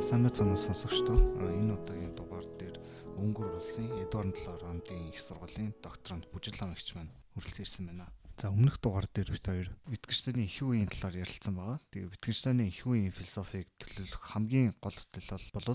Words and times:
сайн 0.00 0.24
мэцэн 0.24 0.56
сонсогчдоо 0.56 1.12
энэ 1.44 1.76
удаагийн 1.76 2.16
дугаар 2.16 2.48
дээр 2.56 2.80
Өнгөр 3.20 3.60
улсын 3.60 3.84
Эдуард 4.00 4.32
7 4.32 4.64
ондын 4.64 5.12
их 5.12 5.20
сургуулийн 5.20 5.76
докторант 5.84 6.24
Бүжиглан 6.32 6.72
эгч 6.72 6.96
маань 6.96 7.12
хүрэлцэн 7.36 7.64
ирсэн 7.68 7.84
байна. 7.92 8.08
За 8.40 8.48
өмнөх 8.48 8.80
дугаар 8.80 9.04
дээр 9.12 9.28
бид 9.28 9.44
хоёр 9.44 9.68
Wittgenstein-ийн 9.92 10.48
их 10.48 10.56
үеийн 10.64 10.88
талаар 10.88 11.20
ярилцсан 11.20 11.52
байгаа. 11.52 11.78
Тэгээ 11.92 12.16
Wittgenstein-ийн 12.16 12.72
их 12.72 12.80
үеийн 12.88 13.12
философиг 13.12 13.68
төлөөлөх 13.76 14.24
хамгийн 14.24 14.72
гол 14.80 14.96
хөтөл 14.96 15.52
бол 15.52 15.68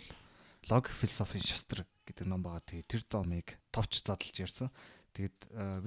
лог 0.73 0.85
философийн 0.89 1.45
шастр 1.45 1.85
гэдэг 2.09 2.25
ном 2.25 2.41
байгаа. 2.41 2.65
Тэгээ 2.65 2.89
тэр 2.89 3.03
домыг 3.05 3.61
товч 3.69 4.01
задлж 4.01 4.41
ярьсан. 4.41 4.73
Тэгээд 5.15 5.37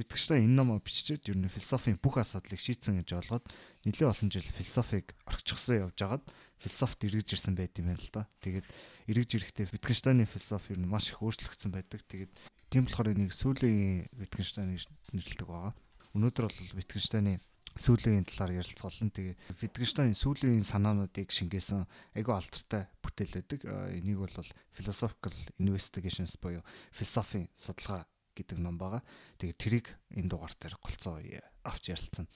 Wittgenstein 0.00 0.48
энэ 0.48 0.56
номоо 0.56 0.80
биччихээд 0.80 1.28
ер 1.28 1.36
нь 1.36 1.52
философийн 1.52 2.00
бүх 2.00 2.16
асуудлыг 2.16 2.56
шийдсэн 2.56 3.04
гэж 3.04 3.08
ойлгоод 3.12 3.44
нэлээд 3.84 4.08
олон 4.08 4.28
жил 4.32 4.48
философиг 4.56 5.12
орчихсон 5.28 5.84
явж 5.84 6.00
хагаад 6.00 6.24
философт 6.56 7.04
эргэж 7.04 7.36
ирсэн 7.36 7.52
байт 7.52 7.76
юм 7.76 7.92
байна 7.92 8.00
л 8.00 8.08
да. 8.08 8.24
Тэгээд 8.40 8.64
эргэж 9.12 9.30
ирэхдээ 9.36 9.68
Wittgenstein-ы 9.68 10.24
философи 10.24 10.72
ер 10.72 10.80
нь 10.80 10.88
маш 10.88 11.12
их 11.12 11.20
өөрчлөгдсөн 11.20 11.76
байдаг. 11.76 12.00
Тэгээд 12.08 12.32
тийм 12.72 12.88
болохоор 12.88 13.12
энийг 13.12 13.36
сүүлийн 13.36 14.08
Wittgenstein 14.16 14.72
гэж 14.72 14.88
нэрлэдэг 15.12 15.44
байгаа. 15.44 15.76
Өнөөдөр 16.16 16.48
бол 16.48 16.72
Wittgenstein-ы 16.80 17.44
сүүлийн 17.76 18.24
талаар 18.24 18.64
ярилцгаална. 18.64 19.12
Тэгээ 19.12 19.36
Wittgenstein 19.60 20.16
сүүлийн 20.16 20.64
санаануудыг 20.64 21.28
шингээсэн 21.28 21.84
айгүй 22.16 22.32
алдартай 22.32 22.88
бүтээл 23.04 23.44
байдаг. 23.44 23.60
Энийг 23.92 24.24
бол 24.24 24.48
Philosophical 24.72 25.36
Investigations 25.60 26.40
буюу 26.40 26.64
философийн 26.90 27.52
судалгаа 27.54 28.08
гэдэг 28.38 28.58
ном 28.62 28.78
байгаа. 28.78 29.02
Тэгээд 29.42 29.58
тэрийг 29.58 29.86
энэ 30.14 30.30
дугаар 30.30 30.54
дээр 30.54 30.78
голцоо 30.78 31.18
авч 31.66 31.84
ярилцсан. 31.90 32.30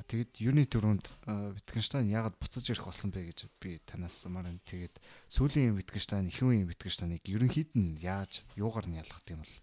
Тэгэд 0.00 0.40
юуны 0.40 0.64
төрөнд 0.64 1.06
Wittgenstein 1.28 2.08
яагаад 2.08 2.36
буцаж 2.40 2.64
ирэх 2.72 2.88
болсон 2.88 3.12
бэ 3.12 3.30
гэж 3.30 3.52
би 3.60 3.78
танаас 3.84 4.16
сумаар 4.16 4.48
нь 4.48 4.64
тэгээд 4.64 4.96
сүүлийн 5.28 5.76
Wittgenstein 5.76 6.32
ихэнх 6.32 6.72
Wittgenstein-ыг 6.72 7.20
ерөнхийд 7.28 7.76
нь 7.76 8.00
яаж 8.00 8.40
юугаар 8.56 8.88
нь 8.88 8.96
ялгах 8.96 9.22
юм 9.28 9.44
бол 9.44 9.54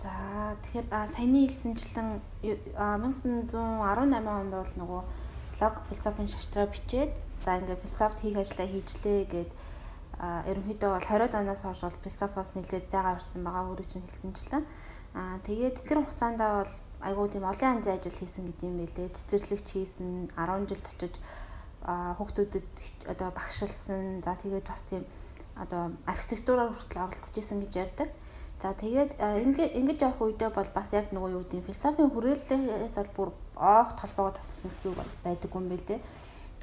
За 0.00 0.56
тэгэхээр 0.64 0.86
саяны 1.12 1.48
хэлсэнчлэн 1.48 2.08
1918 2.44 3.52
онд 4.28 4.52
бол 4.52 4.72
нөгөө 4.80 5.02
лог 5.60 5.74
философийн 5.88 6.28
шаштраа 6.28 6.66
бичээд 6.68 7.12
за 7.44 7.56
ингээд 7.60 7.84
философт 7.84 8.18
хийх 8.20 8.36
ажлаа 8.36 8.68
хийжлээ 8.68 9.20
гэд 9.32 9.50
а 10.18 10.44
ерөнхийдөө 10.46 10.90
бол 10.94 11.06
20 11.10 11.34
оноос 11.34 11.62
хойш 11.62 11.80
бол 11.82 12.02
философоос 12.04 12.50
нэлээд 12.54 12.86
зайгаа 12.90 13.14
барьсан 13.18 13.42
байгаа 13.44 13.64
өөрөө 13.70 13.88
чинь 13.90 14.06
хэлсэнчлэн. 14.06 14.64
А 15.14 15.38
тэгээд 15.46 15.76
тэр 15.88 15.98
хугацаанд 16.02 16.38
бол 16.38 16.70
айгуу 17.02 17.28
тийм 17.28 17.44
олон 17.44 17.70
янзын 17.82 17.94
ажил 17.98 18.18
хийсэн 18.18 18.44
гэдэг 18.46 18.64
юм 18.68 18.76
байлээ. 18.78 19.14
Цэцэрлэгч 19.16 19.68
хийсэн 19.74 20.10
10 20.36 20.68
жил 20.70 20.82
очиж 20.90 21.14
хүүхдүүдэд 21.84 22.68
одоо 23.10 23.28
багшилсан. 23.34 24.22
За 24.22 24.38
тэгээд 24.38 24.66
бас 24.70 24.82
тийм 24.90 25.02
одоо 25.58 25.92
архитектураар 26.06 26.70
хүртэл 26.72 27.04
оролцож 27.04 27.34
исэн 27.34 27.58
гэж 27.66 27.72
ярьдаг. 27.74 28.08
За 28.62 28.72
тэгээд 28.72 29.18
ингэ 29.18 29.64
ингэж 29.82 29.98
явах 30.00 30.22
үедээ 30.22 30.50
бол 30.54 30.70
бас 30.72 30.88
яг 30.94 31.10
нөгөө 31.10 31.30
юу 31.36 31.44
гэдэг 31.44 31.68
философийн 31.68 32.10
хүрээллээс 32.10 32.96
бол 32.96 33.12
бүр 33.16 33.30
оогт 33.58 33.98
холбоогоо 34.00 34.38
тассан 34.38 34.70
зүйл 34.82 34.96
байдаг 35.26 35.50
юм 35.52 35.68
байлээ 35.68 36.00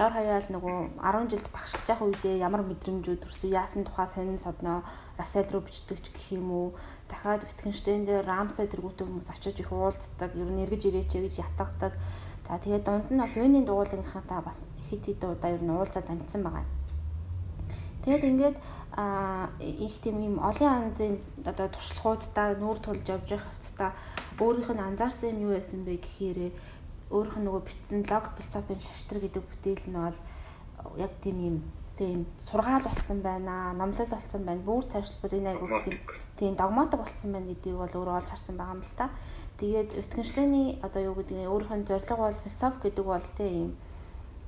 дор 0.02 0.18
хаяал 0.18 0.48
нөгөө 0.50 0.98
10 0.98 1.30
жилд 1.30 1.48
багшилж 1.54 1.86
явах 1.94 2.10
үедээ 2.10 2.42
ямар 2.42 2.66
мэдрэмжүүд 2.66 3.22
төрсөн 3.22 3.54
яасан 3.54 3.86
тухай 3.86 4.10
сонин 4.10 4.42
содноо 4.42 4.82
Рассел 5.14 5.46
руу 5.54 5.62
бичдэг 5.62 6.02
ч 6.02 6.10
гэх 6.10 6.42
юм 6.42 6.50
уу? 6.50 6.68
Дахиад 7.06 7.46
Wittgenstein 7.46 8.10
дээр 8.10 8.26
Ramsay 8.26 8.66
тэргүүтэй 8.66 9.06
хүмүүс 9.06 9.30
очиж 9.30 9.62
их 9.62 9.70
уулздаг 9.70 10.34
ер 10.34 10.50
нь 10.50 10.64
эргэж 10.66 10.90
ирээч 10.90 11.14
гэж 11.14 11.36
ятгадаг 11.46 11.94
за 12.50 12.58
тэгээд 12.58 12.82
дунд 12.82 13.14
нь 13.14 13.22
бас 13.22 13.38
Венийн 13.38 13.70
дугуулгынхаа 13.70 14.42
бас 14.42 14.58
хит 14.90 15.06
хит 15.06 15.22
удаа 15.22 15.54
ер 15.54 15.62
нь 15.62 15.70
уулзаад 15.70 16.10
амжсан 16.10 16.42
байгаа. 16.50 16.66
Тэгээд 18.02 18.26
ингээд 18.26 18.58
а 18.98 19.54
их 19.62 20.02
тийм 20.02 20.18
юм 20.18 20.42
олон 20.42 20.90
янзын 20.90 21.22
одоо 21.46 21.70
туршлагуудаа 21.70 22.58
нүүр 22.58 22.82
тулж 22.82 23.06
явж 23.06 23.38
явах 23.38 23.46
хэвчээ 23.54 23.92
өөрийнх 24.42 24.74
нь 24.74 24.82
анзаарсан 24.82 25.30
юм 25.30 25.40
юу 25.46 25.54
байсан 25.54 25.86
бэ 25.86 26.02
гэхээр 26.02 26.40
өөрийнх 27.12 27.38
нь 27.38 27.46
нөгөө 27.48 27.64
бичсэн 27.68 28.02
лог 28.10 28.26
философийн 28.36 28.82
шаштар 28.82 29.20
гэдэг 29.22 29.44
бүтээл 29.44 29.86
нь 29.92 30.00
бол 30.00 30.20
яг 30.98 31.12
тийм 31.24 31.38
юм 31.50 31.58
тийм 32.00 32.26
сургаал 32.48 32.84
болцсон 32.88 33.20
байна 33.22 33.74
номлол 33.74 34.10
болцсон 34.10 34.44
байна. 34.48 34.62
Бүр 34.66 34.84
цаашлбал 34.92 35.38
энэ 35.38 35.50
айгуу 35.52 35.70
тийм 35.86 35.98
тийм 36.40 36.54
догматик 36.56 37.00
болцсон 37.00 37.32
байна 37.32 37.52
гэдгийг 37.52 37.78
бол 37.78 37.98
өөрөө 38.00 38.16
олж 38.20 38.30
харсан 38.32 38.56
байгаа 38.58 38.76
юм 38.76 38.82
л 38.82 38.96
та. 38.98 39.10
Тэгээд 39.60 39.90
Wittgenstein-ы 39.98 40.64
одоо 40.82 41.02
юу 41.04 41.16
гэдэг 41.20 41.38
нь 41.38 41.52
өөрийнх 41.52 41.76
нь 41.78 41.88
зорилго 41.90 42.24
бол 42.26 42.44
философи 42.44 42.80
гэдэг 42.84 43.06
бол 43.06 43.28
тийм 43.38 43.76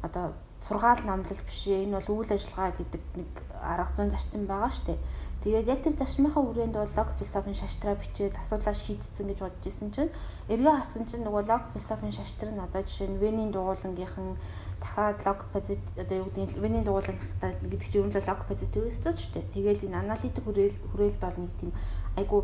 одоо 0.01 0.25
сургаал 0.67 1.01
номлол 1.05 1.41
биш 1.45 1.61
энэ 1.67 1.95
бол 1.99 2.09
үйл 2.17 2.31
ажиллагаа 2.33 2.71
гэдэг 2.79 3.03
нэг 3.19 3.31
арга 3.61 3.93
зүйн 3.95 4.09
зарчим 4.11 4.43
байгаа 4.47 4.71
шүү 4.71 4.85
дээ 4.87 4.99
Тэгээд 5.43 5.67
яг 5.67 5.79
тэр 5.83 5.95
зарчмынхаа 5.99 6.39
хүрээнд 6.39 6.75
бол 6.79 6.87
лог 6.87 7.09
философийн 7.19 7.59
шаштраа 7.59 7.99
бичээд 7.99 8.39
асуудлаа 8.39 8.71
шийдсэн 8.79 9.27
гэж 9.27 9.39
бодож 9.43 9.65
исэн 9.67 9.91
чинь 9.91 10.11
эргээ 10.47 10.71
харсан 10.71 11.03
чинь 11.03 11.27
нөгөө 11.27 11.43
лог 11.51 11.63
философийн 11.75 12.15
шаштраа 12.15 12.51
нь 12.55 12.63
одоо 12.63 12.81
жишээ 12.87 13.11
нь 13.11 13.19
Венийн 13.19 13.51
дугуулангийнхан 13.51 14.39
дахиад 14.79 15.19
лог 15.27 15.39
позит 15.51 15.83
одоо 15.99 16.15
юу 16.23 16.31
гэдэг 16.31 16.47
нь 16.47 16.61
Венийн 16.63 16.85
дугуулангтай 16.87 17.51
гэдэг 17.59 17.83
чинь 17.91 18.01
юм 18.07 18.11
л 18.15 18.23
лог 18.23 18.39
позитивист 18.47 19.03
шүү 19.03 19.31
дээ. 19.35 19.51
Тэгээд 19.51 19.83
энэ 19.83 19.99
аналитик 19.99 20.43
хүрээл 20.47 20.77
хүрээлт 20.95 21.19
бол 21.19 21.37
нэг 21.43 21.51
тийм 21.59 21.71
айгу 22.15 22.37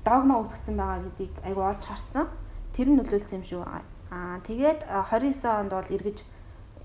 догма 0.00 0.34
үүсгэсэн 0.40 0.76
байгаа 0.80 1.04
гэдгийг 1.04 1.34
айгу 1.44 1.60
олж 1.68 1.82
харсан. 1.84 2.26
Тэр 2.72 2.88
нь 2.88 2.96
нөлөөлсөн 2.96 3.36
юм 3.40 3.44
шүү. 3.44 3.60
Аа 4.08 4.40
тэгээд 4.48 4.80
29 4.88 5.36
онд 5.44 5.72
бол 5.76 5.88
эргэж 5.92 6.18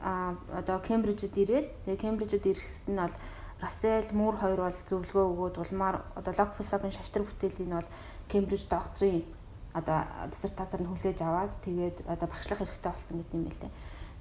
одоо 0.03 0.77
Кембрижид 0.83 1.35
ирээд 1.39 1.67
тэгээ 1.87 2.03
Кембрижид 2.03 2.43
ирэхэд 2.43 2.87
нь 2.91 2.99
бол 2.99 3.15
Рассел 3.61 4.05
Мур 4.13 4.37
хоёр 4.37 4.69
бол 4.69 4.77
зөвлөгөө 4.89 5.25
өгөөд 5.33 5.55
улмаар 5.57 6.05
одоо 6.15 6.33
лог 6.37 6.53
философийн 6.57 6.93
шаштар 6.93 7.23
бүтээлийн 7.25 7.73
бол 7.73 7.89
Кембриж 8.29 8.69
докторийн 8.69 9.25
одоо 9.73 10.05
диссертацаар 10.29 10.81
нь 10.81 10.89
хүлээж 10.89 11.19
аваад 11.25 11.53
тэгээд 11.65 11.97
одоо 12.05 12.27
багшлах 12.29 12.59
хэрэгтэй 12.61 12.91
болсон 12.93 13.15
гэдэг 13.17 13.33
юм 13.33 13.45
байлээ. 13.49 13.71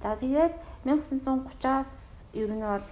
За 0.01 0.15
тэгээд 0.17 0.53
1930-аас 0.85 1.93
ер 2.33 2.49
нь 2.49 2.65
бол 2.65 2.87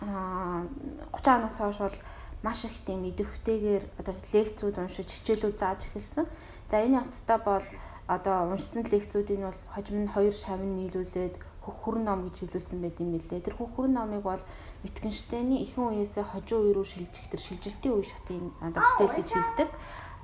а 0.00 0.64
30 1.12 1.36
оноос 1.36 1.56
хойш 1.56 1.78
бол 1.84 1.98
маш 2.42 2.64
их 2.64 2.76
тийм 2.84 3.04
идэвхтэйгээр 3.10 3.84
одоо 4.00 4.14
лекцүүд 4.32 4.76
уншиж 4.78 5.08
хичээлүүд 5.08 5.56
зааж 5.58 5.80
эхэлсэн. 5.88 6.26
За 6.70 6.76
энэ 6.80 7.00
явцдаа 7.00 7.38
бол 7.44 7.66
одоо 8.08 8.52
уншсан 8.52 8.84
лекцүүдийг 8.84 9.40
бол 9.40 9.60
хожим 9.74 10.04
нь 10.04 10.12
хоёр 10.12 10.32
шавн 10.32 10.76
нийлүүлээд 10.76 11.34
хөхүрэн 11.64 12.04
ном 12.06 12.20
гэж 12.30 12.36
хэлүүлсэн 12.46 12.78
байт 12.82 13.00
юм 13.02 13.18
билээ. 13.18 13.42
Тэр 13.42 13.56
хөхүрэн 13.58 13.94
номыг 13.98 14.22
бол 14.22 14.42
Wittgenstein-ы 14.84 15.56
ихэнх 15.64 15.92
үеэсээ 15.92 16.24
хожуу 16.24 16.60
үе 16.66 16.72
рүү 16.76 16.86
шилжих 16.86 17.26
тэр 17.30 17.40
шилжилтийн 17.40 17.94
үе 17.94 18.04
шатын 18.04 18.52
одоо 18.60 18.82
бүтээл 18.82 19.16
гэж 19.16 19.28
хэлдэг. 19.32 19.70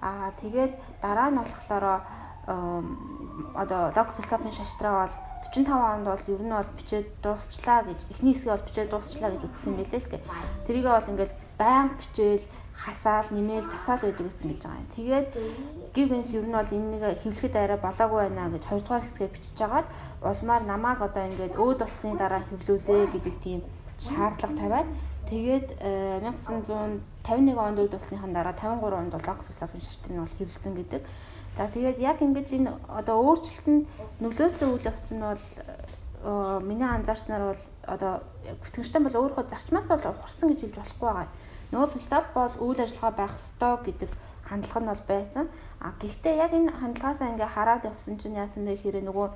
Аа 0.03 0.35
тэгээд 0.43 0.73
дараа 1.03 1.29
нь 1.31 1.39
болохоор 1.39 1.85
одоо 3.55 3.83
лог 3.97 4.09
философийн 4.17 4.53
шаштраа 4.53 5.07
бол 5.07 5.15
45 5.55 5.69
онд 5.95 6.07
бол 6.07 6.25
ер 6.27 6.43
нь 6.43 6.51
бол 6.51 6.71
бичээд 6.77 7.09
дуусчлаа 7.23 7.83
гэж 7.85 7.99
эхний 8.11 8.35
хэсгээ 8.35 8.55
бол 8.55 8.67
бичээд 8.67 8.91
дуусчлаа 8.91 9.31
гэж 9.31 9.43
үтсэн 9.47 9.73
байлээ 9.77 10.01
л 10.01 10.11
дээ. 10.11 10.23
Тэрийгээ 10.67 10.95
бол 10.97 11.11
ингээд 11.13 11.33
баян 11.61 11.89
бичээл 12.01 12.45
хасаал 12.75 13.29
нэмээл 13.31 13.69
засаал 13.71 14.03
байдаг 14.03 14.27
гэсэн 14.27 14.49
гэж 14.49 14.61
байгаа 14.65 14.81
юм. 14.83 14.91
Тэгээд 14.97 15.29
гівэнт 15.95 16.29
ер 16.35 16.47
нь 16.49 16.57
бол 16.57 16.71
энэ 16.73 16.89
нэг 16.93 17.03
хэвлэхэд 17.23 17.55
арай 17.57 17.79
болоогүй 17.79 18.21
байна 18.27 18.51
гэж 18.51 18.65
хоёрдугаар 18.67 19.05
хэсгээ 19.05 19.29
бичиж 19.29 19.57
хагаад 19.61 19.89
улмаар 20.25 20.63
намааг 20.67 20.99
одоо 21.05 21.25
ингээд 21.31 21.55
өөд 21.61 21.79
болсны 21.85 22.17
дараа 22.17 22.43
хэвлүүлээ 22.49 23.05
гэдэг 23.13 23.35
тийм 23.45 23.61
шаардлага 24.07 24.59
тавиад 24.59 24.89
тэгээд 25.31 25.67
1951 26.27 27.57
онд 27.57 27.79
өөд 27.79 27.93
болсныхан 27.95 28.33
дараа 28.33 28.53
53 28.53 28.99
онд 28.99 29.15
лог 29.15 29.39
философийн 29.47 29.83
шаштрын 29.87 30.21
бол 30.23 30.37
хэвлсэн 30.39 30.75
гэдэг. 30.75 31.03
За 31.57 31.69
тэгээд 31.69 31.99
яг 32.01 32.19
ингэж 32.23 32.49
энэ 32.59 32.71
одоо 32.89 33.17
өөрчлөлт 33.23 33.67
нь 33.69 33.87
нөлөөсөн 34.21 34.69
үйл 34.73 34.89
явц 34.91 35.09
нь 35.15 35.23
бол 35.23 35.45
миний 36.67 36.89
анзаарснаар 36.89 37.55
бол 37.55 37.63
одоо 37.87 38.13
бүтгэгчтэй 38.63 39.03
бол 39.03 39.19
өөрөө 39.21 39.47
зарчмаас 39.51 39.89
бол 39.89 40.11
ухарсан 40.17 40.49
гэж 40.51 40.61
хэлж 40.61 40.77
болохгүй 40.79 41.09
байгаа. 41.09 41.29
Нөгөө 41.73 41.89
философи 41.95 42.31
бол 42.35 42.55
үйл 42.67 42.81
ажиллагаа 42.85 43.13
байх 43.17 43.35
ёстой 43.37 43.75
гэдэг 43.87 44.11
хандлага 44.49 44.81
нь 44.81 44.91
бол 44.93 45.05
байсан. 45.09 45.45
А 45.81 45.93
гэхдээ 46.01 46.35
яг 46.37 46.53
энэ 46.53 46.73
хандлагаасаа 46.73 47.33
ингээ 47.33 47.55
хараад 47.55 47.83
явсан 47.85 48.15
чинь 48.21 48.39
яасан 48.39 48.65
бэ 48.65 48.77
гэхээр 48.77 49.05
нөгөө 49.09 49.29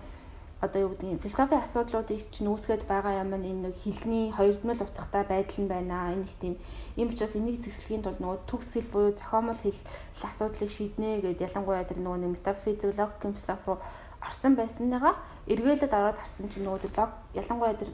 одоо 0.61 0.81
юу 0.83 0.91
гэдгийг 0.97 1.21
философийн 1.21 1.61
асуудлуудыг 1.61 2.21
чинь 2.33 2.49
үүсгэж 2.49 2.89
байгаа 2.89 3.21
юм 3.21 3.37
энэ 3.37 3.69
нэг 3.69 3.75
хилний 3.77 4.33
хоёрдмол 4.33 4.81
утгатай 4.81 5.25
байдал 5.29 5.61
нь 5.61 5.69
байна. 5.69 6.13
Энэ 6.17 6.25
их 6.25 6.37
тийм 6.41 6.55
юм 6.97 7.09
учраас 7.13 7.37
энийг 7.37 7.61
зэкслэхийн 7.61 8.03
тулд 8.03 8.21
нөгөө 8.25 8.39
төгс 8.49 8.73
хэл 8.73 8.89
буюу 8.89 9.13
зохиомол 9.13 9.61
хэл 9.61 9.81
асуудлыг 10.25 10.71
шийднэ 10.73 11.21
гэдэг 11.21 11.53
ялангуяа 11.53 11.85
тэр 11.85 12.01
нөгөө 12.01 12.21
нэг 12.25 12.31
метафизик 12.41 12.97
логик 12.97 13.21
философи 13.21 13.67
руу 13.69 13.79
орсон 14.25 14.53
байсныгаа 14.57 15.15
эргээлээд 15.45 15.93
ороод 15.93 16.19
харсан 16.25 16.49
чинь 16.49 16.65
нөгөө 16.65 16.89
лог 16.97 17.13
ялангуяа 17.37 17.77
тэр 17.77 17.91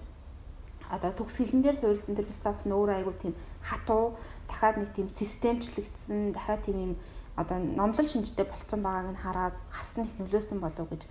одоо 0.86 1.10
төгс 1.18 1.36
хэлэн 1.42 1.62
дээр 1.66 1.76
суурилсан 1.82 2.14
тэр 2.14 2.30
философи 2.30 2.62
нь 2.68 2.76
өөр 2.78 2.90
айгуу 2.94 3.14
тийм 3.18 3.34
хатуу 3.58 4.14
дахиад 4.46 4.76
нэг 4.78 4.90
тийм 4.94 5.08
системчлэгдсэн 5.10 6.32
дахиад 6.32 6.62
тийм 6.62 6.78
юм 6.78 6.92
одоо 7.34 7.58
номлол 7.58 8.06
шинжтэй 8.06 8.46
болцсон 8.46 8.80
байгааг 8.86 9.08
нь 9.12 9.22
хараад 9.24 9.54
харсан 9.70 10.04
их 10.04 10.14
нөлөөсөн 10.20 10.60
болов 10.60 10.86
уу 10.86 10.92
гэж 10.92 11.02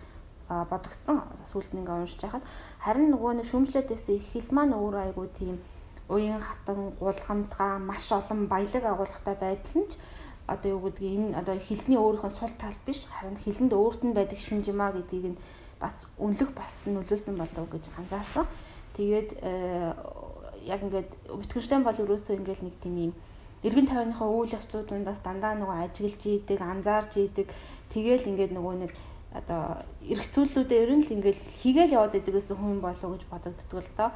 бодогдсон 0.71 1.17
сүүлд 1.51 1.71
ингээ 1.77 1.97
уншиж 2.01 2.21
байхад 2.21 2.43
харин 2.83 3.11
нөгөө 3.13 3.31
нэг 3.39 3.47
шүүмжлээдээс 3.51 4.05
их 4.15 4.25
хэл 4.33 4.49
маань 4.55 4.75
өөр 4.75 4.95
айгуу 5.05 5.27
тийм 5.39 5.57
уян 6.11 6.41
хатан 6.43 6.91
гулгамтгаа 6.99 7.79
маш 7.79 8.11
олон 8.11 8.47
баялаг 8.51 8.83
агуулгатай 8.83 9.35
байдал 9.39 9.75
нь 9.79 9.89
ч 9.89 9.95
одоо 10.47 10.69
юу 10.75 10.81
гэдгийг 10.85 11.15
энэ 11.19 11.37
одоо 11.39 11.55
хилний 11.55 11.99
өөрийнх 11.99 12.27
нь 12.27 12.37
сул 12.39 12.53
тал 12.59 12.75
биш 12.85 12.99
харин 13.07 13.39
хилэнд 13.39 13.73
өөрт 13.73 14.01
нь 14.03 14.15
байдаг 14.17 14.39
шинжимаа 14.39 14.91
гэдгийг 14.91 15.25
нь 15.31 15.41
бас 15.79 15.95
үнэлэх 16.19 16.51
бас 16.51 16.73
нөлөөсөн 16.85 17.35
болов 17.39 17.65
гэж 17.71 17.83
анзаарсан. 17.97 18.45
Тэгээд 18.97 19.29
э, 19.41 19.93
яг 20.67 20.79
ингээд 20.83 21.09
бүтгэрчтэн 21.31 21.81
бол 21.83 21.97
өрөөсөө 22.03 22.35
ингээд 22.37 22.61
нэг 22.61 22.75
тийм 22.83 22.95
юм 23.09 23.13
эргэн 23.63 23.87
тойрныхоо 23.87 24.29
үйл 24.29 24.55
явцууд 24.57 24.87
дундаас 24.89 25.21
дандаа 25.23 25.55
нөгөө 25.55 25.77
ажиглж 25.85 26.21
ийдэг, 26.25 26.59
анзаарч 26.61 27.13
ийдэг. 27.17 27.47
Тэгээл 27.93 28.29
ингээд 28.29 28.51
нөгөө 28.53 28.75
нэг 28.83 28.91
одоо 29.31 29.83
эргцүүллүүдээ 30.03 30.79
ер 30.83 30.91
нь 30.99 31.05
л 31.07 31.13
ингээд 31.15 31.39
хийгээл 31.63 31.95
яваад 31.95 32.19
идэг 32.19 32.35
гэсэн 32.35 32.57
хүн 32.59 32.83
болов 32.83 33.09
гэж 33.15 33.23
бодогддог 33.31 33.79
л 33.79 33.91
доо. 33.95 34.11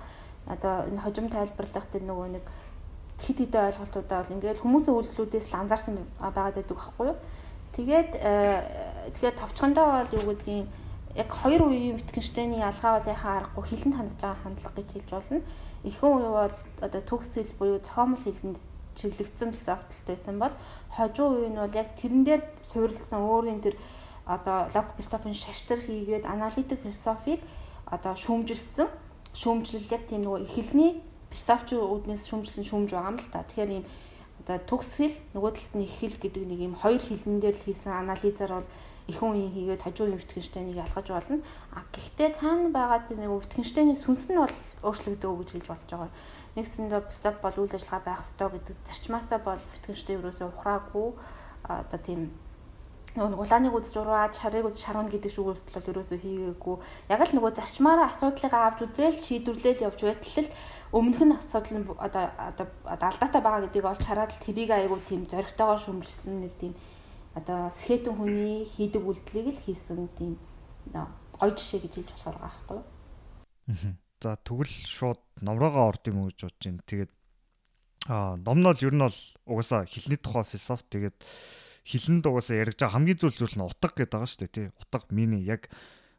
Одоо 0.45 0.73
энэ 0.91 1.01
хожим 1.01 1.27
тайлбарлах 1.31 1.87
тэр 1.87 2.03
нөгөө 2.03 2.27
нэг 2.35 2.45
хит 3.23 3.39
хитэ 3.39 3.71
ойлголтуудаа 3.71 4.23
бол 4.23 4.35
ингээд 4.35 4.59
хүмүүсийн 4.59 4.95
үйлдэлүүдээс 4.99 5.47
л 5.51 5.59
анзаарсан 5.63 5.95
байгаад 6.19 6.55
байдаг 6.59 6.75
байхгүй 6.75 7.05
юу? 7.07 7.17
Тэгээд 7.75 8.11
э, 8.19 8.63
тэгэхээр 9.15 9.39
товчхондоо 9.39 9.85
бол 10.03 10.11
юу 10.19 10.25
гэдгийг 10.35 10.67
яг 11.15 11.29
хоёр 11.31 11.61
үеийн 11.71 11.95
Wittgenstein-ийн 11.95 12.67
ялгаа 12.67 12.99
бол 12.99 13.11
яхаа 13.15 13.33
аргагүй 13.39 13.63
хилэнд 13.71 13.95
хандж 13.95 14.19
байгаа 14.19 14.43
хандлага 14.43 14.75
гэж 14.75 14.89
хэлж 14.91 15.09
болно. 15.15 15.41
Эхөн 15.87 16.11
үе 16.11 16.31
бол 16.35 16.55
одоо 16.83 17.01
төгс 17.07 17.31
хэл 17.39 17.55
буюу 17.59 17.79
цоомл 17.79 18.19
хилэнд 18.19 18.59
чиглэгдсэн 18.99 19.51
философитой 19.55 20.15
байсан 20.15 20.35
бол 20.39 20.55
хожуу 20.91 21.27
үе 21.39 21.49
нь 21.51 21.59
бол 21.59 21.71
яг 21.71 21.89
тэрэн 21.95 22.23
дээр 22.27 22.41
суурилсан 22.71 23.19
өөрийн 23.23 23.63
тэр 23.63 23.75
одоо 24.25 24.69
лог 24.73 24.87
философийн 24.97 25.37
шаштар 25.37 25.79
хийгээд 25.79 26.25
аналитик 26.25 26.81
философийг 26.81 27.41
одоо 27.85 28.13
шүүмжилсэн 28.17 28.89
шүүмжлэл 29.33 29.93
яг 29.93 30.03
тийм 30.09 30.25
нөгөө 30.25 30.45
эхлэлний 30.49 30.91
философч 31.29 31.77
үүднээс 31.77 32.23
шүүмжилсэн 32.25 32.65
шүүмж 32.65 32.89
байгаа 32.95 33.11
юм 33.13 33.19
л 33.21 33.29
та. 33.29 33.45
Тэгэхээр 33.45 33.71
ийм 33.77 33.85
одоо 34.41 34.57
төгс 34.65 34.91
хэл 34.97 35.17
нөгөө 35.35 35.51
талд 35.53 35.73
нь 35.77 35.85
их 35.85 35.93
хэл 35.99 36.17
гэдэг 36.17 36.43
нэг 36.47 36.59
ийм 36.65 36.75
хоёр 36.79 37.01
хилэн 37.03 37.39
дээр 37.43 37.55
л 37.55 37.65
хийсэн 37.65 37.93
анализаар 37.93 38.51
бол 38.57 38.69
ихэнх 39.05 39.37
үеийн 39.37 39.53
хийгээд 39.53 39.85
хажуу 39.85 40.09
Wittgenstein-ыг 40.09 40.77
ялгаж 40.81 41.07
болно. 41.13 41.37
А 41.77 41.85
гэхдээ 41.93 42.29
цаана 42.41 42.69
байгаа 42.73 43.05
тийм 43.05 43.21
нэг 43.21 43.29
Wittgenstein-ийн 43.29 44.01
сүнс 44.01 44.25
нь 44.33 44.41
бол 44.41 44.55
өөрчлөгдөө 44.81 45.33
гэж 45.37 45.49
хэлж 45.53 45.67
болж 45.69 45.85
байгаа. 45.89 46.11
Нэгсэндээ 46.57 47.01
философи 47.13 47.39
бол 47.45 47.57
үйл 47.61 47.75
ажиллагаа 47.77 48.01
байх 48.05 48.21
ёстой 48.25 48.49
гэдэг 48.49 48.75
зарчмаасаа 48.89 49.39
бол 49.45 49.61
Wittgenstein 49.61 50.17
ерөөсөө 50.17 50.47
ухраагүй 50.49 51.07
одоо 51.69 51.99
тийм 52.01 52.21
нөгөө 53.15 53.39
улааныг 53.47 53.73
үзэж 53.79 53.95
ураад 53.95 54.33
шарыг 54.35 54.67
үзэж 54.67 54.83
шарвна 54.83 55.07
гэдэг 55.07 55.31
шүүгээрт 55.31 55.67
бол 55.71 55.89
ерөөсөө 55.95 56.19
хийгээгүй. 56.19 56.75
Яг 57.09 57.21
л 57.23 57.35
нөгөө 57.39 57.51
зарчмаараа 57.55 58.11
асуудлыг 58.11 58.53
авч 58.53 58.79
үзээл 58.83 59.23
шийдвэрлээл 59.23 59.85
явж 59.87 59.99
байтал 60.03 60.49
өмнөх 60.91 61.21
нь 61.23 61.35
асуудал 61.39 61.75
нь 61.79 61.87
одоо 61.95 62.23
одоо 62.35 63.07
алдаатай 63.07 63.41
байгаа 63.41 63.63
гэдгийг 63.71 63.87
олж 63.87 64.03
хараад 64.03 64.35
тэрийг 64.43 64.71
айгүй 64.75 64.99
тийм 65.07 65.21
зоригтойгоор 65.31 65.79
шүмжилсэн 65.79 66.35
нэг 66.43 66.53
тийм 66.59 66.73
одоо 67.39 67.71
скетэн 67.71 68.15
хүний 68.15 68.67
хийдэг 68.67 69.03
үйлдэлийг 69.03 69.47
л 69.55 69.63
хийсэн 69.63 70.07
тийм 70.19 70.35
гоё 70.91 71.51
жишээ 71.55 71.87
гэж 71.87 71.93
хэлж 71.95 72.09
болохоор 72.15 72.37
байгаа 72.39 72.51
байхгүй 72.51 72.77
юу. 72.79 73.95
За 74.23 74.39
тэгвэл 74.39 74.71
шууд 74.71 75.21
номроогоо 75.43 75.91
орд 75.91 76.03
юм 76.07 76.23
уу 76.23 76.31
гэж 76.31 76.47
бодож 76.47 76.63
байна. 76.63 76.83
Тэгээд 76.87 77.11
аа 78.07 78.35
ном 78.39 78.59
нь 78.59 78.67
бол 78.67 78.85
ер 78.87 78.95
нь 78.95 79.03
бол 79.03 79.19
угаасаа 79.47 79.83
хилний 79.83 80.19
тухай 80.19 80.43
философи 80.47 80.83
тэгээд 80.91 81.17
хилэнд 81.85 82.25
угаасаа 82.25 82.65
яригж 82.65 82.81
байгаа 82.81 82.95
хамгийн 82.97 83.19
зүйл 83.21 83.37
зүйл 83.37 83.55
нь 83.61 83.65
утга 83.65 83.93
гэдэг 83.93 84.09
байгаа 84.09 84.29
шүү 84.29 84.41
дээ 84.41 84.53
тий. 84.57 84.67
Утга 84.73 85.05
миний 85.13 85.45
яг 85.45 85.69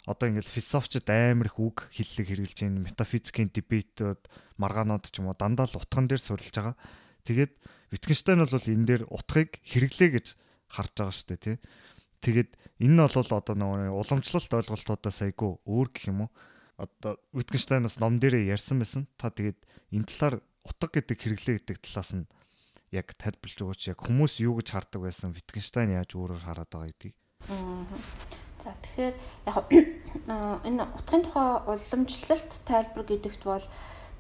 одоо 0.07 0.31
ингээд 0.31 0.47
философчд 0.47 1.11
амар 1.11 1.51
их 1.51 1.59
үг 1.59 1.91
хиллэг 1.91 2.27
хэрэгжилж 2.31 2.59
байна. 2.63 2.87
Метафизикийн 2.87 3.51
дебетүүд, 3.51 4.23
маргаанууд 4.63 5.11
ч 5.11 5.19
юм 5.19 5.27
уу 5.27 5.35
дандаа 5.35 5.67
л 5.67 5.83
утган 5.83 6.07
дээр 6.07 6.23
суурилж 6.23 6.55
байгаа. 6.55 6.79
Тэгээд 7.27 7.53
Wittgenstein 7.91 8.39
бол 8.39 8.55
энэ 8.55 8.87
дээр 8.87 9.03
утгыг 9.11 9.59
хэрэглээ 9.67 10.11
гэж 10.15 10.27
харж 10.71 10.93
байгаа 10.95 11.15
шүү 11.15 11.29
дээ 11.35 11.43
тий. 11.43 11.57
Тэгээд 12.23 12.51
энэ 12.87 12.95
нь 12.95 13.03
бол 13.03 13.31
одоо 13.35 13.55
нөгөө 13.59 13.91
уламжлалт 13.91 14.53
ойлголтуудаас 14.55 15.19
айгүй 15.27 15.51
өөр 15.67 15.89
гэх 15.91 16.07
юм 16.15 16.27
уу? 16.27 16.31
Одоо 16.79 17.19
Wittgenstein-аас 17.35 17.99
ном 17.99 18.23
дээрээ 18.23 18.55
ярьсан 18.55 18.79
байсан. 18.79 19.11
Та 19.19 19.35
тэгээд 19.35 19.59
энэ 19.91 20.07
талаар 20.07 20.35
утга 20.63 20.87
гэдэг 20.95 21.19
хэрэглээ 21.19 21.55
гэдэг 21.67 21.79
талаас 21.83 22.15
нь 22.15 22.31
яг 22.97 23.13
тайлбарлаж 23.21 23.61
өгөөч 23.61 23.83
яг 23.93 23.99
хүмүүс 24.01 24.41
юу 24.41 24.57
гэж 24.59 24.69
хардаг 24.73 25.01
байсан 25.05 25.37
Wittgenstein 25.37 25.93
яаж 25.93 26.17
өөрөөр 26.17 26.43
хараад 26.49 26.71
байгаа 26.73 26.91
гэдгийг. 26.91 27.17
За 28.65 28.73
тэгэхээр 28.73 29.15
яг 29.47 29.57
энэ 30.67 30.83
утгын 30.97 31.23
тухай 31.29 31.49
уламжлалт 31.71 32.53
тайлбар 32.67 33.05
гэдэгт 33.07 33.43
бол 33.45 33.67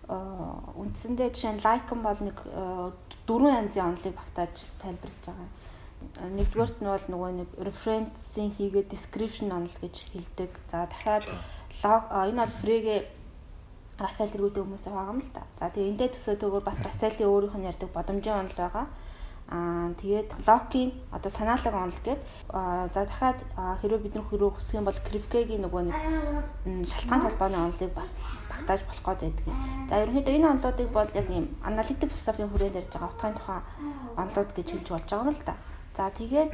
үндсэндээ 0.06 1.28
жишээ 1.34 1.52
нь 1.58 1.64
Lycan 1.66 2.00
бол 2.06 2.20
нэг 2.22 2.38
дөрвөн 3.26 3.66
янзын 3.66 3.90
онолыг 3.90 4.14
багтааж 4.14 4.54
тайлбарлаж 4.78 5.24
байгаа. 5.26 5.50
Нэгдүгээрт 6.30 6.78
нь 6.78 6.86
бол 6.86 7.06
нөгөө 7.10 7.30
нэг 7.42 7.50
reference-ийн 7.58 8.54
хийгээд 8.54 8.92
description 8.94 9.50
онол 9.50 9.76
гэж 9.82 9.96
хэлдэг. 10.14 10.52
За 10.70 10.86
дахиад 10.86 11.26
энэ 11.82 12.38
бол 12.38 12.54
Frege 12.62 13.10
Рассел 13.96 14.28
тэргүүтэй 14.28 14.62
хүмүүс 14.62 14.84
байгаа 14.84 15.12
юм 15.12 15.20
л 15.24 15.30
да. 15.32 15.42
За 15.56 15.72
тэгээ 15.72 15.90
эндээ 15.96 16.08
төсөөдөөгөр 16.12 16.64
бас 16.68 16.78
Расселийн 16.84 17.32
өөрийнх 17.32 17.56
нь 17.56 17.68
ярьдаг 17.70 17.90
бодомжийн 17.96 18.40
онол 18.44 18.56
байгаа. 18.56 18.86
Аа 19.48 19.94
тэгээд 20.02 20.28
Локийн 20.42 20.90
одоо 21.14 21.30
санаалаг 21.30 21.74
онол 21.74 22.00
гээд 22.04 22.20
за 22.92 23.00
дахиад 23.06 23.40
хэрвээ 23.80 24.04
бид 24.04 24.14
нар 24.18 24.26
хөрөө 24.26 24.58
хүсэх 24.58 24.82
юм 24.82 24.90
бол 24.90 25.00
Крифкегийн 25.06 25.62
нөгөө 25.64 25.82
нэг 25.86 25.96
шалтгаан 26.90 27.22
толгойн 27.24 27.54
онолыг 27.70 27.92
бас 27.94 28.12
багтааж 28.50 28.82
болох 28.84 29.06
гэдэг 29.22 29.46
юм. 29.46 29.56
За 29.88 30.02
ерөнхийдөө 30.02 30.34
энэ 30.34 30.50
онолуудыг 30.50 30.88
бол 30.90 31.10
яг 31.14 31.26
юм 31.30 31.46
аналитик 31.62 32.10
философийн 32.10 32.50
хүрээнд 32.50 32.78
ярьж 32.80 32.90
байгаа 32.90 33.10
утгын 33.14 33.34
тухай 33.38 33.60
онолууд 34.18 34.50
гэж 34.50 34.66
хэлж 34.66 34.88
болж 34.90 35.08
байгаа 35.08 35.30
юм 35.30 35.38
л 35.38 35.46
да. 35.46 35.54
За 35.96 36.12
тэгээд 36.12 36.52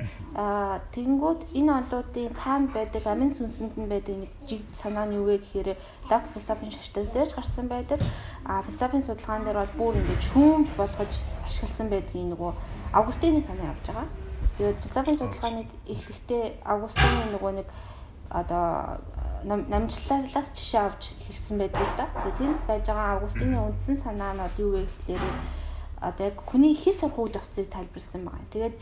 тэгэнгүүт 0.94 1.40
энэ 1.58 1.72
онлуудын 1.74 2.30
цаана 2.38 2.70
байдаг 2.70 3.02
амин 3.10 3.26
сүнсэнд 3.26 3.74
нь 3.74 3.90
байдаг 3.90 4.14
нэг 4.22 4.30
жиг 4.46 4.62
санаа 4.70 5.10
нь 5.10 5.18
юу 5.18 5.26
вэ 5.26 5.42
гэхээр 5.42 5.74
лог 6.06 6.22
философийн 6.30 6.70
шаштал 6.70 7.10
дээрж 7.10 7.34
гарсан 7.34 7.66
байдаг. 7.66 7.98
А 8.46 8.62
философийн 8.62 9.02
судалгаан 9.02 9.42
дээр 9.42 9.58
бол 9.58 9.74
бүр 9.74 9.94
ингэж 9.98 10.22
шүүмж 10.30 10.68
болгож 10.78 11.12
ашигласан 11.42 11.88
байдгийг 11.90 12.30
нөгөө 12.30 12.52
Августины 12.94 13.42
санаа 13.42 13.74
явж 13.74 13.82
байгаа. 13.90 14.08
Тэгээд 14.62 14.78
философийн 14.78 15.18
судалгааныг 15.18 15.68
эхлэхдээ 15.90 16.44
Августины 16.62 17.34
нөгөө 17.34 17.52
нэг 17.58 17.68
одоо 18.30 19.02
намжлалаас 19.42 20.48
жишээ 20.54 20.86
авч 20.86 21.18
эхэлсэн 21.18 21.58
байдаг 21.58 21.90
да. 21.98 22.06
Тэгээд 22.14 22.38
тэнд 22.38 22.60
байж 22.70 22.84
байгаа 22.86 23.18
Августины 23.18 23.58
үндсэн 23.58 23.96
санаа 23.98 24.38
нь 24.38 24.46
юу 24.62 24.78
вэ 24.78 24.86
гэхээр 24.86 25.24
одоо 26.02 26.26
яг 26.26 26.36
хүний 26.46 26.74
хэл 26.74 26.98
сурах 26.98 27.18
үйл 27.18 27.38
явцыг 27.38 27.66
тайлбарсан 27.70 28.22
байна. 28.26 28.46
Тэгээд 28.50 28.74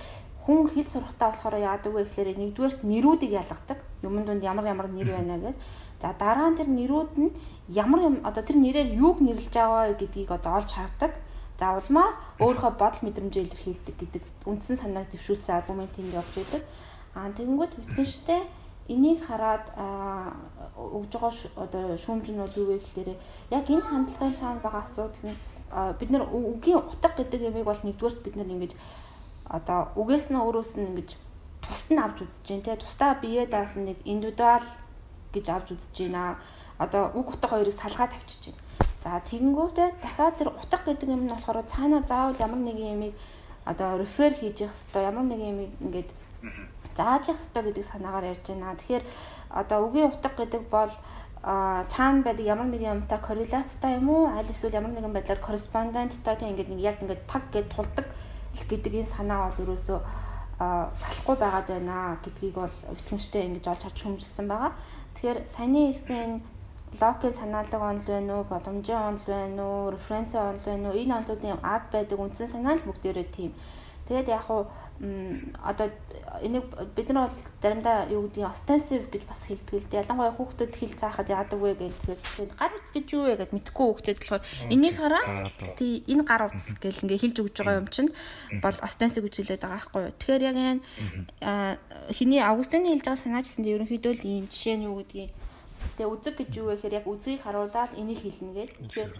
хүн 0.45 0.69
хэл 0.73 0.89
сурахтаа 0.89 1.31
болохоор 1.31 1.57
яадаг 1.61 1.93
вэ 1.93 2.05
гэхээр 2.05 2.39
нэгдүгээрт 2.39 2.81
нэрүүдийг 2.85 3.33
ялгадаг. 3.41 3.79
Юмн 4.03 4.25
дунд 4.25 4.43
ямар 4.43 4.67
ямар 4.67 4.89
нэр 4.89 5.09
байна 5.13 5.37
гэдэг. 5.37 5.57
За 6.01 6.15
дараа 6.17 6.49
нь 6.51 6.57
тэр 6.57 6.69
нэрүүд 6.69 7.13
нь 7.21 7.31
ямар 7.69 8.01
одоо 8.25 8.43
тэр 8.43 8.57
нэрээр 8.57 8.97
юуг 8.97 9.21
нэрлэж 9.21 9.53
байгаа 9.53 9.95
гэдгийг 10.01 10.31
одоо 10.33 10.53
олж 10.65 10.71
хардаг. 10.73 11.13
За 11.61 11.77
улмаа 11.77 12.17
өөрийнхөө 12.41 12.73
бодол 12.81 13.03
мэдрэмжээ 13.05 13.45
илэрхийлдэг 13.45 13.97
гэдэг 14.01 14.23
үндсэн 14.49 14.77
санааг 14.81 15.13
дэвшүүлсэн 15.13 15.57
аргументыг 15.61 16.09
явж 16.09 16.33
байдаг. 16.33 16.63
Аа 17.13 17.29
тэгэнгүүт 17.37 17.77
Wittgenstein 17.77 18.49
энийг 18.89 19.21
хараад 19.29 19.65
өгж 20.75 21.13
байгаа 21.15 21.33
одоо 21.61 22.01
шүүмж 22.01 22.27
нь 22.33 22.41
бол 22.43 22.57
юу 22.57 22.67
вэ 22.73 22.77
гэхээр 22.81 23.11
яг 23.53 23.65
энэ 23.69 23.85
хандлагын 23.85 24.41
цаана 24.41 24.65
байгаа 24.65 24.83
асуудал 24.89 25.23
нь 25.29 25.37
бид 26.01 26.11
нар 26.11 26.25
үгийн 26.33 26.81
утга 26.81 27.13
гэдэг 27.15 27.41
ямиг 27.45 27.65
бол 27.69 27.83
нэгдүгээрт 27.85 28.25
бид 28.25 28.37
нар 28.37 28.51
ингэж 28.51 28.73
одоо 29.51 29.91
үгээс 29.99 30.31
нь 30.31 30.39
өөрөөс 30.39 30.73
нь 30.79 30.89
ингэж 30.95 31.11
тусад 31.67 31.91
нь 31.91 32.03
авч 32.03 32.19
үзэж 32.23 32.45
जैन 32.47 32.63
те 32.63 32.79
тусдаа 32.79 33.19
бие 33.19 33.47
даасан 33.47 33.85
нэг 33.91 33.99
индивидуал 34.07 34.67
гэж 35.35 35.47
авч 35.51 35.69
үзэж 35.75 35.97
байна. 36.07 36.39
Одоо 36.79 37.11
үг 37.19 37.35
утга 37.35 37.49
хоёрыг 37.51 37.75
салгаад 37.75 38.15
авчиж 38.15 38.55
байна. 38.55 38.63
За 39.03 39.21
тэгэнгүүтээ 39.27 39.89
дахиад 40.03 40.35
тэр 40.39 40.49
утга 40.55 40.79
гэдэг 40.87 41.09
юм 41.09 41.27
нь 41.27 41.35
болохоор 41.35 41.67
цаанаа 41.67 42.03
заавал 42.07 42.39
ямар 42.39 42.61
нэгэн 42.63 42.95
юмыг 42.95 43.15
одоо 43.67 43.99
рефер 43.99 44.33
хийж 44.39 44.57
явах 44.65 44.77
хэвээр 44.77 45.09
ямар 45.11 45.27
нэгэн 45.27 45.51
юмыг 45.53 45.71
ингээд 45.83 46.11
зааж 46.97 47.23
явах 47.33 47.43
хэвээр 47.43 47.67
гэдэг 47.69 47.87
санаагаар 47.91 48.31
ярьж 48.33 48.45
байна. 48.47 48.79
Тэгэхээр 48.79 49.05
одоо 49.51 49.79
үгийн 49.87 50.11
утга 50.15 50.31
гэдэг 50.37 50.63
бол 50.71 50.93
а 51.43 51.85
цаана 51.89 52.23
байдаг 52.23 52.47
ямар 52.47 52.69
нэгэн 52.69 52.93
юмтай 53.01 53.19
корреляцтай 53.19 53.97
юм 53.97 54.09
уу 54.13 54.29
аль 54.29 54.51
эсвэл 54.53 54.77
ямар 54.77 54.93
нэгэн 54.93 55.13
байдлаар 55.17 55.41
корреспонденттай 55.41 56.37
тийм 56.37 56.53
ингээд 56.53 56.71
нэг 56.71 56.81
яг 56.81 56.97
ингээд 57.01 57.23
таг 57.27 57.45
гэж 57.53 57.67
тулдаг 57.73 58.07
гэдэг 58.69 58.93
энэ 58.95 59.15
санаа 59.15 59.51
бол 59.51 59.63
ерөөсөө 59.65 59.99
салахгүй 60.61 61.37
байгаад 61.41 61.69
байна 61.73 61.97
гэдгийг 62.25 62.55
бол 62.55 62.77
итгэмжтэй 62.93 63.43
ингэж 63.49 63.65
олж 63.69 63.83
харж 63.85 63.99
хүмжилсэн 64.03 64.47
байгаа. 64.49 64.73
Тэгэхээр 65.15 65.39
саяны 65.49 65.81
хэлсэн 65.89 66.31
локийн 67.01 67.35
санаалаг 67.35 67.81
онол 67.81 68.09
байна 68.13 68.33
уу, 68.37 68.45
бодомжийн 68.45 69.01
онол 69.09 69.27
байна 69.27 69.63
уу, 69.65 69.91
референцийн 69.97 70.43
онол 70.43 70.65
байна 70.67 70.89
уу? 70.91 71.01
Энэ 71.01 71.17
онолуудын 71.17 71.59
ад 71.63 71.85
байдаг 71.93 72.19
үндсэн 72.21 72.49
санаа 72.51 72.75
л 72.77 72.87
бүгдээрээ 72.89 73.29
тийм. 73.33 73.53
Тэгээд 74.11 74.27
яг 74.27 74.43
хуу 74.43 74.67
одоо 75.01 75.89
энийг 76.43 76.67
бид 76.97 77.09
нар 77.09 77.31
бол 77.31 77.37
заримдаа 77.63 78.11
юу 78.13 78.29
гэдгийг 78.29 78.53
ostensive 78.53 79.07
гэж 79.09 79.23
бас 79.25 79.47
хэлдэг 79.49 79.71
л 79.81 79.89
дээ. 79.89 80.03
Ялангуяа 80.05 80.37
хүүхдэд 80.37 80.77
хэл 80.77 80.99
заахад 80.99 81.33
яадаг 81.33 81.57
вэ 81.57 81.73
гэж 81.79 81.95
тэгэхээр 82.05 82.53
гар 82.59 82.75
утас 82.77 82.93
гэж 82.93 83.07
юу 83.17 83.25
вэ 83.25 83.41
гэд 83.41 83.55
мэдгүй 83.57 83.87
хүүхдэд 83.87 84.19
болохоор 84.21 84.45
энийг 84.69 84.97
хараа 85.01 85.25
тий 85.81 86.05
энэ 86.05 86.27
гар 86.29 86.53
утас 86.53 86.69
гэл 86.77 87.01
ингээ 87.07 87.23
хэлж 87.23 87.37
өгж 87.39 87.57
байгаа 87.65 87.81
юм 87.81 87.89
чинь 87.89 88.11
бол 88.61 88.77
ostensive 88.85 89.25
гэж 89.25 89.35
хэлээд 89.41 89.63
байгаа 89.65 89.79
байхгүй 89.79 90.03
юу. 90.05 90.17
Тэгэхээр 90.21 90.43
яг 90.51 90.57
энэ 90.59 90.81
хиний 92.13 92.43
Августины 92.45 92.93
хэлж 92.93 93.07
байгаа 93.09 93.25
санаачсан 93.25 93.65
дээр 93.65 93.87
ерөнхийдөө 93.87 94.13
л 94.21 94.27
ийм 94.29 94.45
жишээ 94.53 94.77
нь 94.77 94.91
юу 94.91 95.01
гэдгийг 95.01 95.33
тэгээ 95.97 96.13
үзэг 96.13 96.35
гэж 96.35 96.51
юу 96.61 96.67
вэ 96.69 96.77
гэхээр 96.77 96.99
яг 97.01 97.07
үзгийг 97.09 97.41
харуулаад 97.41 97.97
энийг 97.97 98.21
хэлнэ 98.21 98.53
гэдэг. 98.53 98.77
Тэгэхээр 98.85 99.11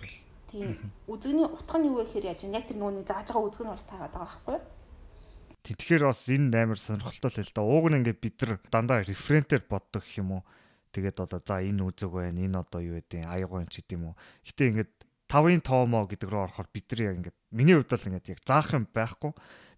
тийм 0.53 0.69
үзэгний 1.09 1.49
утга 1.49 1.79
нь 1.81 1.89
юу 1.89 2.03
вэ 2.03 2.05
гэхээр 2.05 2.37
яаж 2.37 2.45
яг 2.45 2.69
тэр 2.69 2.77
нүуний 2.77 3.05
зааж 3.09 3.33
байгаа 3.33 3.49
үзэг 3.49 3.65
нь 3.65 3.73
бол 3.73 3.89
таарад 3.89 4.13
байгаа 4.13 4.29
байхгүй 4.29 4.57
юу 4.61 4.80
Тэгэхээр 5.65 6.03
бас 6.09 6.25
энэ 6.29 6.57
амар 6.57 6.81
сонирхолтой 6.81 7.31
л 7.31 7.41
л 7.45 7.53
да. 7.53 7.63
Ууг 7.63 7.87
нь 7.93 7.99
ингээд 8.01 8.21
бид 8.21 8.37
нар 8.41 8.61
дандаа 8.73 9.05
референтээр 9.05 9.65
боддог 9.69 10.03
гэх 10.03 10.21
юм 10.21 10.41
уу. 10.41 10.43
Тэгээд 10.91 11.21
одоо 11.21 11.41
за 11.45 11.61
энэ 11.61 11.85
үзэг 11.85 12.11
байна, 12.11 12.41
энэ 12.41 12.59
одоо 12.65 12.81
юу 12.81 12.99
гэдэг 12.99 13.29
байна 13.29 13.69
ч 13.71 13.85
гэдэм 13.85 14.03
үү. 14.11 14.15
Гэтэ 14.49 14.63
ингээд 14.73 14.93
5-ын 15.31 15.63
тоомоо 15.63 16.05
гэдэг 16.11 16.27
рүү 16.27 16.43
орохоор 16.51 16.69
бид 16.75 16.87
нар 16.91 17.01
яг 17.07 17.15
ингээд 17.23 17.39
миний 17.55 17.77
хувьд 17.79 17.93
бол 17.95 18.09
ингээд 18.11 18.31
яг 18.35 18.41
заах 18.43 18.75
юм 18.75 18.85
байхгүй. 18.91 19.33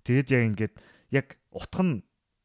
Тэгээд 0.08 0.28
яг 0.32 0.42
ингээд 0.48 0.74
яг 1.12 1.26
утга 1.52 1.82
нь 1.84 1.94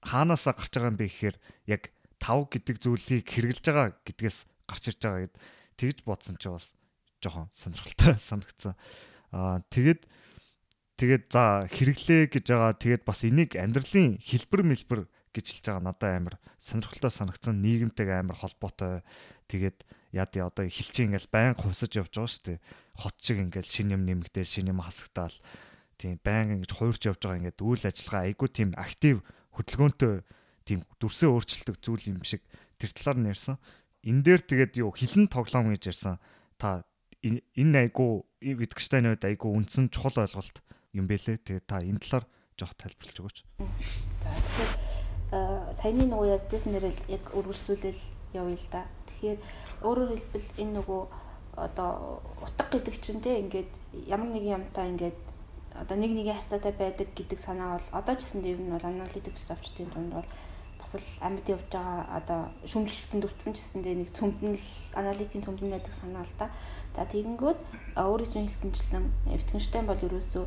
хаанаасаа 0.03 0.53
гарч 0.59 0.73
байгаа 0.75 0.91
юм 0.91 0.99
бэ 0.99 1.07
гэхээр 1.07 1.37
яг 1.71 1.83
5 2.19 2.51
гэдэг 2.51 2.75
зүйлийг 2.83 3.25
хэрэгжилж 3.31 3.63
байгаа 3.63 3.87
гэдгээс 4.03 4.37
гарч 4.67 4.83
ирж 4.91 4.99
байгаа 4.99 5.21
гэд 5.23 5.35
тэгж 5.79 5.97
бодсон 6.03 6.35
ч 6.35 6.51
бас 6.51 6.75
жоохон 7.23 7.47
сонирхолтой 7.55 8.15
санагдсан. 8.29 8.75
Аа 9.31 9.63
тэгээд 9.71 10.03
Тэгээд 10.97 11.29
за 11.29 11.69
хэрэглээ 11.69 12.33
гэж 12.33 12.45
байгаа. 12.49 12.73
Тэгээд 12.73 13.03
бас 13.05 13.21
энийг 13.21 13.53
амьдралын 13.53 14.17
хэлбэр 14.17 14.61
мэлбэр 14.65 15.01
гэж 15.29 15.45
хэлж 15.45 15.65
байгаа 15.69 15.85
надад 15.85 16.09
амар 16.09 16.35
сонирхолтой 16.57 17.13
санагдсан. 17.13 17.61
Нийгэмтэйг 17.61 18.09
амар 18.09 18.33
холбоотой. 18.33 19.05
Тэгээд 19.45 19.85
яа 20.17 20.25
дий 20.25 20.41
одоо 20.41 20.65
хэлчих 20.65 21.05
ингээл 21.05 21.29
байн 21.29 21.53
хувьсаж 21.53 21.93
явж 21.93 22.17
байгаа 22.17 22.33
шүү 22.33 22.45
дээ. 22.49 22.59
Хот 22.97 23.15
шиг 23.21 23.37
ингээл 23.37 23.69
шин 23.69 23.93
юм 23.93 24.09
нэмэгдээл 24.09 24.49
шин 24.49 24.73
юм 24.73 24.81
хасагдаал. 24.81 25.37
Тийм 26.01 26.17
байн 26.17 26.57
ингэж 26.57 26.71
хуурч 26.73 27.01
явж 27.05 27.21
байгаа 27.21 27.39
ингээд 27.45 27.61
үйл 27.61 27.83
ажиллагаа 27.85 28.23
айгүй 28.25 28.49
тийм 28.49 28.69
актив 28.73 29.21
хөдөлгөөнтэй 29.53 30.13
тийм 30.65 30.79
дүрсээ 30.97 31.29
өөрчилдөг 31.29 31.77
зүйл 31.77 32.17
юм 32.17 32.25
шиг 32.25 32.41
тэр 32.81 32.89
талаар 32.97 33.17
нь 33.21 33.29
ярьсан. 33.29 33.61
Эн 34.01 34.25
дээр 34.25 34.41
тэгээд 34.41 34.81
юу 34.81 34.89
хилэн 34.97 35.29
тоглоом 35.29 35.69
гэж 35.77 35.93
ярьсан. 35.93 36.17
Та 36.57 36.85
энэ 37.21 37.77
айгүй 37.85 38.25
Wittgenstein-ийн 38.41 39.13
үед 39.13 39.25
айгүй 39.25 39.49
үндсэн 39.53 39.93
чухал 39.93 40.25
ойлголт 40.25 40.61
юм 40.97 41.07
бэлээ. 41.07 41.37
Тэгээ 41.45 41.63
та 41.69 41.79
энэ 41.81 42.01
талаар 42.01 42.25
жоох 42.57 42.73
тайлбарлаж 42.75 43.17
өгөөч. 43.21 43.37
За 44.21 44.29
тэгэхээр 44.33 44.71
саяны 45.77 46.03
нөгөө 46.09 46.27
ярьжсэн 46.35 46.71
нэрэл 46.73 46.99
яг 47.11 47.23
үргэлжлүүлэл 47.35 48.01
явъя 48.33 48.57
л 48.57 48.67
да. 48.71 48.81
Тэгэхээр 49.07 49.39
өөрөөр 49.85 50.11
хэлбэл 50.17 50.49
энэ 50.61 50.73
нөгөө 50.81 51.01
одоо 51.57 52.21
утга 52.41 52.65
гэдэг 52.71 52.95
чинь 53.01 53.21
те 53.21 53.41
ингээд 53.41 53.69
ямар 54.07 54.29
нэгэн 54.29 54.55
юмтай 54.61 54.89
ингээд 54.93 55.17
одоо 55.73 55.97
нэг 55.97 56.11
нэгэн 56.13 56.37
харьцаатай 56.37 56.73
байдаг 56.73 57.09
гэдэг 57.13 57.39
санаа 57.41 57.77
бол 57.77 57.87
одоо 57.97 58.15
ч 58.15 58.25
гэсэн 58.25 58.45
ер 58.45 58.61
нь 58.61 58.73
бол 58.73 58.85
аналитик 58.85 59.33
философчдын 59.37 59.89
дунд 59.93 60.13
бол 60.13 60.29
бас 60.77 60.91
л 60.95 61.09
амьд 61.21 61.45
явж 61.49 61.65
байгаа 61.73 62.05
одоо 62.17 62.41
шүмжлэлтэнд 62.69 63.25
өвцсөн 63.25 63.53
ч 63.53 63.57
гэсэндээ 63.57 63.95
нэг 63.97 64.09
цөмдөн 64.13 64.53
л 64.57 64.69
аналитикийн 64.93 65.45
цөмдөн 65.45 65.73
байдаг 65.73 65.93
санаа 65.97 66.23
л 66.25 66.33
да. 66.37 66.47
За 66.95 67.05
тэгэнгүүт 67.09 67.59
өөрийн 67.97 68.47
хэлсэнчлэн 68.49 69.05
Wittgenstein 69.29 69.85
бол 69.85 70.01
ерөөсөө 70.01 70.45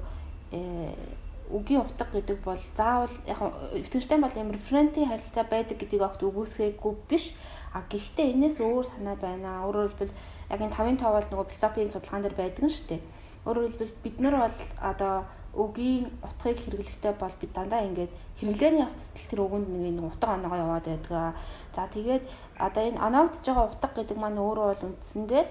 үгийн 0.50 1.82
утга 1.82 2.06
гэдэг 2.12 2.38
бол 2.46 2.62
заавал 2.76 3.10
яг 3.26 3.38
итгэвчтэй 3.74 4.18
бол 4.18 4.38
ямар 4.38 4.54
референтийн 4.54 5.10
харилцаа 5.10 5.44
байдаг 5.50 5.78
гэдгийг 5.78 6.02
огт 6.02 6.22
үгүйсгээгүй 6.22 6.94
биш. 7.10 7.34
А 7.74 7.82
гэхдээ 7.90 8.34
энэс 8.34 8.58
өөр 8.62 8.86
санаа 8.86 9.16
байна. 9.18 9.66
Өөрөөр 9.66 9.90
хэлбэл 9.90 10.14
яг 10.50 10.60
энэ 10.62 10.74
5-ын 10.74 10.98
тоо 10.98 11.10
бол 11.14 11.28
нөгөө 11.30 11.50
философийн 11.50 11.90
судалгаан 11.90 12.22
дээр 12.22 12.36
байдаг 12.38 12.62
нь 12.66 12.74
шүү 12.74 12.86
дээ. 12.90 13.02
Өөрөөр 13.46 13.66
хэлбэл 13.66 13.94
бид 14.02 14.16
нар 14.22 14.36
бол 14.38 14.58
одоо 14.78 15.14
үгийн 15.54 16.06
утгыг 16.22 16.58
хэрэглэхдээ 16.62 17.14
бол 17.18 17.34
бид 17.42 17.52
дандаа 17.54 17.82
ингээд 17.82 18.12
хэрэглээний 18.38 18.82
явцдал 18.86 19.26
тэр 19.30 19.40
үгэнд 19.42 19.68
нэг 19.70 20.06
утга 20.06 20.38
оноогоо 20.38 20.58
яваад 20.62 20.86
байдаг. 20.86 21.34
За 21.74 21.90
тэгээд 21.90 22.22
одоо 22.58 22.82
энэ 22.86 23.02
оноогдож 23.02 23.42
байгаа 23.42 23.66
утга 23.66 23.88
гэдэг 23.90 24.18
маань 24.18 24.38
өөрөө 24.38 24.66
бол 24.70 24.86
үндсэндээ 24.94 25.44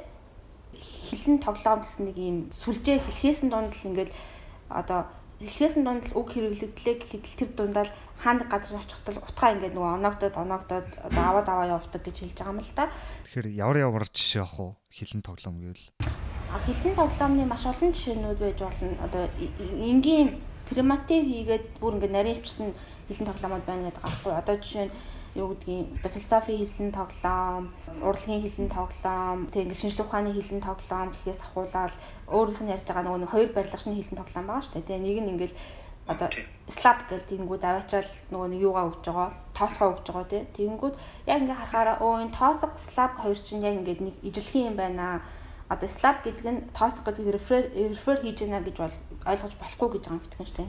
хилэн 0.79 1.37
тоглоом 1.43 1.83
гэсэн 1.83 2.03
нэг 2.07 2.15
юм 2.15 2.37
сүлжээ 2.63 3.03
хэлхээсэн 3.03 3.49
дунд 3.51 3.75
л 3.75 3.87
ингээд 3.91 4.11
одоо 4.69 5.09
эхлээсэн 5.39 5.83
дунд 5.87 6.03
л 6.11 6.19
үг 6.19 6.35
хэрэглэгдлээ 6.35 6.95
гэхэд 6.99 7.23
тэр 7.39 7.49
дундаа 7.55 7.87
л 7.87 7.95
хаана 8.19 8.43
газар 8.51 8.83
очихтол 8.83 9.23
утгаа 9.23 9.55
ингээд 9.55 9.71
нөгөө 9.75 9.95
оноогдоод 9.95 10.35
оноогдоод 10.35 10.87
одоо 11.07 11.23
аваад 11.23 11.47
аваа 11.47 11.67
явдаг 11.79 12.01
гэж 12.03 12.17
хэлж 12.19 12.37
байгаа 12.43 12.53
юм 12.53 12.59
л 12.59 12.75
та. 12.75 12.91
Тэгэхээр 13.23 13.47
ямар 13.55 13.77
ямар 13.87 14.03
жишээ 14.11 14.43
авах 14.43 14.59
уу 14.59 14.71
хилэн 14.91 15.23
тоглоом 15.23 15.57
гэвэл 15.63 15.85
а 16.51 16.59
хилэн 16.67 16.95
тоглоомны 16.99 17.43
маш 17.47 17.63
олон 17.63 17.91
жишээнүүд 17.95 18.39
байж 18.43 18.59
болно. 18.59 18.99
Одоо 18.99 19.23
энгийн 19.79 20.43
приматив 20.67 21.23
хийгээд 21.23 21.65
бүр 21.79 21.95
ингээд 21.95 22.15
нарийн 22.19 22.37
хвчсэн 22.43 22.75
хилэн 23.07 23.29
тоглоомод 23.31 23.63
байна 23.63 23.87
гэдэг 23.87 24.03
аахгүй. 24.03 24.33
Одоо 24.35 24.55
жишээ 24.59 24.85
нь 24.91 24.93
юу 25.35 25.53
гэдгийг 25.53 26.01
одоо 26.01 26.11
философи 26.11 26.57
хэлэн 26.57 26.91
тоглоом, 26.91 27.63
урлагийн 28.01 28.41
хэлэн 28.41 28.69
тоглоом, 28.69 29.47
тэг 29.53 29.69
ингээд 29.69 29.81
шинжлэх 29.81 30.07
ухааны 30.07 30.33
хэлэн 30.33 30.61
тоглоом 30.61 31.09
гэхээс 31.13 31.41
ахуулаад 31.43 31.93
өөрийнх 32.27 32.61
нь 32.63 32.73
ярьж 32.73 32.85
байгаа 32.87 33.03
нөгөө 33.05 33.21
нэг 33.21 33.31
хоёр 33.33 33.49
барилгын 33.53 33.97
хэлэн 33.97 34.19
тоглоом 34.19 34.45
байгаа 34.47 34.63
шүү 34.65 34.73
дээ. 34.73 34.87
Тэгээ 34.89 35.05
нэг 35.05 35.17
нь 35.21 35.31
ингээд 35.33 35.53
одоо 36.09 36.29
слаб 36.67 36.97
гэл 37.05 37.29
тэгэнгүүт 37.29 37.63
аваачаал 37.63 38.11
нөгөө 38.33 38.49
нэг 38.49 38.61
юугаа 38.65 38.89
өгж 38.89 39.03
байгаа 39.05 39.29
тоосгоо 39.53 39.89
өгж 39.93 40.05
байгаа 40.09 40.25
тий. 40.33 40.43
Тэгэнгүүт 40.57 40.95
яг 41.29 41.39
ингээ 41.45 41.59
харахаараа 41.61 41.97
өө 42.01 42.13
энэ 42.25 42.33
тоосго 42.33 42.73
слаб 42.81 43.11
хоёр 43.21 43.37
чинь 43.37 43.61
яг 43.61 43.77
ингээд 43.77 44.01
нэг 44.01 44.15
ижилхэн 44.25 44.73
юм 44.73 44.75
байна. 44.81 45.21
Одоо 45.69 45.85
слаб 45.85 46.25
гэдэг 46.25 46.45
нь 46.49 46.65
тоосго 46.73 47.13
гэдэг 47.13 47.25
рефер 47.29 47.63
рефер 47.93 48.17
хийж 48.25 48.41
байна 48.41 48.65
гэж 48.65 48.75
бол 48.81 48.95
ойлгож 49.25 49.53
болохгүй 49.59 49.89
гэж 49.89 50.03
байгаа 50.07 50.17
юм 50.19 50.23
битгэнчтэй 50.23 50.67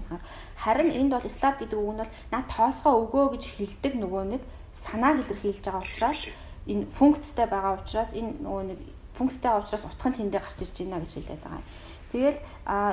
харин 0.57 0.90
энд 0.90 1.12
бол 1.14 1.28
слаб 1.30 1.54
гэдэг 1.59 1.78
үг 1.78 1.92
нь 1.95 2.02
бол 2.02 2.14
наа 2.33 2.42
тоосгоо 2.50 2.95
өгөө 3.07 3.26
гэж 3.35 3.45
хэлдэг 3.57 3.95
нөгөө 4.02 4.23
нэг 4.35 4.42
санааг 4.87 5.16
илэрхийлж 5.23 5.64
байгаа 5.64 5.83
учраас 5.87 6.21
энэ 6.66 6.87
функцтэй 6.99 7.47
байгаа 7.47 7.78
учраас 7.78 8.11
энэ 8.12 8.30
нөгөө 8.42 8.64
нэг 8.71 8.78
функцтэй 9.16 9.52
учраас 9.54 9.85
утга 9.85 10.09
нь 10.11 10.19
тэндээ 10.19 10.40
гарч 10.40 10.59
ирж 10.64 10.76
байна 10.80 11.02
гэж 11.04 11.12
хэлээд 11.14 11.42
байгаа 11.45 11.61
юм. 11.61 11.69
Тэгэл 12.11 12.38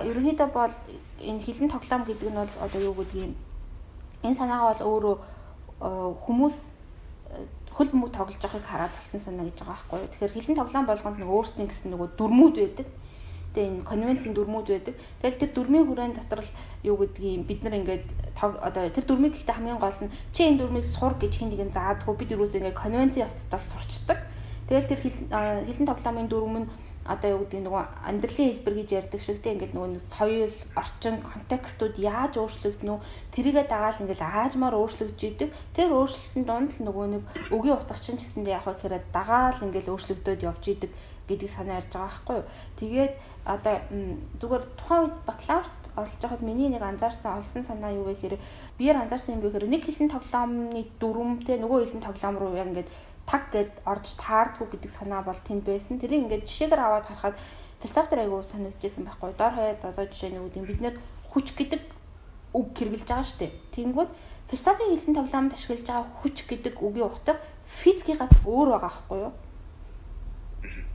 ерөнхийдөө 0.08 0.50
бол 0.54 0.74
энэ 1.22 1.44
хилэн 1.46 1.70
тоглоом 1.74 2.04
гэдэг 2.06 2.30
нь 2.30 2.38
бол 2.38 2.54
одоо 2.62 2.82
юу 2.82 2.96
гэдгийг 3.02 3.34
энэ 4.24 4.40
санаагаа 4.40 4.74
бол 4.78 4.86
өөрөө 4.88 5.16
хүмүүс 6.26 6.58
хөл 7.78 7.92
бөмбөг 7.94 8.12
тоглож 8.14 8.38
байгааг 8.42 8.66
хараад 8.66 8.94
болсон 8.98 9.22
санаа 9.22 9.46
гэж 9.46 9.58
байгаа 9.62 9.74
байхгүй. 9.74 10.08
Тэгэхээр 10.10 10.36
хилэн 10.36 10.58
тоглоом 10.58 10.86
болгонд 10.90 11.18
нэг 11.22 11.30
өөрсдийн 11.30 11.70
гэсэн 11.70 11.90
нөгөө 11.94 12.10
дүрмүүд 12.18 12.56
байдаг. 12.58 12.88
Тэгээ 13.54 13.70
энэ 13.72 13.88
конвенцийн 13.88 14.34
дүрмүүд 14.36 14.68
байдаг. 14.68 14.96
Тэгэл 15.22 15.42
тэр 15.42 15.52
дүрмийн 15.54 15.86
хүрээнд 15.88 16.18
дотор 16.20 16.42
л 16.44 16.52
юу 16.84 16.96
гэдгийг 17.00 17.48
бид 17.48 17.62
нар 17.64 17.76
ингээд 17.80 18.06
одоо 18.40 18.84
тэр 18.92 19.06
дүрмийг 19.08 19.34
гэхдээ 19.36 19.58
хамгийн 19.58 19.82
гол 19.82 20.00
нь 20.04 20.14
чи 20.34 20.42
энэ 20.48 20.60
дүрмийг 20.62 20.86
сур 20.86 21.14
гэж 21.18 21.34
хин 21.38 21.50
нэгэн 21.52 21.72
заадгүй 21.74 22.16
бид 22.18 22.32
юусэн 22.36 22.62
ингээд 22.62 22.82
конвенцийн 22.82 23.26
явцдаа 23.26 23.62
сурчдаг. 23.62 24.20
Тэгэл 24.68 24.90
тэр 24.92 25.00
хилэн 25.00 25.88
тоглоомын 25.88 26.28
дүрм 26.28 26.56
нь 26.62 26.70
одоо 27.08 27.40
юу 27.40 27.42
гэдэг 27.48 27.64
нөгөө 27.64 27.84
амьдралын 28.04 28.50
хэлбэр 28.52 28.76
гэж 28.84 28.90
ярьдаг 29.00 29.22
шиг 29.24 29.40
тийм 29.40 29.56
ингээл 29.56 29.76
нөгөө 29.80 30.04
соёл, 30.12 30.58
орчин, 30.76 31.16
контекстууд 31.24 31.96
яаж 31.96 32.36
өөрчлөгдөнө 32.36 33.00
тэрийгэ 33.32 33.64
дагаал 33.72 34.02
ингээл 34.04 34.28
аажмаар 34.28 34.76
өөрчлөгдөж 34.76 35.22
идэг. 35.24 35.50
Тэр 35.72 35.96
өөрчлөлтөнд 35.96 36.48
донд 36.52 36.72
л 36.76 36.84
нөгөө 36.84 37.06
нэг 37.16 37.24
өгийн 37.56 37.80
утгачин 37.80 38.20
гэсэндээ 38.20 38.60
яг 38.60 38.68
хэрэг 38.68 39.08
дагаал 39.16 39.64
ингээл 39.64 39.92
өөрчлөгдөд 39.96 40.44
явж 40.44 40.64
идэг 40.68 40.92
гэдгийг 41.28 41.52
санаа 41.52 41.80
ярьж 41.80 41.92
байгаа 41.92 42.08
байхгүй 42.08 42.36
юу. 42.40 42.48
Тэгээд 42.80 43.14
одоо 43.46 43.76
зүгээр 44.40 44.64
тухайн 44.80 45.02
үед 45.04 45.16
бакалаврт 45.28 45.78
оролцож 45.98 46.22
байхад 46.22 46.42
миний 46.42 46.70
нэг 46.70 46.82
анзаарсан 46.82 47.40
олсон 47.40 47.64
санаа 47.64 47.92
юу 47.92 48.06
вэ 48.08 48.14
гэхээр 48.16 48.36
биеэр 48.78 48.98
анзаарсан 49.04 49.36
юм 49.36 49.42
бэ 49.42 49.50
гэхээр 49.50 49.68
нэг 49.68 49.84
хилэн 49.86 50.14
тоглоомны 50.14 50.82
дүрмтэй 51.02 51.58
нөгөө 51.60 51.90
хилэн 51.90 52.06
тоглоом 52.06 52.36
руу 52.38 52.56
яг 52.56 52.70
ингээд 52.70 52.90
таг 53.26 53.44
гэд 53.52 53.72
орж 53.84 54.16
таардгүй 54.16 54.68
гэдэг 54.72 54.92
санаа 54.94 55.22
бол 55.26 55.36
тэнд 55.36 55.66
байсан. 55.68 56.00
Тэрийг 56.00 56.24
ингээд 56.30 56.48
жишээгээр 56.48 56.80
аваад 56.80 57.06
харахад 57.10 57.36
философи 57.82 58.16
айгуу 58.16 58.44
санагдчихсан 58.44 59.04
байхгүй. 59.04 59.34
Дор 59.36 59.54
хаяад 59.54 59.82
одоо 59.84 60.06
жишээ 60.06 60.32
нь 60.32 60.42
үүдийн 60.42 60.66
бид 60.66 60.80
нэр 60.82 60.96
хүч 61.34 61.48
гэдэг 61.58 61.82
үг 62.56 62.68
хэрэгжилж 62.78 63.10
байгаа 63.10 63.28
шүү 63.28 63.40
дээ. 63.42 63.52
Тэнгүүд 63.76 64.10
философийн 64.48 64.92
хэлтэн 64.96 65.18
тоглоомд 65.18 65.54
ашиглаж 65.54 65.84
байгаа 65.84 66.08
хүч 66.24 66.38
гэдэг 66.48 66.76
үгийн 66.80 67.10
утга 67.12 67.36
физикээс 67.68 68.48
өөр 68.48 68.68
байгаа 68.80 68.88
байхгүй 68.88 69.18
юу? 69.28 69.34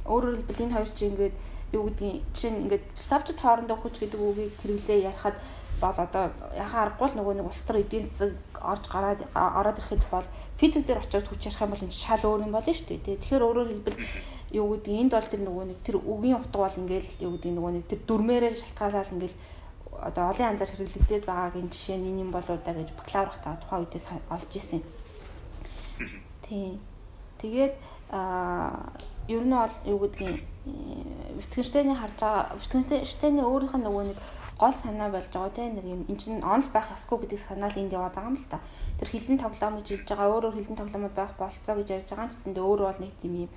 Өөрөөр 0.06 0.36
хэлбэл 0.36 0.64
энэ 0.64 0.74
хоёр 0.76 0.90
чинь 0.90 1.12
ингээд 1.14 1.34
юу 1.72 1.82
гэдгийг 1.88 2.22
жишээ 2.34 2.50
нь 2.52 2.60
ингээд 2.66 2.84
философичд 2.96 3.38
хоорондоо 3.40 3.78
хүч 3.80 3.94
гэдэг 3.98 4.20
үгийг 4.20 4.52
хэрэглээ 4.60 4.98
ярихад 5.10 5.36
бол 5.80 5.98
одоо 5.98 6.24
яхаа 6.54 6.80
аргагүй 6.86 7.08
л 7.08 7.16
нөгөө 7.18 7.34
нэг 7.40 7.46
улстар 7.48 7.76
эдийн 7.82 8.06
засаг 8.12 8.36
орж 8.60 8.84
гараад 8.92 9.20
ороод 9.34 9.78
ирэхэд 9.80 10.04
бол 10.12 10.28
физик 10.60 10.84
дээр 10.86 11.02
очиод 11.02 11.26
хүч 11.26 11.42
ярих 11.48 11.62
юм 11.64 11.72
бол 11.72 11.84
энэ 11.86 11.96
шал 11.96 12.22
өөр 12.22 12.44
юм 12.46 12.52
болно 12.54 12.72
шүү 12.74 12.86
дээ. 12.86 13.18
Тэгэхээр 13.18 13.46
өөрөөр 13.46 13.68
хэлбэл 13.72 13.98
юу 14.52 14.66
гэдэг 14.76 14.94
энд 15.00 15.12
бол 15.16 15.30
тэр 15.32 15.42
нөгөө 15.42 15.64
нэг 15.66 15.78
тэр 15.82 15.96
үгийн 15.98 16.38
утга 16.38 16.58
бол 16.62 16.80
ингээл 16.82 17.10
юу 17.24 17.32
гэдэг 17.34 17.52
нөгөө 17.56 17.72
нэг 17.72 17.84
тэр 17.88 18.00
дүрмээрээ 18.06 18.52
шалтгаалаад 18.60 19.14
ингээл 19.16 19.38
одоо 20.02 20.24
олон 20.30 20.48
янзаар 20.52 20.70
хэрэглэгдээд 20.70 21.24
байгаагийн 21.26 21.68
жишээ 21.72 21.98
нь 21.98 22.08
энэ 22.10 22.22
юм 22.24 22.30
болоо 22.30 22.56
да 22.60 22.72
гэж 22.76 22.88
бакалаврах 22.94 23.38
та 23.42 23.58
тухайн 23.58 23.82
үедээ 23.82 24.02
олж 24.30 24.50
исэн. 24.54 24.82
Тийм. 26.46 26.78
Тэгээд 27.40 27.74
аа 28.12 28.92
ер 29.28 29.44
нь 29.44 29.54
бол 29.54 29.74
юу 29.86 29.98
гэдгийг 30.02 30.42
Wittgenstein-ы 31.38 31.94
харж 31.94 32.18
байгаа 32.18 32.56
Wittgenstein-ы 32.58 33.42
өөрийнх 33.42 33.76
нь 33.78 33.84
нөгөө 33.86 34.04
нэг 34.10 34.18
гол 34.58 34.74
санаа 34.78 35.10
болж 35.10 35.26
байгаа 35.32 35.50
тийм 35.50 35.74
нэг 35.74 35.86
юм 35.86 36.02
эн 36.06 36.18
чинь 36.18 36.42
онл 36.42 36.68
байх 36.70 36.88
ёсгүй 36.94 37.18
гэдэг 37.26 37.40
санаа 37.42 37.70
л 37.70 37.80
энд 37.82 37.92
яваад 37.92 38.14
байгаа 38.14 38.30
юм 38.30 38.38
л 38.38 38.50
та. 38.50 38.58
Тэр 38.98 39.08
хилэн 39.10 39.38
тоглоом 39.42 39.74
гэж 39.82 39.88
хэлж 39.90 40.08
байгаа 40.10 40.32
өөрөөр 40.32 40.56
хилэн 40.58 40.78
тоглоомод 40.78 41.14
байх 41.18 41.32
болцоо 41.34 41.74
гэж 41.76 41.88
ярьж 41.90 42.08
байгаа 42.10 42.30
ч 42.30 42.32
гэсэндээ 42.34 42.62
өөрөө 42.62 42.86
бол 42.90 43.02
нэг 43.02 43.12
тийм 43.18 43.34
юм 43.46 43.50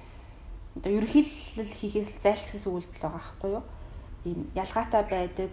одоо 0.76 0.92
ерөнхийлөл 0.98 1.74
хийхээс 1.78 2.12
зайлсхийс 2.26 2.66
үйлдэл 2.66 3.02
байгаа 3.06 3.22
байхгүй 3.22 3.52
юу? 3.54 3.64
Ийм 4.26 4.40
ялгаатай 4.58 5.04
байдаг 5.06 5.52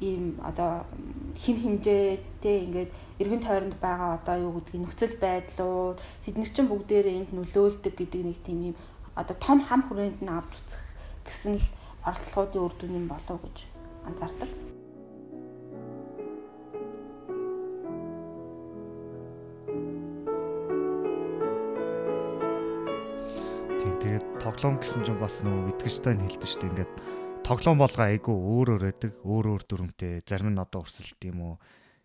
ийм 0.00 0.40
одоо 0.42 0.82
хим 1.36 1.56
химжээтэй 1.62 2.58
ингээд 2.66 2.90
эргэн 3.20 3.42
тойронд 3.46 3.76
байгаа 3.78 4.18
одоо 4.18 4.36
юу 4.44 4.52
гэдгийг 4.58 4.82
нөхцөл 4.82 5.16
байдлууд 5.22 5.98
тэднэр 6.24 6.50
чинь 6.50 6.70
бүгдээрээ 6.70 7.18
энд 7.20 7.30
нөлөөлдөг 7.32 7.94
гэдэг 7.94 8.22
нэг 8.26 8.38
тийм 8.42 8.58
ийм 8.72 8.76
одоо 9.14 9.36
том 9.38 9.62
хам 9.62 9.86
хүрээнд 9.86 10.26
нь 10.26 10.30
авч 10.30 10.58
үзэх 10.58 10.82
гэсэн 11.22 11.54
л 11.62 11.66
оролдлогоодын 12.02 12.62
үр 12.66 12.74
дүн 12.78 12.98
юм 12.98 13.06
болов 13.06 13.38
гэж 13.46 13.56
анзаардаг. 14.10 14.50
Тэгээд 24.04 24.26
тоглоом 24.42 24.76
гэсэн 24.82 25.06
чинь 25.06 25.22
бас 25.22 25.40
нөгөө 25.46 25.70
Wittgenstein 25.70 26.18
хэлдэг 26.18 26.50
шүү 26.50 26.60
дээ 26.60 26.70
ингээд 26.74 26.92
тоглоом 27.46 27.78
болгоо 27.78 28.04
айгүй 28.10 28.34
өөр 28.34 28.68
өөр 28.74 28.82
байдаг. 28.84 29.12
Өөр 29.22 29.46
өөр 29.54 29.62
дүрмтэй. 29.64 30.20
Зарим 30.26 30.52
нь 30.52 30.60
одоо 30.60 30.82
өрсөлт 30.84 31.22
юм 31.24 31.38
уу? 31.40 31.54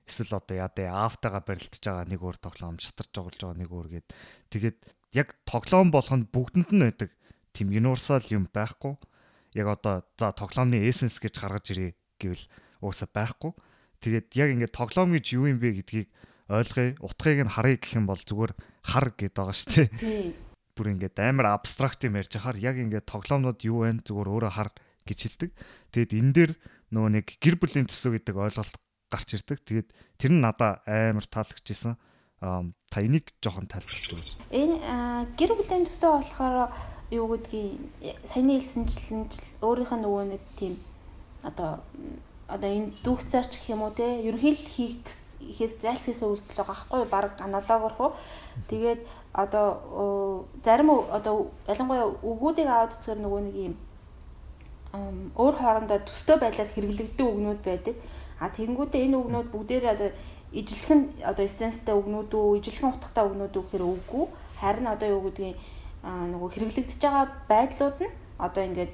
Эсвэл 0.10 0.42
одоо 0.42 0.58
ядаа 0.58 1.06
аавтайгаа 1.06 1.44
барилдаж 1.46 1.84
байгаа 1.86 2.06
нэг 2.10 2.22
өөр 2.26 2.38
тоглоом, 2.42 2.82
шатарч 2.82 3.14
жоглож 3.14 3.38
байгаа 3.38 3.62
нэг 3.62 3.70
өөр 3.70 3.88
гээд 3.94 4.08
тэгээд 4.50 4.78
яг 5.14 5.38
тоглоом 5.46 5.90
болгонд 5.94 6.30
бүгдэнд 6.34 6.70
нь 6.74 6.84
байдаг. 6.86 7.14
Тим 7.54 7.74
universal 7.74 8.22
юм 8.30 8.46
байхгүй. 8.50 8.98
Яг 9.58 9.68
одоо 9.74 10.06
за 10.18 10.34
тоглоомны 10.34 10.86
essence 10.86 11.18
гэж 11.18 11.42
гаргаж 11.42 11.66
ирээ 11.74 11.92
гэвэл 12.22 12.46
уусаа 12.86 13.10
байхгүй. 13.10 13.54
Тэгээд 14.06 14.28
яг 14.38 14.50
ингээд 14.54 14.78
тоглоом 14.78 15.18
гэж 15.18 15.26
юу 15.34 15.50
юм 15.50 15.58
бэ 15.58 15.82
гэдгийг 15.82 16.10
ойлгоё. 16.50 16.98
Утгыг 17.02 17.42
нь 17.42 17.54
харъя 17.54 17.78
гэх 17.82 17.98
юм 17.98 18.06
бол 18.06 18.22
зүгээр 18.22 18.54
хар 18.86 19.08
гэдэг 19.18 19.34
байгаа 19.34 19.58
шүү 19.58 19.70
дээ. 19.74 19.90
Бүр 20.78 20.88
ингээд 20.94 21.18
амар 21.20 21.58
абстракт 21.58 22.06
юм 22.06 22.22
ярьж 22.22 22.38
хахаар 22.38 22.58
яг 22.62 22.78
ингээд 22.78 23.10
тоглоомнууд 23.10 23.60
юу 23.66 23.86
вэ? 23.86 24.06
Зүгээр 24.06 24.30
өөрөө 24.30 24.52
хар 24.54 24.70
гэж 25.10 25.20
хэлдэг. 25.26 25.52
Тэгэд 25.92 26.12
энэ 26.14 26.34
дээр 26.38 26.52
нөгөө 26.94 27.12
нэг 27.18 27.26
гэр 27.42 27.56
бүлийн 27.58 27.90
төсөө 27.90 28.22
гэдэг 28.22 28.36
ойлголт 28.38 28.76
гарч 29.12 29.36
ирдэг. 29.36 29.60
Тэгээд 29.66 29.90
тэр 30.18 30.32
нь 30.32 30.42
надад 30.42 30.86
амар 30.86 31.26
таалагдчихсэн. 31.26 31.98
Аа 32.42 32.64
та 32.90 33.02
энийг 33.02 33.34
жоохон 33.44 33.68
тайлбарлаж 33.68 34.08
өгөөч. 34.16 34.30
Энэ 34.56 34.78
гэр 35.36 35.52
бүлийн 35.60 35.86
төсөө 35.90 36.12
болохоор 36.24 36.72
юу 37.12 37.26
гэдгийг 37.36 38.24
саяны 38.30 38.62
хэлсэнчлэн 38.62 39.28
өөрийнх 39.62 39.94
нь 39.94 40.04
нөгөө 40.06 40.24
нэг 40.34 40.44
тийм 40.56 40.74
одоо 41.44 41.84
одоо 42.48 42.70
энэ 42.70 42.94
дүүхцаарч 43.04 43.52
гэх 43.60 43.74
юм 43.74 43.84
уу 43.86 43.94
те 43.94 44.24
ерөнхийдөө 44.26 44.70
хийх 44.74 45.04
ихээс 45.40 45.80
зайлсхийсэн 45.82 46.28
үйлдэл 46.30 46.60
байгаа 46.60 46.76
байхгүй 46.76 47.02
баг 47.10 47.34
аналогоор 47.40 47.94
хуу 47.96 48.12
тэгээд 48.70 49.02
одоо 49.34 50.46
зарим 50.66 50.90
одоо 51.18 51.52
ялангуяа 51.68 52.08
өгүүдийг 52.24 52.68
аваад 52.68 52.94
үзэхээр 52.94 53.22
нөгөө 53.24 53.42
нэг 53.48 53.56
юм 53.70 53.76
өөр 55.38 55.56
хоорондоо 55.62 56.00
төстэй 56.04 56.38
байдлаар 56.42 56.70
хэрэглэгддэг 56.74 57.28
үгнүүд 57.30 57.62
байдаг. 57.62 57.96
А 58.40 58.50
тэгэнгүүтээ 58.50 59.06
энэ 59.08 59.18
үгнүүд 59.20 59.48
бүгдээрээ 59.52 59.94
одоо 59.96 60.10
ижилхэн 60.52 61.02
одоо 61.24 61.46
эссенстэй 61.46 61.96
үгнүүд 61.96 62.32
үү, 62.34 62.58
ижилхэн 62.60 62.90
утгатай 62.90 63.24
үгнүүд 63.28 63.54
үү 63.54 63.64
гэхээр 63.68 63.86
үгүй. 63.86 64.26
Харин 64.60 64.88
одоо 64.88 65.08
юу 65.10 65.22
гэдгийг 65.30 65.58
нөгөө 66.04 66.50
хэрэглэгдэж 66.56 67.00
байгаа 67.04 67.26
байдлууд 67.52 67.98
нь 68.00 68.16
одоо 68.40 68.64
ингээд 68.64 68.94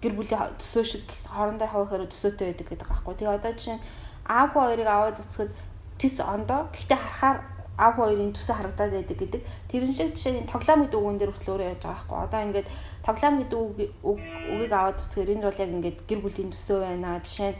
гэр 0.00 0.14
бүлийн 0.14 0.54
төсөө 0.60 0.84
шиг 0.84 1.06
хоорондоо 1.26 1.68
хавахаар 1.68 2.06
төсөөтэй 2.06 2.46
байдаг 2.52 2.66
гэдэг 2.68 2.88
байхгүй. 2.88 3.14
Тэгээ 3.18 3.36
одоо 3.40 3.52
жишээ 3.56 3.76
нь 3.80 3.84
аав 4.28 4.50
хоёрыг 4.54 4.88
аваад 4.88 5.18
үцхэд 5.18 5.50
тис 5.98 6.16
ондоо 6.20 6.70
гэхдээ 6.70 7.00
харахаар 7.00 7.38
ав 7.80 7.96
хоёрын 7.96 8.32
төсөө 8.36 8.56
харагдаад 8.56 8.92
байдаг 8.94 9.16
гэдэг. 9.18 9.42
Тэрэн 9.72 9.92
шиг 9.96 10.14
жишээ 10.14 10.32
нь 10.44 10.50
тоглоом 10.52 10.84
гэдэг 10.84 11.00
үгэн 11.00 11.18
дээр 11.18 11.32
хүртэл 11.32 11.52
өөрөө 11.56 11.68
яаж 11.72 11.82
байгаа 11.82 11.96
байхгүй. 11.96 12.18
Одоо 12.24 12.40
ингээд 12.44 12.68
тоглоом 13.06 13.34
гэдэг 13.40 13.58
үгийг 14.04 14.72
аваад 14.72 14.98
үзэхээр 15.00 15.32
энэ 15.34 15.46
бол 15.48 15.62
яг 15.64 15.70
ингээд 15.72 15.98
гэр 16.08 16.20
бүлийн 16.20 16.50
төсөө 16.52 16.78
байна. 16.84 17.24
Жишээ 17.24 17.50
нь 17.50 17.58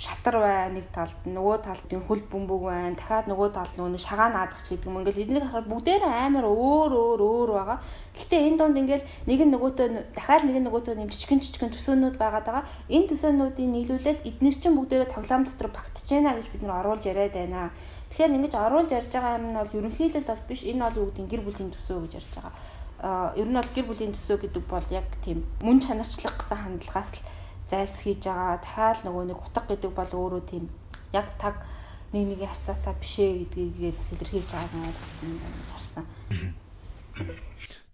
шатар 0.00 0.40
байна 0.40 0.80
нэг 0.80 0.86
талд 0.96 1.12
нөгөө 1.28 1.56
талд 1.60 1.92
юм 1.92 2.00
хөл 2.08 2.24
бөмбөг 2.32 2.62
байна 2.64 2.96
дахиад 2.96 3.28
нөгөө 3.28 3.48
талд 3.52 3.74
нөгөө 3.76 4.00
шагаа 4.00 4.32
наадах 4.32 4.64
гэдэг 4.64 4.88
юм 4.88 5.04
ингээл 5.04 5.22
эднийг 5.28 5.44
харахад 5.44 5.68
бүгдээрээ 5.68 6.14
амар 6.24 6.46
өөр 6.48 6.92
өөр 6.96 7.20
өөр 7.20 7.50
байгаа. 7.52 7.78
Гэхдээ 8.16 8.40
энэ 8.48 8.56
донд 8.56 8.80
ингээл 8.80 9.04
нэг 9.28 9.40
нь 9.44 9.52
нөгөөтөө 9.52 9.88
дахиад 10.16 10.42
нэг 10.48 10.56
нь 10.56 10.66
нөгөөтөө 10.72 10.94
нэм 10.96 11.12
жижигэн 11.12 11.44
жижигэн 11.44 11.72
төсөөнүүд 11.76 12.16
байгаа. 12.16 12.64
Энэ 12.88 13.08
төсөөнүүдийн 13.12 13.72
нийлүүлэл 13.76 14.24
эднэр 14.24 14.56
чинь 14.56 14.76
бүгдээрээ 14.80 15.12
тоглоом 15.12 15.44
дотор 15.44 15.68
багтж 15.68 16.08
байна 16.08 16.32
гэж 16.32 16.46
бид 16.48 16.62
нар 16.64 16.80
оруулж 16.80 17.04
яриад 17.04 17.36
байна. 17.36 17.68
Тэгэхээр 18.08 18.36
ингэж 18.40 18.54
оруулж 18.56 18.90
ярьж 18.96 19.12
байгаа 19.12 19.36
юм 19.36 19.46
нь 19.52 19.58
бол 19.60 19.76
ерөнхийдөө 19.84 20.22
бол 20.24 20.42
биш 20.48 20.64
энэ 20.64 20.80
бол 20.80 20.96
юу 20.96 21.06
гэдэг 21.12 21.28
гэр 21.28 21.42
бүлийн 21.44 21.70
төсөө 21.76 21.98
гэж 22.08 22.12
ярьж 22.24 22.32
байгаа. 22.40 22.54
Аа 23.04 23.28
ер 23.36 23.48
нь 23.52 23.58
бол 23.60 23.70
гэр 23.76 23.86
бүлийн 23.86 24.12
төсөө 24.16 24.36
гэдэг 24.48 24.64
бол 24.64 24.86
яг 24.88 25.06
тийм 25.20 25.44
мөн 25.60 25.78
чанарчлах 25.84 26.40
гэсэн 26.40 26.56
хандлагаас 26.56 27.12
л 27.20 27.24
зайлсхийж 27.70 28.26
байгаа. 28.26 28.58
Дахиад 28.58 29.06
нөгөө 29.06 29.24
нэг 29.30 29.38
утга 29.38 29.62
гэдэг 29.70 29.92
бол 29.94 30.12
өөрөө 30.12 30.42
тийм 30.50 30.64
яг 31.14 31.26
таг 31.38 31.62
нэг 32.12 32.26
нэгийн 32.26 32.50
харьцаатай 32.50 32.94
бишээ 32.98 33.30
гэдгийг 33.54 33.94
илэрхийлж 34.10 34.50
байгаа 34.50 34.90
юм 35.22 35.38
харсан. 35.70 36.04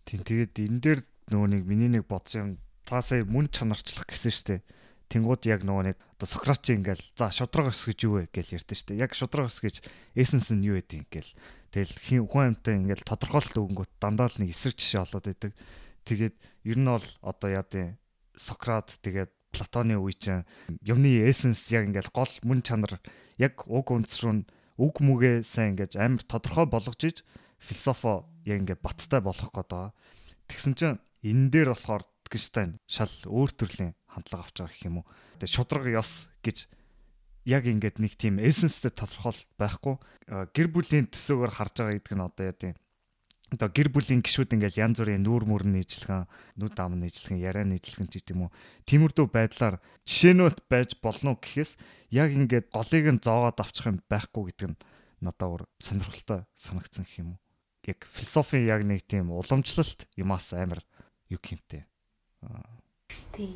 Тийм 0.08 0.20
тэгээд 0.24 0.54
энэ 0.56 0.80
дээр 0.80 1.00
нөгөө 1.28 1.48
нэг 1.52 1.62
миний 1.68 1.90
нэг 1.92 2.08
бодсон 2.08 2.40
юм 2.40 2.50
та 2.88 3.04
сая 3.04 3.28
мөн 3.28 3.52
чанарчлах 3.52 4.08
гэсэн 4.08 4.32
штеп 4.32 4.62
Тэнгууд 5.06 5.46
яг 5.46 5.62
нөгөө 5.62 5.94
нэг 5.94 5.96
одоо 6.18 6.26
Сократ 6.26 6.66
чи 6.66 6.74
ингээл 6.74 7.04
за 7.14 7.30
шудраг 7.30 7.70
ус 7.70 7.86
гэж 7.86 7.98
юу 8.10 8.18
вэ 8.18 8.26
гэж 8.26 8.58
ярьдэн 8.58 8.74
штэ. 8.74 8.98
Яг 8.98 9.14
шудраг 9.14 9.46
ус 9.46 9.62
гэж 9.62 9.86
эссенс 10.18 10.50
нь 10.50 10.66
юу 10.66 10.82
вэ 10.82 11.06
ингээл. 11.06 11.30
Тэгэл 11.70 12.26
хүн 12.26 12.58
амьтаа 12.58 12.74
ингээл 12.74 13.06
тодорхойлолт 13.06 13.54
өгөнгөт 13.54 13.92
дандаа 14.02 14.26
л 14.26 14.38
нэг 14.42 14.50
эсрэг 14.50 14.74
жишээ 14.74 15.06
болоод 15.06 15.26
байдаг. 15.30 15.52
Тэгээд 16.10 16.34
ер 16.66 16.78
нь 16.82 16.90
бол 16.90 17.06
одоо 17.22 17.48
яа 17.54 17.62
дээ 17.62 17.94
Сократ 18.34 18.98
тэгээд 18.98 19.30
Платоны 19.56 19.96
үе 19.96 20.12
чинь 20.12 20.44
юмны 20.84 21.24
эссенс 21.24 21.72
яг 21.72 21.88
ингээл 21.88 22.12
гол 22.12 22.32
мөн 22.44 22.60
чанар 22.60 23.00
яг 23.40 23.64
уг 23.64 23.88
үндэс 23.88 24.20
рүү 24.20 24.44
үг 24.76 24.94
мүгээ 25.00 25.40
сайн 25.40 25.72
ингээд 25.72 25.96
амар 25.96 26.20
тодорхой 26.28 26.68
болгож 26.68 27.00
иж 27.08 27.24
философо 27.56 28.28
яг 28.44 28.60
ингээд 28.60 28.84
баттай 28.84 29.24
болгох 29.24 29.48
гээд 29.48 29.72
байгаа. 29.72 29.92
Тэгсэн 30.52 30.74
чинь 30.76 31.00
энэ 31.24 31.48
дээр 31.48 31.72
болохоор 31.72 32.04
Wittgenstein 32.26 32.76
шал 32.90 33.14
өөр 33.24 33.50
төрлийн 33.54 33.94
хандлага 34.10 34.44
авч 34.44 34.56
байгаа 34.60 34.74
гэх 34.74 34.86
юм 34.90 34.96
уу. 35.00 35.06
Тэгээ 35.40 35.54
шудраг 35.54 35.86
ёс 35.88 36.26
гэж 36.42 36.66
яг 37.46 37.64
ингээд 37.70 38.02
нэг 38.02 38.12
тийм 38.18 38.42
эссенстэй 38.42 38.90
тодорхойлолт 38.90 39.48
байхгүй. 39.56 39.94
Гэр 40.52 40.68
бүлийн 40.74 41.06
төсөөгөр 41.06 41.52
харж 41.54 41.74
байгаа 41.78 41.94
гэдэг 41.96 42.14
нь 42.18 42.26
одоо 42.26 42.44
яа 42.44 42.56
тийм 42.58 42.74
одоо 43.54 43.68
гэр 43.70 43.94
бүлийн 43.94 44.26
гişүүд 44.26 44.58
ингээл 44.58 44.82
янз 44.82 44.98
бүрийн 44.98 45.22
нүүр 45.22 45.44
мөр 45.46 45.64
нийжлэгэн, 45.70 46.26
нүд 46.58 46.76
ам 46.82 46.98
нийжлэгэн, 46.98 47.38
яриа 47.38 47.62
нийжлэгэн 47.62 48.10
ч 48.10 48.18
гэдэм 48.18 48.42
үү. 48.42 48.50
Тиймэрдүү 48.90 49.26
байдлаар 49.30 49.78
жишээнүүд 50.02 50.66
байж 50.66 50.98
болно 50.98 51.38
гэхээс 51.38 51.78
яг 52.10 52.34
ингээд 52.34 52.74
голыг 52.74 53.06
нь 53.06 53.22
зоогоод 53.22 53.62
авчих 53.62 53.86
юм 53.86 54.02
байхгүй 54.10 54.50
гэдэг 54.50 54.68
нь 54.74 54.78
надад 55.22 55.46
өөр 55.46 55.62
сонирхолтой 55.78 56.42
санагдсан 56.58 57.06
гэх 57.06 57.22
юм 57.22 57.38
уу. 57.38 57.40
Яг 57.86 58.02
философийн 58.10 58.66
яг 58.66 58.82
нэг 58.82 59.06
тийм 59.06 59.30
уламжлалт 59.30 60.10
юмас 60.18 60.50
амар 60.50 60.82
юу 61.30 61.38
гэмтэй. 61.38 61.86
Тий 63.30 63.54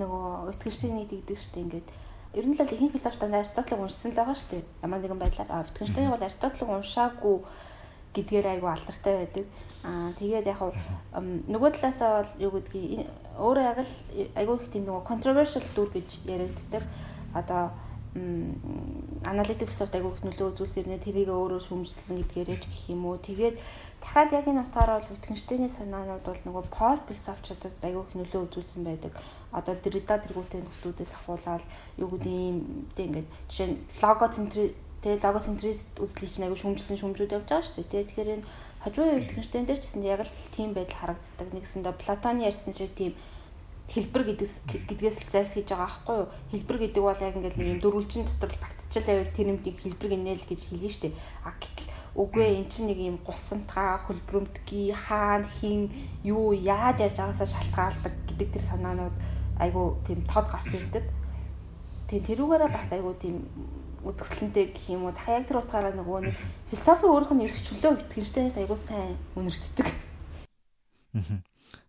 нөгөө 0.00 0.48
Wittgenstein-ийг 0.52 1.08
тэгдэг 1.12 1.38
штеп 1.40 1.60
ингээд 1.60 1.88
ер 2.36 2.44
нь 2.44 2.56
л 2.56 2.60
ихэнх 2.60 2.92
философтанд 2.96 3.36
Аристотелийг 3.36 3.80
уншсан 3.80 4.12
л 4.12 4.18
байгаа 4.20 4.36
штеп. 4.36 4.66
Ямар 4.84 5.00
нэгэн 5.00 5.20
байдлаар 5.20 5.64
Wittgenstein 5.68 6.12
бол 6.12 6.20
Аристотелийг 6.20 6.68
уншаагүй 6.68 7.36
гэдгээр 8.16 8.46
айгу 8.52 8.66
алдартай 8.72 9.14
байдаг. 9.20 9.44
Аа 9.84 10.10
тэгээд 10.18 10.46
яг 10.50 10.60
нөгөө 11.52 11.70
талаасаа 11.76 12.10
бол 12.16 12.32
юу 12.42 12.52
гэдгийг 12.56 13.06
өөрөө 13.38 13.64
яг 13.70 13.78
л 13.84 13.94
айгу 14.40 14.56
их 14.56 14.66
тийм 14.72 14.84
нөгөө 14.88 15.04
controversial 15.04 15.64
дүр 15.76 15.90
гэж 15.92 16.08
яригддаг. 16.24 16.84
Одоо 17.36 17.70
аналитик 19.24 19.68
философи 19.68 19.96
айгу 19.98 20.14
их 20.14 20.22
нөлөө 20.24 20.48
үзүүлсэн 20.54 20.88
юм. 20.88 21.00
Тэрийг 21.04 21.28
өөрөө 21.28 21.60
шүмжлэн 21.68 22.22
гэдгээр 22.24 22.52
яж 22.54 22.64
гэх 22.64 22.84
юм 22.88 23.04
уу. 23.04 23.20
Тэгээд 23.20 23.60
дахиад 24.00 24.32
яг 24.32 24.46
энэ 24.48 24.64
утгаараа 24.64 25.00
бол 25.00 25.12
Wittgenstein-ийн 25.12 25.72
санаанууд 25.76 26.24
бол 26.24 26.42
нөгөө 26.46 26.64
пост 26.72 27.04
философчдаас 27.10 27.76
айгу 27.84 28.06
их 28.08 28.12
нөлөө 28.16 28.40
үзүүлсэн 28.48 28.82
байдаг. 28.88 29.12
Одоо 29.52 29.74
Derrida 29.76 30.16
тэргүүтэй 30.22 30.60
нөхдүүдээс 30.64 31.12
ахуулаад 31.12 31.64
юу 32.00 32.08
гэдэг 32.16 32.32
юм 32.32 32.58
тэг 32.96 33.04
ингээд 33.06 33.28
жишээ 33.50 33.68
нь 33.68 33.76
логоцентри 34.00 34.64
тэгээ 35.06 35.22
логоцентрист 35.22 36.02
үзлийг 36.02 36.30
чинь 36.34 36.50
айгу 36.50 36.58
шүмжилсэн 36.58 36.98
шүмжүүд 36.98 37.38
явж 37.38 37.46
байгаа 37.46 37.62
шүү 37.62 37.86
дээ. 37.86 38.10
Тэгэхээр 38.10 38.34
энэ 38.42 38.46
хажуу 38.82 39.06
Wittgenstein 39.14 39.62
дээр 39.62 39.78
ч 39.78 39.86
гэсэн 39.86 40.02
яг 40.02 40.26
л 40.26 40.34
тийм 40.50 40.74
байдал 40.74 40.98
харагддаг. 41.14 41.48
Нэгсэндээ 41.54 41.94
Платоны 41.94 42.42
ярьсан 42.42 42.74
шиг 42.74 42.90
тийм 42.98 43.14
хэлбэр 43.86 44.34
гэдэг 44.34 44.50
гэдгээс 44.90 45.30
зайлсхийж 45.30 45.70
байгаа 45.70 45.86
аахгүй 45.86 46.16
юу? 46.26 46.28
Хэлбэр 46.50 46.78
гэдэг 46.90 47.02
бол 47.06 47.22
яг 47.22 47.34
ингээд 47.38 47.54
нэг 47.54 47.68
юм 47.70 47.80
дөрвөлжин 47.86 48.26
дотор 48.26 48.50
багтчихл 48.58 49.06
байвал 49.06 49.30
тэр 49.30 49.50
юмдыг 49.54 49.76
хэлбэр 49.78 50.10
гинэл 50.10 50.42
гэж 50.50 50.60
хэлнэ 50.66 50.90
шүү 50.90 51.02
дээ. 51.06 51.14
А 51.46 51.54
гэтэл 51.54 51.86
үгүй 52.18 52.46
эн 52.50 52.66
чинь 52.66 52.90
нэг 52.90 52.98
юм 52.98 53.16
гулсамтгай, 53.22 54.02
хөлбөрөмтгий, 54.10 54.90
хаана 54.90 55.46
хин 55.46 55.94
юу 56.26 56.50
яаж 56.50 56.98
ярьж 57.06 57.14
байгаасаа 57.14 57.46
шалтгаалдаг 57.46 58.14
гэдэг 58.26 58.48
тэр 58.58 58.64
санаанууд 58.74 59.16
айгу 59.62 60.02
тийм 60.02 60.26
тод 60.26 60.50
гарч 60.50 60.66
ирдэг. 60.74 61.06
Тэг 62.10 62.26
тэрүүгээрээ 62.26 62.70
бас 62.74 62.90
айгу 62.90 63.14
тийм 63.22 63.46
үзэсгэлэнтэй 64.06 64.72
гэх 64.72 64.86
юм 64.94 65.10
уу. 65.10 65.14
Дахиад 65.14 65.42
яг 65.42 65.48
тэр 65.50 65.60
утгаараа 65.62 65.94
нөгөө 65.98 66.18
нэг 66.30 66.36
философи 66.70 67.06
өөрөх 67.10 67.32
нь 67.34 67.44
ирэх 67.44 67.60
чөлөө 67.66 67.92
итгэжтэйс 68.06 68.56
айгу 68.56 68.76
сайн 68.78 69.18
үнэртдэг. 69.34 69.86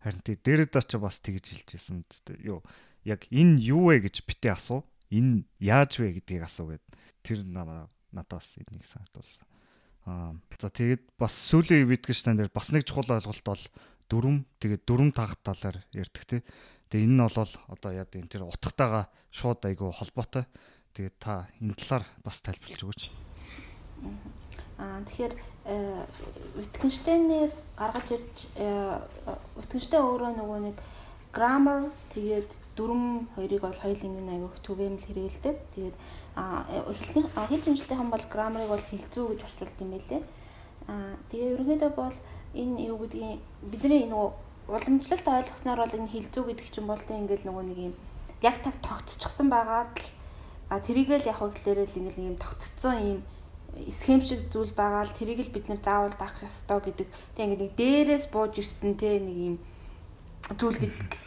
Харин 0.01 0.21
тий 0.25 0.35
дээрэд 0.35 0.73
ч 0.73 0.97
бас 0.97 1.21
тэгж 1.21 1.45
хэлж 1.53 1.69
ирсэн. 1.77 2.01
Юу 2.41 2.65
яг 3.05 3.29
энэ 3.29 3.61
юу 3.61 3.93
вэ 3.93 4.09
гэж 4.09 4.25
битээ 4.25 4.57
асуу. 4.57 4.81
Энэ 5.13 5.47
яаж 5.61 6.01
вэ 6.01 6.17
гэдгийг 6.19 6.43
асуу 6.43 6.75
гэд. 6.75 6.85
Тэр 7.23 7.45
надаас 7.45 8.57
энийг 8.57 8.83
санагдуулсан. 8.83 9.45
Аа 10.07 10.35
за 10.59 10.71
тэгээд 10.71 11.03
бас 11.19 11.35
сүүлийн 11.51 11.87
Wittgenstein 11.87 12.39
дээр 12.39 12.51
бас 12.51 12.71
нэг 12.71 12.87
чухал 12.87 13.19
ойлголт 13.19 13.43
бол 13.43 13.63
дүрм 14.07 14.47
тэгээд 14.63 14.83
дүрм 14.87 15.11
тагт 15.11 15.43
талаар 15.43 15.83
ярьдаг 15.91 16.23
тий. 16.23 16.41
Тэгээ 16.87 17.03
энэ 17.03 17.15
нь 17.15 17.23
бол 17.23 17.51
одоо 17.67 17.91
яа 17.91 18.07
гэв 18.07 18.31
тэр 18.31 18.47
утгатайгаа 18.47 19.11
шууд 19.31 19.59
айгүй 19.67 19.91
холбоотой. 19.91 20.47
Тэгээд 20.97 21.17
та 21.21 21.45
энэ 21.61 21.77
талаар 21.77 22.05
бас 22.25 22.41
тайлбарлаж 22.41 22.81
өгөөч. 22.81 23.01
Аа 24.81 25.05
тэгэхээр 25.05 25.33
Wittgenstein-ээр 26.57 27.53
гаргаж 27.77 28.07
ирж 28.17 28.37
Wittgenstein 29.61 30.01
өөрөө 30.01 30.31
нөгөө 30.41 30.59
нэг 30.65 30.77
grammar 31.37 31.93
тэгээд 32.17 32.49
дүрм 32.73 33.29
хоёрыг 33.37 33.61
бол 33.61 33.77
хоёулын 33.77 34.25
нэг 34.25 34.25
айгүйх 34.25 34.57
түгээмэл 34.65 35.05
хэрэгэлдэг. 35.05 35.55
Тэгээд 35.77 35.95
хэлний 36.33 37.25
хэл 37.29 37.65
шинжилгээхэн 37.69 38.09
бол 38.09 38.25
grammar-ыг 38.33 38.69
бол 38.73 38.89
хилцүү 38.89 39.25
гэж 39.37 39.39
орчуулдаг 39.45 39.81
юм 39.85 39.91
байлээ. 39.93 40.21
Аа 40.89 41.13
тэгээ 41.29 41.53
ерөнхийдөө 41.53 41.91
бол 41.93 42.17
энэ 42.57 42.89
юу 42.89 42.97
гэдгийг 43.05 43.41
бидний 43.69 44.09
нөгөө 44.09 44.29
уламжлалт 44.73 45.27
ойлгосноор 45.29 45.79
бол 45.85 45.97
энэ 46.01 46.09
хилцүү 46.09 46.43
гэдэг 46.49 46.67
чинь 46.73 46.89
бол 46.89 47.01
тэ 47.05 47.21
ингээл 47.21 47.45
нөгөө 47.45 47.65
нэг 47.69 47.79
юм 47.85 47.93
яг 48.41 48.57
так 48.65 48.75
тогтчихсон 48.81 49.53
байгаад 49.53 49.93
л 49.93 50.16
а 50.69 50.79
тэрийгэл 50.79 51.29
яг 51.31 51.37
хөглөөрөө 51.39 51.87
л 51.87 51.97
ингээл 51.99 52.27
юм 52.31 52.37
тогтцсон 52.37 52.97
юм 52.99 53.19
схем 53.87 54.21
шиг 54.25 54.49
зүйл 54.51 54.73
байгаа 54.73 55.05
л 55.05 55.17
тэрийг 55.17 55.39
л 55.45 55.53
бид 55.53 55.65
нэр 55.69 55.79
заавал 55.83 56.15
даах 56.17 56.43
ёстой 56.43 56.79
гэдэг. 56.81 57.07
Тэг 57.35 57.43
ингээд 57.45 57.63
нэг 57.63 57.73
дээрээс 57.77 58.25
бууж 58.33 58.53
ирсэн 58.57 58.97
те 58.97 59.21
нэг 59.21 59.37
юм 59.37 59.55
зүйл 60.59 60.79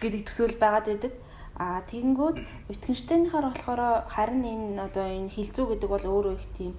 гэдэг 0.03 0.23
төсөөл 0.27 0.57
байгаад 0.59 0.87
байдаг. 0.91 1.13
А 1.61 1.85
тэгэнгүүт 1.93 2.37
Wittgenstein-аар 2.69 3.53
болохоор 3.53 4.09
харин 4.09 4.45
энэ 4.45 4.81
одоо 4.81 5.05
энэ 5.05 5.35
хилцүү 5.35 5.67
гэдэг 5.77 5.89
бол 5.93 6.07
өөрөө 6.09 6.35
их 6.41 6.47
тийм 6.57 6.73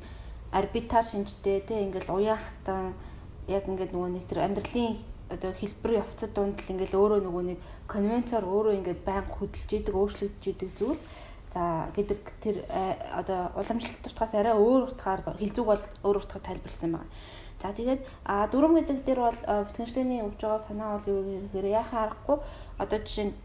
арбитар 0.52 1.06
шинжтэй 1.06 1.62
те 1.62 1.86
ингээд 1.86 2.10
уян 2.10 2.42
хатан 2.42 2.98
яг 3.48 3.70
ингээд 3.70 3.94
нөгөө 3.94 4.10
нэг 4.10 4.26
тэр 4.26 4.40
амьдралын 4.42 4.98
одоо 5.30 5.52
хэлбэр 5.54 6.02
явцад 6.02 6.34
дунд 6.34 6.58
л 6.60 6.72
ингээд 6.74 6.98
өөрөө 6.98 7.20
нөгөө 7.24 7.44
нэг 7.46 7.60
конвенцоор 7.88 8.44
өөрөө 8.44 8.74
ингээд 8.82 9.02
байнга 9.06 9.38
хөдөлж 9.38 9.70
идэг 9.70 9.96
өөрчлөгдөж 9.96 10.46
идэг 10.50 10.70
зүйл. 10.76 11.00
За 11.54 11.92
гэдэг 11.96 12.20
тэр 12.40 12.64
э, 12.70 12.96
одоо 13.12 13.52
уламжлалт 13.60 14.08
утгаас 14.08 14.34
арай 14.34 14.56
өөр 14.56 14.96
утгаар 14.96 15.20
хилцүүг 15.36 15.68
бол 15.68 15.84
өөр 16.08 16.18
утгаар 16.24 16.44
тайлбарласан 16.48 16.92
байна. 16.96 17.12
За 17.62 17.76
тэгээд 17.76 18.02
а 18.26 18.48
дүрм 18.48 18.80
гэдэг 18.80 19.04
дээр 19.04 19.20
бол 19.20 19.40
Wittgenstein-ийн 19.68 20.26
өгж 20.32 20.40
байгаа 20.40 20.62
санаа 20.64 20.98
бол 20.98 21.12
юу 21.12 21.22
гэхээр 21.52 21.68
яхаа 21.76 22.08
аргагүй. 22.08 22.38
Одоо 22.80 23.00
жишээ 23.04 23.26
нь 23.30 23.36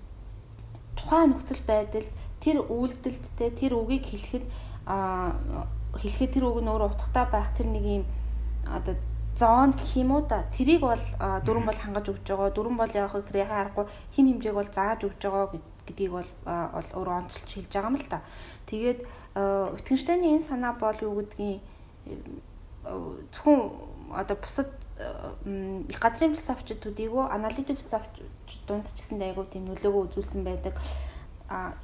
тухайн 0.96 1.34
нөхцөл 1.34 1.62
байдал 1.66 2.08
тэр 2.40 2.56
үйлдэлттэй 2.62 3.50
тэр 3.58 3.72
үгийг 3.74 4.06
хэлэхэд 4.06 4.44
а 4.86 5.34
хэлэхэд 5.98 6.32
тэр 6.32 6.44
үг 6.46 6.62
нь 6.62 6.70
өөр 6.70 6.88
утгатай 6.88 7.26
байх 7.26 7.50
тэр 7.58 7.68
нэг 7.74 7.84
юм 7.84 8.04
одоо 8.70 8.94
зоон 9.36 9.76
гэх 9.76 9.92
юм 10.00 10.16
уу 10.16 10.22
да 10.24 10.48
тэрийг 10.54 10.80
бол 10.80 11.04
дүрм 11.44 11.68
бол 11.68 11.76
хангаж 11.76 12.06
өгч 12.08 12.24
байгаа. 12.24 12.54
Дүрм 12.56 12.76
бол 12.80 12.92
яг 12.94 13.12
тэр 13.12 13.42
яхаа 13.44 13.60
аргагүй. 13.68 13.86
Хим 14.14 14.26
хэмжээг 14.30 14.56
бол 14.56 14.70
зааж 14.72 15.04
өгч 15.04 15.20
байгаа 15.20 15.58
гэдгийг 15.86 16.12
бол 16.12 16.30
өөрөө 16.46 17.16
онцолж 17.22 17.48
хэлж 17.50 17.70
байгаа 17.72 17.90
юм 17.90 17.96
л 17.96 18.08
да. 18.10 18.20
Тэгээд 18.66 19.00
Wittgenstein-ийн 19.74 20.38
энэ 20.38 20.48
санаа 20.48 20.74
бол 20.74 20.98
юу 21.00 21.22
гэдгийг 21.22 21.60
зөвхөн 23.32 23.60
одоо 24.14 24.36
бусад 24.36 24.70
их 25.88 25.98
газрын 26.00 26.34
философичдуудыг 26.34 27.12
уу 27.12 27.28
аналитик 27.28 27.78
философич 27.78 28.24
дунд 28.66 28.86
ч 28.88 29.02
гэсэн 29.02 29.20
айгүй 29.20 29.46
тийм 29.52 29.68
нөлөөгөө 29.68 30.02
үзүүлсэн 30.08 30.42
байдаг. 30.44 30.74
А 31.48 31.78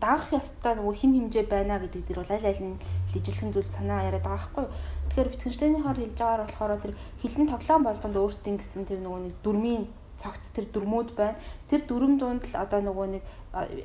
даах 0.00 0.32
ёстой 0.32 0.74
нөгөө 0.74 0.94
хим 0.96 1.12
хэмжээ 1.14 1.46
байна 1.46 1.78
гэдэг 1.78 2.02
дэр 2.08 2.18
бол 2.18 2.34
аль 2.34 2.48
аль 2.50 2.62
нь 2.66 2.80
лижилхэн 3.14 3.52
зүйл 3.54 3.70
санаа 3.70 4.08
яриад 4.08 4.26
байгаа 4.26 4.42
байхгүй. 4.42 4.66
Тэгэхээр 5.12 5.30
Wittgenstein-ийн 5.30 5.84
хоор 5.84 5.98
хэлж 6.02 6.18
байгаагаар 6.18 6.46
болохоор 6.50 6.82
тэр 6.82 6.94
хилэн 7.22 7.46
тоглоом 7.52 7.82
болгонд 7.84 8.16
өөрсдийн 8.16 8.58
гэсэн 8.58 8.82
тэр 8.90 9.00
нөгөө 9.04 9.20
нэг 9.22 9.34
дүрмийн 9.44 9.84
цогц 10.18 10.44
тэр 10.54 10.66
дүрмүүд 10.74 11.14
байна. 11.14 11.38
Тэр 11.70 11.86
дүрм 11.86 12.18
дунд 12.18 12.42
л 12.44 12.54
одоо 12.58 12.80
нөгөө 12.82 13.06
нэг 13.14 13.22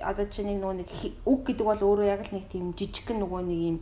одоо 0.02 0.26
нэг 0.26 0.58
нөгөө 0.60 0.76
нэг 0.82 0.90
үг 1.26 1.42
гэдэг 1.48 1.66
бол 1.66 1.82
өөрөө 1.82 2.08
яг 2.10 2.22
л 2.28 2.36
нэг 2.36 2.46
тийм 2.50 2.74
жижигхэн 2.74 3.22
нөгөө 3.22 3.42
нэг 3.46 3.60
юм 3.70 3.78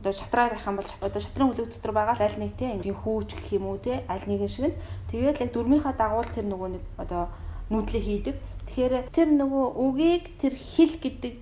одоо 0.00 0.12
шатраар 0.12 0.54
их 0.54 0.66
юм 0.66 0.76
бол 0.78 0.90
одоо 1.02 1.20
шатрын 1.20 1.50
хөлөг 1.50 1.68
дотор 1.74 1.92
байгаа 1.92 2.14
л 2.14 2.22
аль 2.22 2.38
нэг 2.38 2.52
тийм 2.54 2.78
ингийн 2.78 2.98
хүүч 3.02 3.34
гэх 3.34 3.50
юм 3.58 3.66
уу 3.66 3.78
те 3.82 4.06
аль 4.06 4.22
нэгэн 4.30 4.48
шиг 4.48 4.70
нь 4.70 4.78
тэгээд 5.10 5.36
л 5.38 5.44
яг 5.44 5.50
дүрмийнхаа 5.52 5.94
дагуул 5.98 6.30
тэр 6.30 6.46
нөгөө 6.46 6.68
нэг 6.78 6.84
одоо 7.02 7.26
нүүдлээ 7.70 8.02
хийдэг. 8.06 8.36
Тэгэхээр 8.68 8.94
тэр 9.10 9.28
нөгөө 9.34 9.66
үгийг 9.74 10.24
тэр 10.38 10.54
хэл 10.54 10.94
гэдэг 11.02 11.34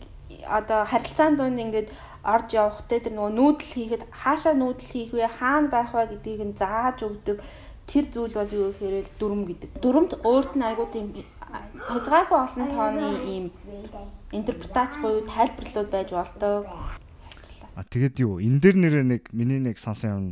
одоо 0.47 0.85
харилцаан 0.85 1.37
дунд 1.37 1.59
ингээд 1.61 1.88
орж 2.25 2.49
явахтай 2.55 2.99
тэр 3.01 3.14
нөгөө 3.14 3.33
нүүдэл 3.38 3.73
хийхэд 3.77 4.03
хаашаа 4.11 4.55
нүүдэл 4.59 4.90
хийх 4.90 5.12
вэ 5.14 5.29
хаана 5.38 5.71
байх 5.71 5.90
вэ 5.95 6.07
гэдгийг 6.16 6.42
нь 6.42 6.59
зааж 6.59 6.99
өгдөг 7.07 7.38
тэр 7.87 8.05
зүйл 8.11 8.35
бол 8.35 8.51
юу 8.51 8.75
гэхээр 8.75 9.07
дүрм 9.18 9.40
гэдэг. 9.46 9.70
Дүрмд 9.81 10.12
өөрт 10.27 10.53
нь 10.59 10.66
айгуу 10.66 10.90
тийм 10.90 11.14
хязгааргүй 11.88 12.38
олон 12.38 12.68
тооны 12.75 13.07
ийм 13.25 13.44
интерпретац 14.35 14.99
буюу 14.99 15.22
тайлбарлууд 15.31 15.90
байж 15.90 16.11
болдог. 16.11 16.66
А 16.66 17.83
тэгэд 17.87 18.20
юу 18.27 18.42
энэ 18.42 18.61
дэр 18.61 18.77
нэрээ 18.77 19.05
нэг 19.07 19.22
миний 19.31 19.62
нэг 19.62 19.79
сансан 19.79 20.11
юм 20.11 20.25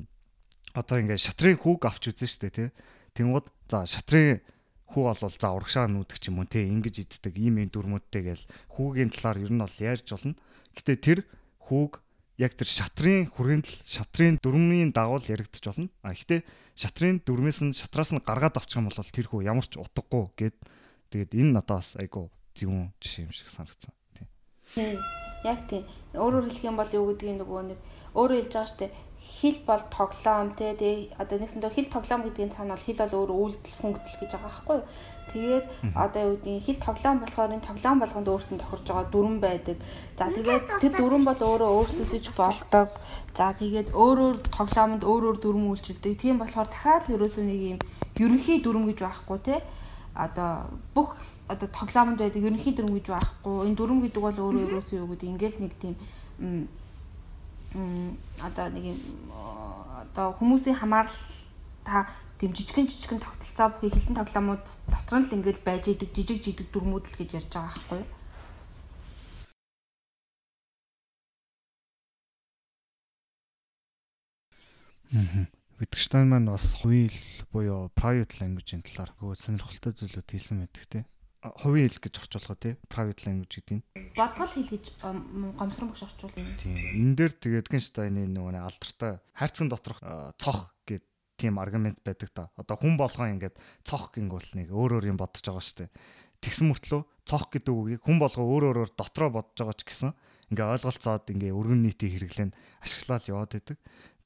одоо 0.75 0.99
ингээд 0.99 1.23
шатрын 1.23 1.57
хүүг 1.57 1.87
авч 1.87 2.11
үзэн 2.11 2.31
штэ 2.31 2.51
тий. 2.51 2.69
Тэнгууд 3.15 3.47
за 3.71 3.87
шатрын 3.87 4.43
хүү 4.91 5.03
болвол 5.07 5.35
за 5.35 5.49
урагшаа 5.55 5.87
нүүдэх 5.87 6.19
ч 6.19 6.35
юм 6.35 6.43
уу 6.43 6.51
тий 6.51 6.67
ингэж 6.67 7.07
иддэг 7.07 7.35
ийм 7.39 7.63
юм 7.63 7.71
дүрмүүдтэй 7.71 8.23
гээл 8.35 8.45
хүүгийн 8.75 9.11
талаар 9.15 9.39
ер 9.43 9.53
нь 9.55 9.63
бол 9.63 9.77
ярьж 9.79 10.07
болно. 10.11 10.35
Гэтэ 10.75 10.95
тэр 10.99 11.19
хүүг 11.71 12.04
яг 12.39 12.53
тэр 12.59 12.67
шатрын 12.67 13.31
хүрээндл 13.31 13.75
шатрын 13.87 14.39
дүрмийн 14.43 14.91
дагуул 14.91 15.23
яригдчих 15.23 15.71
болно. 15.71 15.89
А 16.03 16.11
гэхдээ 16.11 16.43
шатрын 16.75 17.23
дүрмээс 17.23 17.63
нь 17.63 17.77
шатраас 17.77 18.11
нь 18.11 18.23
гаргаад 18.23 18.59
авчих 18.59 18.83
юм 18.83 18.91
бол 18.91 18.99
тэр 18.99 19.29
хүү 19.31 19.47
ямар 19.47 19.67
ч 19.67 19.79
утгагүй 19.79 20.35
гэд 20.35 20.57
тэгээд 21.15 21.31
энэ 21.39 21.55
надаас 21.63 21.95
айгу 21.95 22.35
зөвүүн 22.59 22.91
жишээ 22.99 23.31
юм 23.31 23.33
шиг 23.35 23.49
санагдсан. 23.51 23.95
Тийм. 24.75 24.99
Яг 25.45 25.69
тийм. 25.71 25.87
Өөрөөр 26.17 26.51
хэлэх 26.51 26.67
юм 26.67 26.77
бол 26.81 26.91
юу 26.91 27.15
гэдгийг 27.15 27.39
нөгөө 27.39 27.63
нэг 27.71 27.79
өөрөө 28.19 28.37
хэлж 28.43 28.53
байгаа 28.55 28.71
штэ 28.71 28.87
хэл 29.25 29.59
бол 29.67 29.83
тоглоом 29.89 30.53
те 30.57 30.77
тэгээ 30.77 31.17
одоо 31.17 31.37
нэгсэндээ 31.41 31.73
хэл 31.73 31.89
тоглоом 31.89 32.23
гэдгийн 32.29 32.53
цаана 32.53 32.77
бол 32.77 32.85
хэл 32.85 33.01
бол 33.01 33.19
өөр 33.21 33.31
үйлдэл 33.33 33.81
функцл 33.81 34.17
гэж 34.21 34.31
байгаа 34.37 34.49
байхгүй 34.53 34.77
юу. 34.77 34.89
Тэгээд 35.33 35.65
одоо 35.97 36.23
юу 36.29 36.37
гэдгийг 36.37 36.65
хэл 36.65 36.85
тоглоом 36.85 37.19
болохоор 37.25 37.55
энэ 37.57 37.69
тоглоом 37.69 37.99
болгонд 38.01 38.29
өөртөө 38.29 38.59
тохирж 38.61 38.87
байгаа 38.89 39.07
дүрм 39.09 39.37
байдаг. 39.41 39.79
За 40.19 40.27
тэгээд 40.29 40.65
тэр 40.81 40.93
дүрм 41.01 41.23
бол 41.25 41.41
өөрөө 41.41 41.71
өөрчлөгдөж 41.73 42.25
болдог. 42.37 42.89
За 43.33 43.47
тэгээд 43.57 43.89
өөрөөр 43.97 44.37
тоглоомонд 44.53 45.03
өөрөөр 45.09 45.37
дүрм 45.41 45.65
үйлчилдэг. 45.73 46.15
Тийм 46.21 46.37
болохоор 46.41 46.69
дахиад 46.69 47.09
л 47.09 47.15
ерөөсөө 47.17 47.45
нэг 47.49 47.61
юм 47.75 47.81
ерөнхий 48.21 48.61
дүрм 48.61 48.85
гэж 48.93 48.99
байхгүй 49.01 49.39
те. 49.41 49.57
Одоо 50.13 50.69
бүх 50.93 51.17
одоо 51.49 51.69
тоглоомонд 51.69 52.21
байдаг 52.21 52.45
ерөнхий 52.45 52.77
дүрм 52.77 52.93
гэж 53.01 53.07
байхгүй. 53.09 53.55
Энэ 53.73 53.77
дүрм 53.81 53.99
гэдэг 54.05 54.21
бол 54.21 54.39
өөрөө 54.45 54.63
ерөөсөө 54.69 54.97
юу 55.01 55.09
гэдэг 55.17 55.29
ингээл 55.33 55.63
нэг 55.65 55.73
тийм 55.81 55.95
одоо 57.75 58.67
нэг 58.71 58.85
юм 58.95 59.01
одоо 59.35 60.31
хүмүүсийн 60.39 60.79
хамаарал 60.79 61.19
та 61.83 62.07
тийм 62.39 62.55
жижигэн 62.55 62.87
жижигэн 62.87 63.19
тогтолцоо 63.19 63.69
бүхий 63.75 63.91
хилэн 63.99 64.19
тоглоомууд 64.23 64.65
дотор 64.87 65.19
нь 65.19 65.27
л 65.27 65.35
ингээд 65.35 65.61
байж 65.67 65.91
идэг 65.91 66.11
жижиг 66.15 66.39
жижиг 66.43 66.71
дүрмүүд 66.71 67.05
л 67.11 67.19
гэж 67.19 67.31
ярьж 67.35 67.51
байгаа 67.51 67.75
байхгүй 67.75 67.99
юу? 67.99 68.11
Мм. 75.15 75.47
Wittgenstein 75.79 76.31
маань 76.31 76.47
бас 76.47 76.79
хувийн 76.79 77.11
буюу 77.51 77.91
private 77.99 78.39
language-ийн 78.39 78.83
талаар 78.87 79.11
гоо 79.19 79.35
сонирхолтой 79.35 79.93
зүйлүүд 79.95 80.31
хэлсэн 80.31 80.63
байдаг 80.63 80.87
тийм 80.87 81.05
хувийн 81.61 81.89
хэл 81.93 82.01
гэж 82.01 82.15
орчуулах 82.25 82.59
тий? 82.59 82.75
Private 82.89 83.21
language 83.29 83.55
гэдэг 83.61 83.75
нь. 83.77 83.85
Бодгол 84.17 84.49
хэл 84.49 84.73
гэж 84.73 84.85
гомсрон 85.03 85.89
багш 85.93 86.03
орчуулна 86.09 86.57
тийм. 86.57 86.77
Энэ 86.77 87.15
дээр 87.21 87.33
тэгээд 87.37 87.69
Wittgenstein-ийн 87.69 88.33
нөгөө 88.33 88.65
алдартай 88.65 89.13
хайрцагын 89.37 89.69
доторх 89.69 90.01
цох 90.41 90.73
гэдэг 90.89 91.05
тийм 91.37 91.61
аргумент 91.61 92.01
байдаг 92.01 92.31
та. 92.33 92.49
Одоо 92.57 92.81
хүн 92.81 92.97
болгоо 92.97 93.29
ингээд 93.29 93.61
цох 93.85 94.17
гингүүл 94.17 94.57
нэг 94.57 94.73
өөр 94.73 95.05
өөр 95.05 95.11
юм 95.13 95.19
бодож 95.21 95.45
байгаа 95.45 95.89
дээ 95.89 95.91
тэгсэн 96.45 96.69
мөртлөө 96.69 97.03
цох 97.25 97.49
гэдэг 97.49 97.73
үгийг 97.73 98.01
хүн 98.05 98.21
болго 98.21 98.45
өөр 98.45 98.65
өөрөөр 98.69 98.91
дотроо 98.93 99.33
бодож 99.33 99.57
байгаа 99.57 99.77
ч 99.81 99.83
гэсэн 99.89 100.13
ингээ 100.53 100.73
ойлголцоод 100.77 101.33
ингээ 101.33 101.57
өргөн 101.57 101.81
нийтийг 101.89 102.21
хэрэглэн 102.21 102.53
ашиглаад 102.85 103.25
яваад 103.33 103.51
байдаг. 103.57 103.79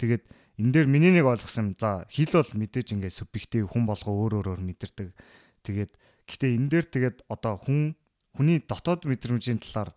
Тэгээд 0.02 0.24
энэ 0.58 0.72
дээр 0.74 0.88
миний 0.90 1.14
нэг 1.14 1.26
ойлгосон 1.30 1.70
юм 1.70 1.78
за 1.78 2.10
хэл 2.10 2.42
бол 2.42 2.52
мэдээж 2.58 2.98
ингээ 2.98 3.12
субъектив 3.14 3.70
хүн 3.70 3.86
болго 3.86 4.10
өөр 4.10 4.42
өөрөөр 4.42 4.62
мэдэрдэг. 4.66 5.14
Тэгээд 5.62 5.92
гэтээ 6.28 6.56
энэ 6.60 6.68
дээр 6.68 6.86
тэгээд 6.86 7.18
одоо 7.32 7.58
хүн 7.58 7.96
хүний 8.36 8.62
дотоод 8.62 9.08
мэдрэмжийн 9.08 9.58
талаар 9.58 9.96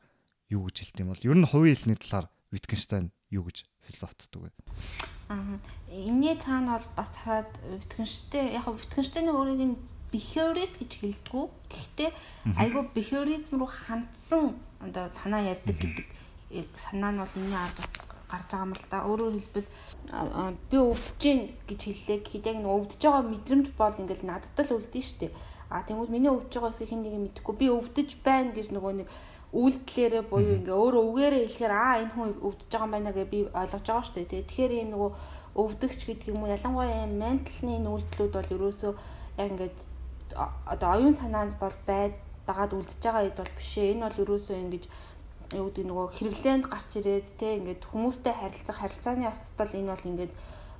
юу 0.50 0.68
гэж 0.68 0.76
хэлдэг 0.82 1.04
юм 1.04 1.12
бол 1.12 1.28
ер 1.28 1.38
нь 1.38 1.50
хувийн 1.52 1.76
хэлний 1.76 2.00
талаар 2.00 2.28
Wittgenstein 2.52 3.12
юу 3.32 3.48
гэж 3.48 3.68
философтдаг 3.86 4.42
вэ? 4.42 4.50
Аа 5.30 5.60
энэний 5.92 6.36
цаана 6.40 6.80
бол 6.80 6.88
бас 6.96 7.10
дахиад 7.12 7.52
Wittgenstein 7.68 8.52
яг 8.52 8.68
Wittgenstein-ийн 8.68 9.36
өөрийг 9.36 9.62
нь 9.62 9.80
behaviorist 10.12 10.76
гэж 10.76 10.92
хэлдэггүй. 11.00 11.46
Гэхдээ 11.72 12.10
айгүй 12.60 12.84
behaviorism 12.92 13.64
руу 13.64 13.72
хандсан 13.72 14.60
одоо 14.84 15.08
санаа 15.16 15.44
ярьдаг 15.48 15.80
гэдэг 15.80 16.08
санаа 16.76 17.12
нь 17.16 17.22
бол 17.24 17.36
энэний 17.40 17.56
ард 17.56 17.78
бас 17.80 17.92
гарч 18.28 18.48
байгаа 18.52 18.68
юм 18.68 18.74
л 18.76 18.86
да. 18.92 19.08
Өөрөөр 19.08 19.36
хэлбэл 19.40 19.70
би 20.68 20.78
өвдөж 20.80 21.16
гин 21.20 21.40
гэж 21.68 21.80
хэллээ. 21.80 22.20
Гэхэд 22.28 22.50
яг 22.52 22.58
нэг 22.60 22.72
өвдөж 22.76 23.00
байгаа 23.00 23.24
мэдрэмж 23.32 23.68
бол 23.80 23.96
ингээл 24.04 24.28
надад 24.28 24.58
л 24.60 24.76
үлдэн 24.76 25.04
штэ. 25.04 25.28
А 25.72 25.84
тэгвэл 25.88 26.12
миний 26.12 26.32
өвдөж 26.32 26.60
байгаас 26.60 26.84
хин 26.84 27.02
нэг 27.02 27.16
мэдэхгүй 27.16 27.56
би 27.56 27.68
өвдөж 27.72 28.10
байна 28.28 28.52
гэж 28.52 28.76
нөгөө 28.76 28.94
нэг 29.00 29.08
үйлдэлээрээ 29.52 30.24
буюу 30.32 30.56
ингээ 30.60 30.76
өөрөө 30.76 31.04
үгээрээ 31.12 31.44
хэлэхээр 31.48 31.74
аа 31.76 31.96
энэ 32.04 32.14
хүн 32.16 32.32
өвдөж 32.40 32.70
байгаа 32.72 32.88
юм 32.88 32.94
байна 32.96 33.12
гэж 33.12 33.28
би 33.32 33.40
ойлгож 33.52 33.86
байгаа 33.88 34.06
штэ. 34.08 34.32
Тэгэхээр 34.32 34.72
ийм 34.80 34.90
нөгөө 34.96 35.12
өвдөгч 35.56 36.00
гэдэг 36.08 36.28
юм 36.32 36.44
уу 36.44 36.54
ялангуяа 36.56 37.08
менталны 37.08 37.76
нүүлдлүүд 37.84 38.32
бол 38.32 38.56
ерөөсөө 38.56 38.94
яг 39.40 39.48
ингээд 39.52 39.80
одоо 40.72 40.90
оюун 40.96 41.16
санаанд 41.16 41.60
бол 41.60 41.76
байд 41.84 42.16
багаад 42.48 42.72
үлдэж 42.72 43.00
байгаа 43.04 43.24
үед 43.28 43.36
бол 43.36 43.52
биш 43.60 43.72
ээ. 43.76 43.92
Энэ 43.92 44.06
бол 44.08 44.22
ерөөсөө 44.24 44.56
ингэж 44.64 44.84
юу 45.60 45.68
гэдэг 45.68 45.86
нөгөө 45.92 46.08
хэрэглээнд 46.16 46.66
гарч 46.72 46.90
ирээд 46.96 47.28
те 47.36 47.48
ингээд 47.60 47.84
хүмүүстэй 47.92 48.32
харилцах 48.32 48.78
харилцааны 48.80 49.28
явцдал 49.28 49.72
энэ 49.76 49.92
бол 49.92 50.08
ингээд 50.08 50.34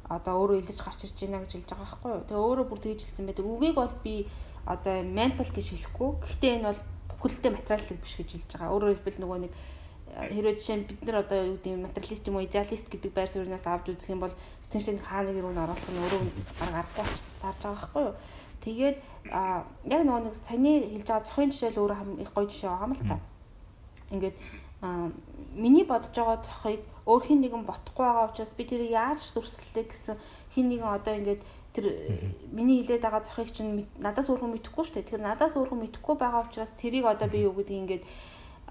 одоо 0.08 0.34
өөрөө 0.40 0.58
илэрч 0.64 0.80
гарч 0.80 1.00
ирж 1.04 1.18
байна 1.20 1.44
гэж 1.44 1.52
хэлж 1.52 1.70
байгаа 1.76 1.88
байхгүй 1.92 2.12
юу. 2.12 2.24
Тэгээ 2.28 2.46
өөрөө 2.48 2.66
бүр 2.72 2.80
тэгж 2.80 3.00
хэлсэн 3.04 3.28
байдаг. 3.28 3.46
Үгийг 3.52 3.76
бол 3.76 3.94
би 4.04 4.16
одоо 4.66 5.04
ментал 5.04 5.50
гэж 5.50 5.68
хэлэхгүй. 5.72 6.10
Гэхдээ 6.22 6.52
энэ 6.58 6.68
бол 6.70 6.82
бүхэлдээ 7.10 7.52
материалын 7.54 8.00
биш 8.02 8.14
гэж 8.18 8.30
хэлж 8.32 8.50
байгаа. 8.54 8.74
Өөрөөр 8.74 8.94
хэлбэл 8.98 9.22
нөгөө 9.22 9.40
нэг 9.46 9.54
хэрвээ 10.12 10.56
жишээ 10.60 10.78
нь 10.78 10.88
бид 10.90 11.02
нар 11.08 11.24
одоо 11.24 11.40
юу 11.46 11.56
гэдэг 11.56 11.88
материалист 11.88 12.28
юм 12.28 12.36
уу 12.36 12.46
идеалист 12.46 12.88
гэдэг 12.92 13.12
байр 13.16 13.30
сууриас 13.32 13.66
авч 13.66 13.86
үзэх 13.96 14.12
юм 14.12 14.22
бол 14.22 14.36
эцэншин 14.68 15.00
хаана 15.00 15.32
нэг 15.32 15.40
рүү 15.40 15.56
оруулах 15.56 15.88
нь 15.88 16.02
өөрөө 16.04 16.22
арга 16.62 16.80
аргагүй 16.84 17.08
таарж 17.40 17.60
байгаа 17.64 17.76
байхгүй 17.80 18.04
юу. 18.04 18.16
Тэгээд 18.62 18.98
яг 19.88 20.02
нөгөө 20.04 20.24
нэг 20.28 20.36
саяны 20.46 20.72
хэлж 20.92 21.08
байгаа 21.08 21.26
зохион 21.26 21.52
жишээл 21.56 21.82
өөрөө 21.82 21.98
их 22.22 22.32
гоё 22.36 22.46
жишээ 22.52 22.70
байгаа 22.70 22.88
юм 22.88 22.96
л 23.00 23.08
та. 23.08 23.18
Ингээд 24.12 24.38
миний 25.56 25.86
бодож 25.88 26.12
байгаа 26.12 26.38
зохийг 26.44 26.82
өөр 27.08 27.22
хин 27.26 27.40
нэгэн 27.42 27.64
ботхгүй 27.66 28.06
байгаа 28.06 28.30
учраас 28.30 28.52
би 28.58 28.64
тэрийг 28.66 28.92
яаж 28.92 29.22
дүрсэлтэй 29.32 29.86
гэсэн 29.88 30.16
хин 30.54 30.66
нэгэн 30.70 30.90
одоо 30.90 31.14
ингээд 31.16 31.42
тэр 31.74 31.86
миний 32.52 32.84
хилээд 32.84 33.02
байгаа 33.02 33.24
зохийг 33.24 33.52
чинь 33.56 33.88
надаас 34.00 34.28
өөрхөн 34.30 34.52
мэдэхгүй 34.60 34.84
шүү 34.84 34.96
дээ. 34.96 35.06
Тэгэхээр 35.08 35.28
надаас 35.28 35.56
өөрхөн 35.56 35.82
мэдэхгүй 35.82 36.16
байгаа 36.20 36.44
учраас 36.48 36.72
тэрийг 36.76 37.06
одоо 37.08 37.28
би 37.32 37.48
юу 37.48 37.56
гэдэг 37.56 37.78
ингээд 37.82 38.04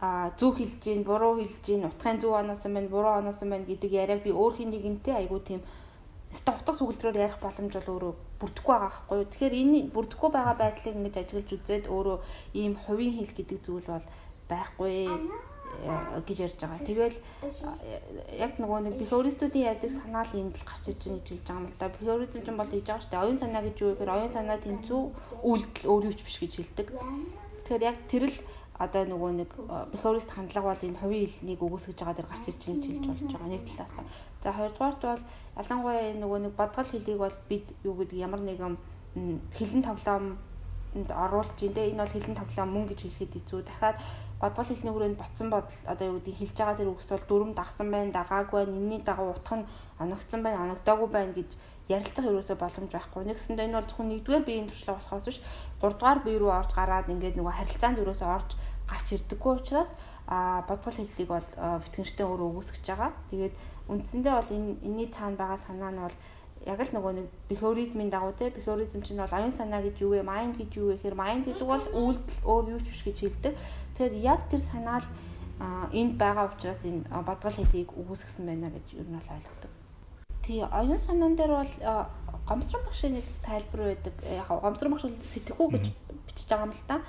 а 0.01 0.33
зөв 0.37 0.57
хэлж 0.57 0.81
гин 0.81 1.05
буруу 1.05 1.41
хэлж 1.41 1.57
гин 1.65 1.85
утгын 1.89 2.21
зөв 2.21 2.33
оноос 2.37 2.65
юм 2.65 2.75
байна 2.77 2.89
буруу 2.89 3.15
оноос 3.21 3.41
юм 3.45 3.51
байна 3.53 3.69
гэдэг 3.69 3.91
яриаг 3.93 4.21
би 4.25 4.33
өөр 4.33 4.53
хин 4.57 4.71
нэгэнтэй 4.73 5.15
айгу 5.17 5.41
тийм 5.41 5.61
өстө 6.33 6.57
утга 6.57 6.73
сүгэлтрээр 6.79 7.17
ярих 7.21 7.39
боломж 7.43 7.73
бол 7.75 7.93
өөрөө 7.93 8.13
бүрдэхгүй 8.41 8.73
байгаа 8.73 8.89
байхгүй 8.89 9.17
юу. 9.19 9.29
Тэгэхээр 9.29 9.55
энэ 9.61 9.79
бүрдэхгүй 9.93 10.31
байгаа 10.33 10.57
байдлыг 10.61 10.95
ингэж 10.97 11.15
ажиглаж 11.21 11.49
үзээд 11.53 11.85
өөрөө 11.91 12.19
ийм 12.55 12.73
хувийн 12.85 13.15
хэл 13.19 13.37
гэдэг 13.37 13.59
зүйл 13.67 13.89
бол 13.91 14.07
байхгүй 14.49 14.95
гэж 16.27 16.39
ярьж 16.45 16.59
байгаа. 16.61 16.83
Тэгэл 16.85 17.17
яг 18.37 18.53
нөгөө 18.61 18.79
нэг 18.85 18.95
бихористуудын 19.01 19.69
ярьдаг 19.73 19.91
санаа 19.91 20.25
л 20.29 20.37
энд 20.37 20.57
л 20.57 20.69
гарч 20.69 20.85
ирж 20.93 21.01
байгаа 21.01 21.19
гэж 21.21 21.29
хэлж 21.31 21.45
байгаа 21.47 21.61
юм 21.61 21.67
л 21.71 21.79
да. 21.81 21.89
Бихоризм 21.89 22.41
ч 22.45 22.49
бол 22.51 22.71
хийж 22.71 22.87
байгаа 22.87 23.01
шүү 23.01 23.11
дээ. 23.11 23.25
Оюун 23.25 23.39
санаа 23.41 23.63
гэж 23.65 23.77
юу 23.81 23.91
гэхээр 23.95 24.15
оюун 24.15 24.33
санаа 24.35 24.59
тэнцүү 24.61 25.01
үйлдэл 25.41 25.91
өөр 25.91 26.05
юу 26.11 26.15
ч 26.15 26.21
биш 26.27 26.37
гэж 26.41 26.53
хэлдэг. 26.61 26.89
Тэгэхээр 26.91 27.87
яг 27.89 27.97
тэр 28.11 28.25
л 28.29 28.37
одоо 28.81 29.05
нөгөө 29.05 29.31
нэг 29.45 29.51
бихорист 29.93 30.31
хандлага 30.33 30.73
бол 30.73 30.87
энэ 30.89 31.01
хувийн 31.01 31.29
хэлнийг 31.29 31.61
өгөөсгөж 31.61 31.97
байгаа 32.01 32.17
дээр 32.17 32.31
гарч 32.33 32.45
ирж 32.49 32.61
байгаа 32.65 32.81
гэж 32.81 32.85
хэлж 32.89 33.07
болж 33.09 33.21
байгаа 33.29 33.51
нэг 33.53 33.65
талаас. 33.69 33.97
За 34.41 34.49
хоёрдугаарт 34.57 35.01
бол 35.05 35.23
ялангуяа 35.61 36.13
нөгөө 36.17 36.39
нэг 36.49 36.55
бодгол 36.57 36.89
хэлийг 36.89 37.19
бол 37.21 37.37
бид 37.49 37.67
юу 37.85 37.95
гэдэг 38.01 38.19
ямар 38.25 38.41
нэгэн 38.41 38.77
хэлэн 39.53 39.83
тоглоомд 39.85 41.11
оруулж 41.13 41.59
ин 41.61 41.75
тэ 41.77 41.93
энэ 41.93 42.01
бол 42.01 42.15
хэлэн 42.17 42.37
тоглоом 42.41 42.71
мөн 42.73 42.85
гэж 42.89 43.01
хэлэхэд 43.05 43.33
хэцүү. 43.37 43.61
Дахиад 43.69 43.97
бодгол 44.41 44.69
хэлний 44.69 44.93
хүрээнд 44.93 45.21
ботсон 45.21 45.49
бодол 45.53 45.79
одоо 45.85 46.07
юу 46.09 46.17
гэдэг 46.19 46.37
хэлж 46.41 46.57
байгаа 46.57 46.79
тэр 46.81 46.91
үгс 46.91 47.09
бол 47.13 47.25
дүрм 47.29 47.51
дагсан 47.55 47.89
байна, 47.93 48.17
дагаагүй 48.17 48.59
байна, 48.65 48.77
энэний 48.77 49.03
дагуу 49.05 49.31
утга 49.37 49.57
нь 49.61 49.69
оногдсон 50.01 50.41
байна, 50.43 50.65
оногдоогүй 50.65 51.09
байна 51.13 51.33
гэж 51.37 51.51
ярилцах 51.91 52.25
ерөөсөө 52.31 52.57
боломж 52.57 52.91
байхгүй. 52.95 53.23
Нэгсэндээ 53.29 53.67
энэ 53.69 53.77
бол 53.77 53.89
зөвхөн 53.91 54.09
нэгдүгээр 54.11 54.47
биеийн 54.47 54.69
туршлага 54.71 54.99
болохоос 55.03 55.27
биш, 55.27 55.39
гуравдугаар 55.83 56.21
бие 56.25 56.39
рүү 56.39 56.53
орж 56.55 56.71
гараад 56.73 57.11
ингээд 57.11 57.37
нөгөө 57.37 57.55
харилцаанд 57.59 58.01
ерөөсөө 58.01 58.31
орж 58.31 58.51
гарч 58.91 59.07
ирдэггүй 59.15 59.53
учраас 59.59 59.91
а 60.31 60.63
бодгол 60.69 60.95
хэллийг 60.95 61.29
бол 61.29 61.49
битгэнчтэй 61.83 62.27
өөрөө 62.27 62.49
өгөөсгөж 62.51 62.85
байгаа. 62.87 63.11
Тэгээд 63.31 63.55
үндсэндээ 63.91 64.35
бол 64.39 64.51
энэ 64.55 64.71
энэний 64.87 65.09
цаана 65.11 65.37
байгаа 65.37 65.59
санаа 65.59 65.91
нь 65.91 66.03
бол 66.07 66.17
яг 66.67 66.81
л 66.85 66.93
нөгөө 66.93 67.13
нэг 67.17 67.27
бихоризмын 67.49 68.11
дагуу 68.13 68.37
те 68.37 68.53
бихоризм 68.53 69.01
чинь 69.03 69.17
бол 69.17 69.33
оюун 69.33 69.53
санаа 69.57 69.81
гэж 69.81 69.97
юу 70.05 70.13
вэ? 70.13 70.23
Майнд 70.23 70.61
гэж 70.61 70.71
юу 70.77 70.93
вэ 70.93 71.01
гэхээр 71.01 71.17
майнд 71.17 71.45
гэдэг 71.49 71.67
бол 71.67 71.85
үйлдэл 71.89 72.45
өөр 72.45 72.65
юу 72.77 72.81
ч 72.85 72.87
биш 72.93 73.03
гэж 73.09 73.19
хэлдэг. 73.25 73.55
Тэгэхээр 74.01 74.25
яг 74.25 74.49
тэр 74.49 74.65
санаал 74.65 75.05
энд 75.93 76.17
байгаа 76.17 76.49
учраас 76.49 76.81
энэ 76.89 77.05
бодгол 77.21 77.53
хэлийг 77.53 77.93
өгөөсгсөн 77.93 78.49
байна 78.49 78.73
гэж 78.73 78.97
ер 78.97 79.05
нь 79.05 79.13
бол 79.13 79.29
ойлгодог. 79.37 79.73
Тий, 80.41 80.65
оюун 80.65 81.05
санаан 81.05 81.37
дээр 81.37 81.53
бол 81.53 81.73
гомсрон 82.49 82.89
багшийн 82.89 83.21
нэг 83.21 83.29
тайлбар 83.45 83.93
байдаг. 83.93 84.15
Яг 84.25 84.49
гомсрон 84.49 84.93
багш 84.97 85.05
сэтгэхүй 85.05 85.69
гэж 85.69 85.85
бичиж 86.33 86.49
байгаа 86.49 86.65
юм 86.65 86.73
л 86.73 86.89
та. 86.89 87.05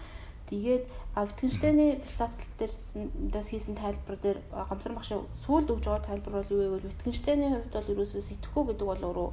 Тэгээд 0.51 0.83
Wittgenstein-ы 1.15 1.87
философи 2.03 2.43
дээрээс 2.59 3.47
хийсэн 3.55 3.75
тайлбар 3.79 4.17
дээр 4.19 4.39
гомсрон 4.51 4.99
багшийн 4.99 5.23
сүүлд 5.47 5.71
өгж 5.71 5.87
байгаа 5.87 6.11
тайлбар 6.11 6.43
бол 6.43 6.51
юу 6.51 6.59
вэ 6.59 6.67
гэвэл 6.75 6.89
Wittgenstein-ы 6.91 7.47
хувьд 7.55 7.71
бол 7.71 7.91
ерөөсөө 7.95 8.19
сэтгэхүй 8.19 8.63
гэдэг 8.67 8.87
бол 8.91 9.03
өөрөө 9.07 9.29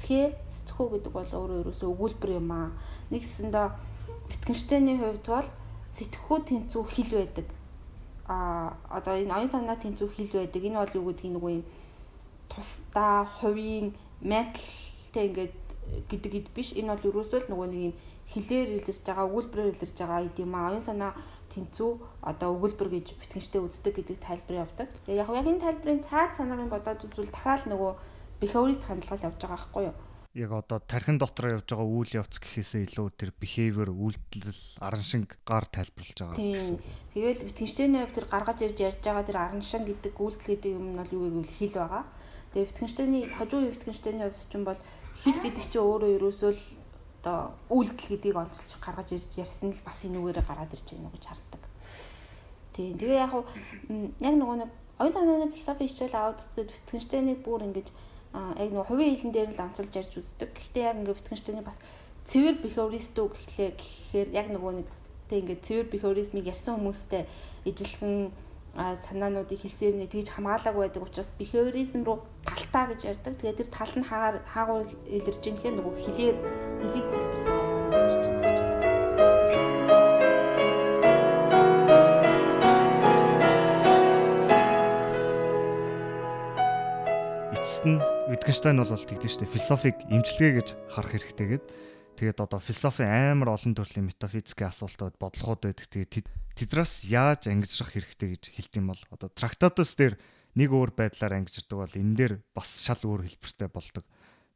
схе 0.00 0.32
сэтгэхүй 0.56 0.88
гэдэг 0.88 1.12
бол 1.12 1.30
өөрөө 1.36 1.58
ерөөсөө 1.68 1.88
өгүүлбэр 1.92 2.32
юм 2.40 2.48
аа. 2.48 2.72
Нэгсэндээ 3.12 3.68
Wittgenstein-ы 4.32 4.96
хувьд 5.04 5.28
бол 5.28 5.48
сэтгхүү 5.96 6.38
тэнцүү 6.48 6.82
хил 6.92 7.10
байдаг. 7.16 7.46
А 8.28 8.76
одоо 8.90 9.16
энэ 9.16 9.32
оюун 9.32 9.50
санаа 9.50 9.76
тэнцүү 9.80 10.08
хил 10.12 10.30
байдаг. 10.36 10.62
Энэ 10.62 10.80
бол 10.80 10.96
юу 10.98 11.04
гэдгийг 11.08 11.32
нөгөө 11.34 11.52
юм 11.56 11.64
тусдаа 12.52 13.24
хувийн 13.40 13.96
менталтэй 14.20 15.24
ингээд 15.32 15.56
гэдэг 16.10 16.32
ид 16.34 16.48
биш. 16.54 16.72
Энэ 16.76 16.92
бол 16.92 17.08
ерөөсөө 17.08 17.46
л 17.46 17.50
нөгөө 17.50 17.68
нэг 17.72 17.82
юм 17.88 17.94
хилээр 18.32 18.68
илэрж 18.82 19.02
байгаа, 19.06 19.26
өгүүлбэрээр 19.30 19.72
илэрж 19.72 19.96
байгаа 19.96 20.20
гэдэг 20.26 20.44
юм 20.44 20.54
аа. 20.54 20.68
Оюун 20.70 20.84
санаа 20.84 21.12
тэнцүү 21.54 21.90
одоо 22.20 22.48
өгүүлбэр 22.56 22.88
гэж 22.92 23.06
битгэнчтэй 23.16 23.60
үздэг 23.64 23.94
гэдэг 23.96 24.18
тайлбар 24.20 24.56
явдаг. 24.68 24.88
Яг 25.08 25.30
яг 25.32 25.46
энэ 25.48 25.64
тайлбарын 25.64 26.02
цаад 26.04 26.36
санааг 26.36 26.68
бодоод 26.68 27.04
үзвэл 27.06 27.32
дахиад 27.32 27.64
нөгөө 27.72 27.92
behaviorist 28.42 28.84
хандлага 28.84 29.32
явж 29.32 29.40
байгаа 29.40 29.56
байхгүй 29.56 29.84
юу? 29.88 29.96
Яг 30.36 30.52
одоо 30.52 30.78
тархин 30.84 31.16
дотор 31.16 31.56
явж 31.56 31.72
байгаа 31.72 31.88
үйл 31.88 32.12
явц 32.20 32.36
гэхээсээ 32.36 32.84
илүү 32.84 33.08
тэр 33.16 33.32
behavior 33.40 33.88
үйлдэл 33.88 34.52
аран 34.84 35.00
шинг 35.00 35.40
гар 35.48 35.64
тайлбарлаж 35.64 36.18
байгаа 36.20 36.36
гэсэн. 36.36 36.76
Тэгэл 37.16 37.46
битгэгчдийн 37.48 37.96
хувьд 37.96 38.14
тэр 38.20 38.26
гаргаж 38.28 38.58
ирж 38.60 38.78
ярьж 38.84 39.00
байгаа 39.00 39.24
тэр 39.24 39.38
аран 39.40 39.64
шин 39.64 39.88
гэдэг 39.88 40.12
үйлдэл 40.12 40.48
гэдэг 40.52 40.72
юм 40.76 40.86
нь 40.92 40.98
бол 41.00 41.14
юу 41.16 41.24
гэвэл 41.40 41.56
хэл 41.56 41.76
байгаа. 41.80 42.04
Тэгээ 42.52 42.68
битгэгчдийн 42.68 43.12
хожуу 43.32 43.60
битгэгчдийн 43.64 44.20
хувьд 44.20 44.36
ч 44.36 44.52
юм 44.52 44.64
бол 44.68 44.80
хэл 45.24 45.40
гэдэг 45.40 45.64
чинь 45.72 45.80
өөрөө 45.88 46.10
ерөөсөө 46.20 46.52
л 46.52 46.62
одоо 47.24 47.38
үйлдэл 47.72 48.10
гэдгийг 48.12 48.36
онцолж 48.36 48.72
гаргаж 48.76 49.08
ирж 49.16 49.30
ярьсан 49.40 49.72
л 49.72 49.86
бас 49.88 49.98
энүүгээрээ 50.04 50.44
гараад 50.44 50.74
ирж 50.76 50.88
байна 50.92 51.10
гэж 51.16 51.24
харддаг. 51.32 51.62
Тийм. 52.76 52.92
Тэгээ 53.00 53.24
яг 53.24 53.32
яг 54.20 54.34
нөгөө 54.36 54.56
нэг 54.60 54.70
оюун 55.00 55.12
санааны 55.16 55.48
философи 55.56 55.88
хичээл 55.88 56.14
аваад 56.14 56.44
үзэхэд 56.44 56.70
битгэгчдийн 56.76 57.40
бүр 57.40 57.64
ингэж 57.66 57.88
яг 58.36 58.70
нэг 58.72 58.86
хувийн 58.86 59.16
хэлэн 59.16 59.32
дээр 59.32 59.50
л 59.56 59.64
онцолж 59.64 59.92
ярьж 59.96 60.12
үздэг. 60.16 60.50
Гэхдээ 60.52 60.84
яг 60.84 60.96
ингээд 61.00 61.18
битгэгчдийн 61.20 61.64
бас 61.64 61.78
цэвэр 62.26 62.56
behaviorism 62.60 63.30
гэхлээр 63.32 63.74
гэхээр 63.78 64.28
яг 64.34 64.46
нөгөө 64.50 64.72
нэг 64.82 64.88
тэг 65.30 65.38
ингээд 65.42 65.64
цэвэр 65.66 65.86
behaviorism-ыг 65.94 66.46
ярьсан 66.50 66.74
хүмүүстэй 66.76 67.22
ижилхэн 67.64 68.30
санаануудыг 68.76 69.60
хэлсээр 69.62 69.96
нэг 69.96 70.10
тэгж 70.12 70.28
хамгаалаагүй 70.36 70.82
байдаг 70.84 71.02
учраас 71.02 71.30
behaviorism 71.38 72.04
руу 72.04 72.20
талтаа 72.44 72.92
гэж 72.92 73.00
ярьдаг. 73.08 73.34
Тэгээд 73.40 73.58
тэр 73.62 73.68
тал 73.72 73.94
нь 73.96 74.04
хаагаар 74.04 74.36
хаагуул 74.44 74.90
илэрж 75.08 75.42
ийн 75.46 75.56
гэхээр 75.56 75.76
нөгөө 75.80 75.94
хэлээр 75.96 76.36
хэлийг 76.82 77.06
тайлбарсан 77.08 77.56
ирж 77.96 78.26
байна. 78.26 78.54
Эцэст 87.56 87.86
нь 87.86 88.15
Wittgenstein 88.26 88.82
бол 88.82 88.90
тэгдэж 88.90 89.38
штэ 89.38 89.46
философиг 89.46 90.02
эмчилгээ 90.10 90.52
гэж 90.58 90.68
харах 90.90 91.14
хэрэгтэй 91.14 91.46
гэд. 91.46 91.64
Тэгээд 92.18 92.42
одоо 92.42 92.58
философи 92.58 93.06
амар 93.06 93.54
олон 93.54 93.78
төрлийн 93.78 94.10
метафизикийн 94.10 94.74
асуултууд 94.74 95.14
бодлогууд 95.14 95.70
байдаг. 95.70 95.86
Тэгээд 95.86 96.26
тэдраас 96.58 97.06
яаж 97.06 97.46
ангижрах 97.46 97.94
хэрэгтэй 97.94 98.34
гэж 98.34 98.42
хэлдэм 98.50 98.90
бол 98.90 99.02
одоо 99.14 99.30
трактатус 99.30 99.94
дээр 99.94 100.18
нэг 100.58 100.74
өөр 100.74 100.90
байдлаар 100.98 101.38
ангижирдаг 101.38 101.78
бол 101.86 101.94
энэ 101.94 102.16
дээр 102.18 102.34
бас 102.50 102.82
шал 102.82 102.98
өөр 102.98 103.30
хэлбэртэй 103.30 103.70
болдог. 103.70 104.02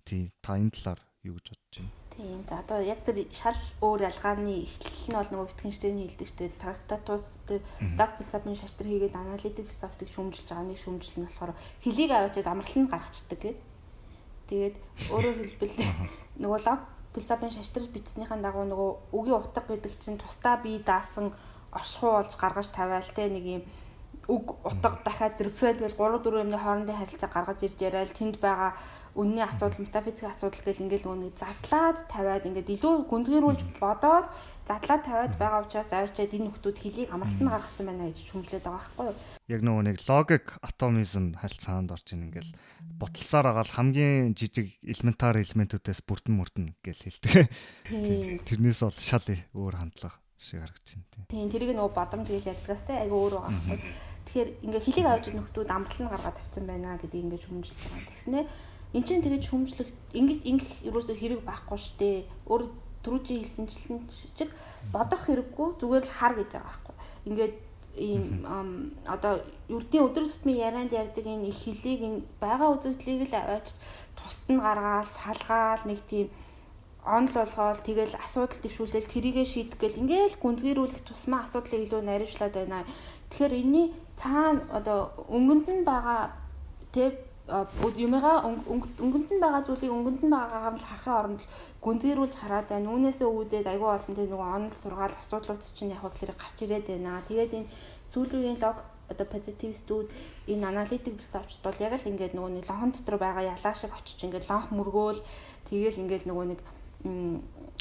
Тий 0.03 0.35
та 0.43 0.59
энэ 0.59 0.75
талаар 0.75 1.01
юу 1.23 1.39
гэж 1.39 1.55
бодож 1.55 1.75
байна? 1.79 2.00
Тийм. 2.17 2.45
За 2.49 2.59
одоо 2.59 2.81
яг 2.83 3.01
тэр 3.07 3.27
шал 3.33 3.57
өөр 3.81 4.11
ялгааны 4.11 4.67
эхлэл 4.67 5.09
нь 5.09 5.17
бол 5.17 5.31
нөгөө 5.31 5.49
Wittgenstein 5.51 5.97
хэлдэг 5.99 6.27
шүү 6.29 6.39
дээ. 6.39 6.61
Трактатус 6.61 7.25
тэр 7.47 7.61
лог 7.97 8.11
философийн 8.19 8.59
шаштар 8.59 8.87
хийгээд 8.87 9.15
аналитик 9.15 9.67
философик 9.71 10.09
шүүмжилж 10.11 10.49
байгаа 10.51 10.67
нэг 10.67 10.79
шүүмжил 10.83 11.17
нь 11.23 11.27
болохоор 11.31 11.53
хэлийг 11.85 12.11
аваачаад 12.11 12.49
амралтанд 12.51 12.91
гаргацдаг 12.91 13.39
гэдэг. 13.41 13.57
Тэгээд 14.51 14.77
өөрөөр 15.15 15.39
хэлбэл 15.39 15.77
нөгөө 16.43 16.61
лог 16.67 16.81
философийн 17.15 17.55
шаштрал 17.55 17.89
бичснийхэн 17.95 18.43
дагуу 18.43 18.65
нөгөө 18.67 18.91
үгийн 19.15 19.39
утга 19.39 19.63
гэдэг 19.67 19.95
чинь 20.03 20.19
тусдаа 20.19 20.59
бие 20.63 20.79
даасан 20.83 21.35
оршихуй 21.73 22.11
болж 22.11 22.33
гаргаж 22.39 22.69
тавиал 22.71 23.11
те 23.15 23.31
нэг 23.31 23.45
юм 23.47 23.63
үг 24.31 24.55
утга 24.63 24.99
дахиад 25.05 25.41
рефред 25.41 25.79
гэж 25.83 25.95
3 25.99 26.23
4 26.23 26.43
юмны 26.45 26.59
хоорондын 26.59 26.99
харилцаа 26.99 27.31
гаргаж 27.31 27.59
ирж 27.67 27.79
яриад 27.83 28.15
тэнд 28.15 28.39
байгаа 28.39 28.75
үнний 29.21 29.45
асуудал 29.45 29.85
метафизикийн 29.85 30.33
асуудал 30.33 30.63
гэл 30.65 30.85
ингээл 30.85 31.07
нөгөө 31.07 31.21
нэг 31.21 31.35
задлаад 31.37 31.99
тавиад 32.09 32.49
ингээд 32.49 32.75
илүү 32.75 32.95
гүнзгийрүүлж 33.13 33.61
бодоод 33.77 34.27
задлаад 34.65 35.03
тавиад 35.05 35.35
байгаа 35.37 35.61
учраас 35.65 35.91
авчиад 35.93 36.33
энэ 36.33 36.49
хүмүүс 36.49 36.81
хэлийг 36.81 37.09
амралт 37.13 37.41
нь 37.41 37.53
гаргацсан 37.53 37.87
байна 37.87 38.09
гэж 38.09 38.19
шүмжлээд 38.33 38.65
байгаа 38.65 38.81
байхгүй 38.81 39.07
юу 39.13 39.41
яг 39.51 39.63
нөгөө 39.67 39.85
нэг 39.91 39.99
логик 40.07 40.47
атомизм 40.63 41.35
харилцаанд 41.35 41.91
орж 41.91 42.15
ийн 42.15 42.31
ингээл 42.31 42.55
ботлосоор 42.79 43.51
агаал 43.51 43.75
хамгийн 43.75 44.39
жижиг 44.39 44.79
элементар 44.87 45.43
элементүүдээс 45.43 46.07
бүрдэн 46.07 46.39
мөрдөн 46.39 46.67
гэж 46.87 46.99
хэлдэг. 47.03 47.51
Тэрнээс 48.47 48.81
бол 48.87 48.95
шал 48.95 49.27
өөр 49.27 49.75
хандлага 49.75 50.23
шиг 50.39 50.63
харагдаж 50.63 50.95
байна. 50.95 51.27
Тийм 51.35 51.51
тэрийг 51.51 51.75
нөгөө 51.75 51.95
бодомж 51.99 52.29
гэж 52.31 52.47
ярьдгаас 52.47 52.83
те 52.87 52.95
айгу 52.95 53.17
өөр 53.27 53.35
байгаа 53.43 53.59
байхгүй. 53.59 53.79
Тэгэхээр 54.31 54.51
ингээ 54.63 54.83
хэлийг 54.87 55.09
авч 55.11 55.27
нөхдүүд 55.35 55.71
амрал 55.75 55.99
нь 55.99 56.13
гаргаад 56.15 56.37
тавьсан 56.39 56.65
байна 56.71 56.95
гэдгийг 57.03 57.25
ингээ 57.27 57.43
шүмжилж 57.43 57.81
байгаа. 57.91 58.07
Тэгснэ 58.07 58.41
эн 58.95 59.03
чинь 59.07 59.23
тэгээд 59.23 59.47
шүмжлэх 59.47 59.91
ингээ 60.19 60.39
ингээ 60.51 60.71
ерөөсөө 60.89 61.17
хэрэг 61.19 61.41
байхгүй 61.47 61.79
штэ. 61.79 62.27
Өөр 62.51 62.63
түрүүчийн 63.05 63.41
хэлсэнчлэн 63.41 64.01
чиг 64.37 64.51
бодох 64.93 65.23
хэрэггүй 65.25 65.69
зүгээр 65.81 66.05
л 66.05 66.17
хар 66.19 66.35
гэж 66.37 66.51
байгаа 66.53 66.69
байхгүй. 66.69 66.97
Ингээд 67.31 67.55
ийм 67.97 68.25
одоо 69.07 69.43
ердийн 69.69 70.07
өдөр 70.07 70.27
тутмын 70.27 70.63
ярианд 70.67 70.93
ярьдаг 70.93 71.27
энэ 71.27 71.49
их 71.51 71.59
хөлийг 71.63 72.27
байгаа 72.43 72.69
үзэгдлийг 72.75 73.31
л 73.31 73.35
аваач 73.35 73.67
тусад 74.19 74.47
нь 74.51 74.63
гаргаал 74.63 75.09
салгаал 75.11 75.83
нэг 75.87 76.01
тийм 76.11 76.29
онл 77.05 77.33
болгоол 77.33 77.81
тэгэл 77.83 78.15
асуудал 78.21 78.61
дэвшүүлэл 78.63 79.09
тэрийгэ 79.09 79.45
шийтгэл 79.49 80.01
ингээл 80.03 80.37
гүнзгийрүүлэх 80.43 81.01
тусмаа 81.09 81.49
асуудлыг 81.49 81.81
илүү 81.89 82.03
наривчлаад 82.05 82.55
байна. 82.55 82.85
Тэгэхээр 83.31 83.55
энэний 83.57 83.87
цаана 84.21 84.61
одоо 84.69 84.99
өнгөнд 85.33 85.67
нь 85.71 85.85
байгаа 85.89 86.37
тэг 86.93 87.30
юмгаа 88.07 88.37
өнгөнд 88.47 89.29
нь 89.35 89.43
байгаа 89.43 89.63
зүйлийг 89.67 89.93
өнгөнд 89.93 90.21
нь 90.25 90.35
байгаагаар 90.35 90.75
нь 90.77 90.87
харахын 90.87 91.19
оронд 91.21 91.43
гүнзгийрүүлж 91.85 92.35
хараад 92.39 92.67
байна. 92.71 92.93
Үүнээсээ 92.95 93.29
үүдээд 93.29 93.67
айгүй 93.67 93.91
олон 93.91 94.15
тэг 94.17 94.29
нөгөө 94.31 94.51
онл 94.57 94.77
сургаал 94.83 95.17
асуудлууд 95.19 95.63
чинь 95.75 95.95
яг 95.95 96.03
гэхээр 96.05 96.33
гарч 96.39 96.57
ирээд 96.63 96.87
байна. 96.89 97.27
Тэгээд 97.29 97.53
энэ 97.59 97.71
сүүлийн 98.13 98.59
лог 98.63 98.79
одоо 99.11 99.27
позитивистүүд 99.27 100.09
энэ 100.53 100.69
аналитик 100.71 101.19
ресерчд 101.19 101.61
бол 101.63 101.79
яг 101.83 101.93
л 101.99 102.11
ингээд 102.11 102.35
нөгөө 102.35 102.53
нэг 102.55 102.65
лонхон 102.71 102.93
дотор 102.95 103.19
байгаа 103.19 103.45
ялаа 103.55 103.75
шиг 103.75 103.93
очиж 103.95 104.19
ингээд 104.23 104.49
лонх 104.51 104.71
мөргөөл 104.71 105.21
тэгээл 105.67 106.01
ингээд 106.03 106.25
нөгөө 106.31 106.47
нэг 106.55 106.61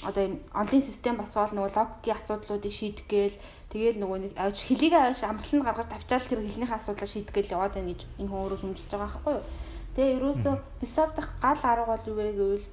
одоо 0.01 0.23
юм 0.23 0.35
онлайн 0.55 0.81
систем 0.81 1.15
босгоол 1.17 1.53
нөгөө 1.53 1.75
логикийн 1.75 2.17
асуудлуудыг 2.17 2.73
шийдэх 2.73 3.05
гээл 3.11 3.37
тэгээл 3.69 4.01
нөгөө 4.01 4.19
нэг 4.19 4.33
авч 4.33 4.57
хөлийг 4.65 4.93
авч 4.97 5.21
амралтанд 5.23 5.65
гаргаж 5.65 5.87
тавьчаал 5.93 6.25
тэр 6.29 6.41
хэлнийхээ 6.41 6.79
асуудлыг 6.79 7.09
шийдэх 7.09 7.33
гээл 7.35 7.53
яваад 7.53 7.73
байна 7.77 7.93
гэж 7.93 8.01
энэ 8.17 8.29
хүн 8.29 8.41
өөрөө 8.41 8.59
хэмжилж 8.59 8.89
байгаа 8.89 9.05
байхгүй 9.05 9.33
юу. 9.37 9.45
Тэгээ 9.93 10.15
ерөөсөө 10.17 10.55
философи 10.81 11.13
дах 11.17 11.29
гал 11.43 11.61
арга 11.69 11.85
бол 11.93 12.07
юу 12.09 12.17
вэ 12.17 12.25
гэвэл 12.39 12.65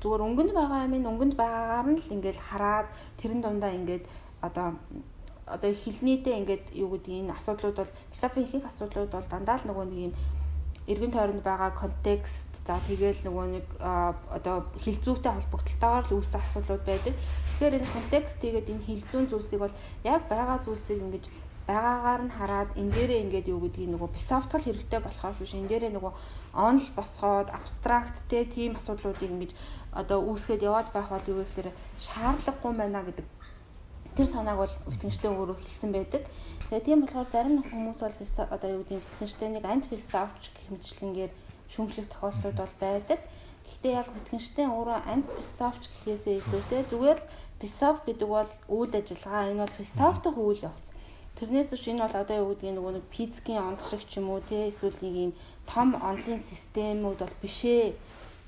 зүгээр 0.00 0.24
өнгөнд 0.26 0.52
байгаа 0.54 0.84
юм 0.86 0.94
ин 0.94 1.10
өнгөнд 1.10 1.34
байгаагаар 1.34 1.88
нь 1.90 2.00
л 2.02 2.12
ингээд 2.14 2.38
хараад 2.38 2.88
тэрэн 3.18 3.40
дундаа 3.42 3.72
ингээд 3.74 4.04
одоо 4.46 4.66
одоо 5.46 5.70
хилнийдээ 5.72 6.34
ингээд 6.40 6.64
юу 6.76 6.88
гэдэг 6.92 7.12
энэ 7.18 7.34
асуудлууд 7.34 7.76
бол 7.80 7.92
философийн 8.12 8.46
ихэнх 8.46 8.68
асуудлууд 8.70 9.10
бол 9.12 9.26
дандаа 9.32 9.56
л 9.58 9.68
нөгөө 9.68 9.84
нэг 9.90 10.00
юм 10.08 10.14
эргэн 10.86 11.12
тойронд 11.12 11.42
байгаа 11.42 11.70
контекст 11.72 12.52
за 12.66 12.76
тэгээл 12.88 13.24
нөгөө 13.24 13.46
нэг 13.56 13.66
одоо 13.80 14.68
хилцүүтэй 14.84 15.32
холбогдлолтойгоор 15.32 16.04
л 16.08 16.16
үүссэн 16.20 16.40
асуудлууд 16.40 16.84
байдаг. 16.84 17.14
Тэгэхээр 17.16 17.76
энэ 17.80 17.94
контекст 17.96 18.36
тэгээд 18.40 18.72
энэ 18.72 18.86
хилцүүн 18.88 19.26
зүйлсийг 19.28 19.60
бол 19.64 19.74
яг 20.04 20.22
байгаа 20.28 20.58
зүйлсийг 20.64 21.00
ингэж 21.00 21.24
байгаагаар 21.68 22.22
нь 22.28 22.36
хараад 22.36 22.70
энэ 22.76 22.92
дээрээ 22.92 23.22
ингээд 23.24 23.50
юу 23.52 23.60
гэдгийг 23.64 23.90
нөгөө 23.96 24.12
философтол 24.12 24.64
хэрэгтэй 24.64 25.00
болохоос 25.00 25.38
биш 25.40 25.52
энэ 25.56 25.70
дээрээ 25.72 25.92
нөгөө 25.96 26.12
онл 26.68 26.88
босгоод 26.96 27.48
абстракт 27.48 28.16
те 28.28 28.44
тийм 28.44 28.76
асуудлуудыг 28.76 29.24
ингэж 29.32 29.52
одоо 29.96 30.18
үүсгээд 30.28 30.66
яваад 30.68 30.88
байх 30.92 31.08
бол 31.08 31.30
юу 31.32 31.40
гэхээр 31.40 31.72
шаардлагагүй 32.04 32.72
байна 32.76 33.00
гэдэг 33.08 33.26
тэр 34.16 34.28
санааг 34.30 34.58
бол 34.60 34.74
Wittgenstein 34.86 35.34
өөрөө 35.34 35.56
хэлсэн 35.58 35.90
байдаг. 35.90 36.22
Тэгээ 36.64 36.86
тийм 36.88 37.00
болохоор 37.04 37.28
зарим 37.28 37.60
хүмүүс 37.60 37.98
бол 38.00 38.16
одоо 38.56 38.70
юу 38.72 38.82
гэдэг 38.88 39.04
Wittgenstein-ыг 39.04 39.64
антифилософч 39.68 40.42
гэх 40.56 40.68
мэтчлэнгээр 40.72 41.32
шүүмжлэх 41.68 42.08
тохиолдлууд 42.08 42.56
бол 42.56 42.74
байдаг. 42.80 43.20
Гэхдээ 43.68 43.92
яг 44.00 44.08
Wittgenstein 44.08 44.72
өөрөө 44.72 44.98
антифилософч 45.12 45.82
гэхээсээ 45.92 46.40
илүүтэй 46.40 46.82
зүгээр 46.88 47.18
л 47.20 47.28
философи 47.60 48.00
гэдэг 48.08 48.28
бол 48.28 48.50
үйл 48.72 48.92
ажиллагаа 48.96 49.44
энэ 49.52 49.62
бол 49.62 49.78
философик 49.78 50.36
үйл 50.40 50.60
явц. 50.70 50.86
Тэрнээс 51.36 51.70
биш 51.72 51.84
энэ 51.88 52.04
бол 52.04 52.16
одоо 52.16 52.36
юу 52.40 52.48
гэдгийг 52.56 52.76
нөгөө 52.76 52.92
нэг 52.96 53.06
физикийн 53.12 53.60
онцлог 53.68 54.02
ч 54.08 54.12
юм 54.20 54.26
уу 54.32 54.40
те 54.48 54.68
эсвэл 54.72 54.98
нэг 55.04 55.14
юм 55.20 55.32
том 55.68 55.88
онлайн 56.00 56.40
системүүд 56.40 57.18
бол 57.20 57.36
бишээ 57.44 57.92